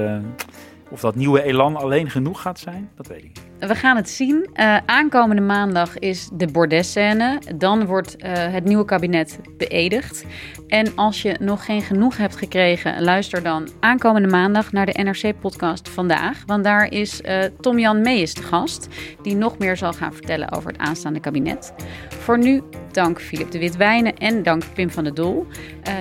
of 0.91 1.01
dat 1.01 1.15
nieuwe 1.15 1.43
elan 1.43 1.77
alleen 1.77 2.11
genoeg 2.11 2.41
gaat 2.41 2.59
zijn, 2.59 2.91
dat 2.95 3.07
weet 3.07 3.19
ik 3.19 3.25
niet. 3.25 3.43
We 3.59 3.75
gaan 3.75 3.97
het 3.97 4.09
zien. 4.09 4.49
Uh, 4.55 4.77
aankomende 4.87 5.43
maandag 5.43 5.99
is 5.99 6.29
de 6.33 6.47
bordesscène. 6.47 7.39
Dan 7.57 7.87
wordt 7.87 8.17
uh, 8.19 8.33
het 8.33 8.65
nieuwe 8.65 8.85
kabinet 8.85 9.39
beëdigd. 9.57 10.25
En 10.67 10.93
als 10.95 11.23
je 11.23 11.37
nog 11.41 11.65
geen 11.65 11.83
genoeg 11.83 12.17
hebt 12.17 12.37
gekregen, 12.37 13.03
luister 13.03 13.43
dan 13.43 13.69
aankomende 13.81 14.29
maandag 14.29 14.73
naar 14.73 14.87
de 14.87 15.03
NRC-podcast 15.03 15.89
vandaag. 15.89 16.43
Want 16.47 16.65
daar 16.65 16.93
is 16.93 17.21
uh, 17.21 17.39
Tom-Jan 17.61 18.01
Meijers 18.01 18.35
de 18.35 18.43
gast, 18.43 18.89
die 19.23 19.37
nog 19.37 19.59
meer 19.59 19.77
zal 19.77 19.93
gaan 19.93 20.13
vertellen 20.13 20.53
over 20.53 20.71
het 20.71 20.81
aanstaande 20.81 21.21
kabinet. 21.21 21.75
Voor 22.09 22.39
nu, 22.39 22.63
dank 22.93 23.21
Filip 23.21 23.51
de 23.51 23.59
Witwijnen 23.59 24.17
en 24.17 24.43
dank 24.43 24.63
Pim 24.75 24.91
van 24.91 25.05
der 25.05 25.15
Doel. 25.15 25.47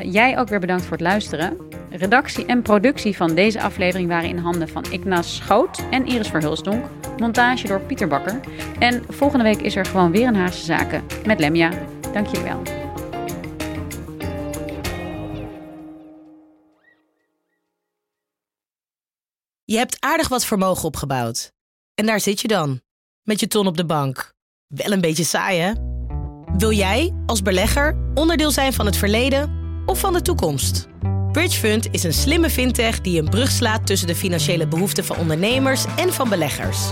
jij 0.03 0.39
ook 0.39 0.47
weer 0.47 0.59
bedankt 0.59 0.83
voor 0.83 0.97
het 0.97 1.01
luisteren. 1.01 1.57
Redactie 1.89 2.45
en 2.45 2.61
productie 2.61 3.15
van 3.15 3.35
deze 3.35 3.61
aflevering 3.61 4.09
waren 4.09 4.29
in 4.29 4.37
handen 4.37 4.69
van 4.69 4.85
Ignas 4.91 5.35
Schoot 5.35 5.83
en 5.89 6.05
Iris 6.05 6.27
Verhulsdonk. 6.27 6.85
Montage 7.47 7.67
door 7.67 7.81
Pieter 7.81 8.07
Bakker. 8.07 8.39
En 8.79 9.03
volgende 9.09 9.43
week 9.43 9.61
is 9.61 9.75
er 9.75 9.85
gewoon 9.85 10.11
weer 10.11 10.27
een 10.27 10.35
Haagse 10.35 10.65
Zaken 10.65 11.03
met 11.25 11.39
Lemja. 11.39 11.71
Dank 12.13 12.27
jullie 12.27 12.43
wel. 12.43 12.61
Je 19.63 19.77
hebt 19.77 19.97
aardig 19.99 20.27
wat 20.27 20.45
vermogen 20.45 20.83
opgebouwd. 20.83 21.51
En 21.93 22.05
daar 22.05 22.19
zit 22.19 22.41
je 22.41 22.47
dan, 22.47 22.81
met 23.23 23.39
je 23.39 23.47
ton 23.47 23.67
op 23.67 23.77
de 23.77 23.85
bank. 23.85 24.33
Wel 24.67 24.91
een 24.91 25.01
beetje 25.01 25.23
saai, 25.23 25.59
hè? 25.59 25.73
Wil 26.57 26.71
jij, 26.71 27.13
als 27.25 27.41
belegger, 27.41 27.97
onderdeel 28.13 28.51
zijn 28.51 28.73
van 28.73 28.85
het 28.85 28.97
verleden 28.97 29.51
of 29.85 29.99
van 29.99 30.13
de 30.13 30.21
toekomst? 30.21 30.87
Bridgefund 31.31 31.87
is 31.91 32.03
een 32.03 32.13
slimme 32.13 32.49
fintech 32.49 33.01
die 33.01 33.21
een 33.21 33.29
brug 33.29 33.51
slaat 33.51 33.87
tussen 33.87 34.07
de 34.07 34.15
financiële 34.15 34.67
behoeften 34.67 35.05
van 35.05 35.17
ondernemers 35.17 35.85
en 35.97 36.13
van 36.13 36.29
beleggers. 36.29 36.91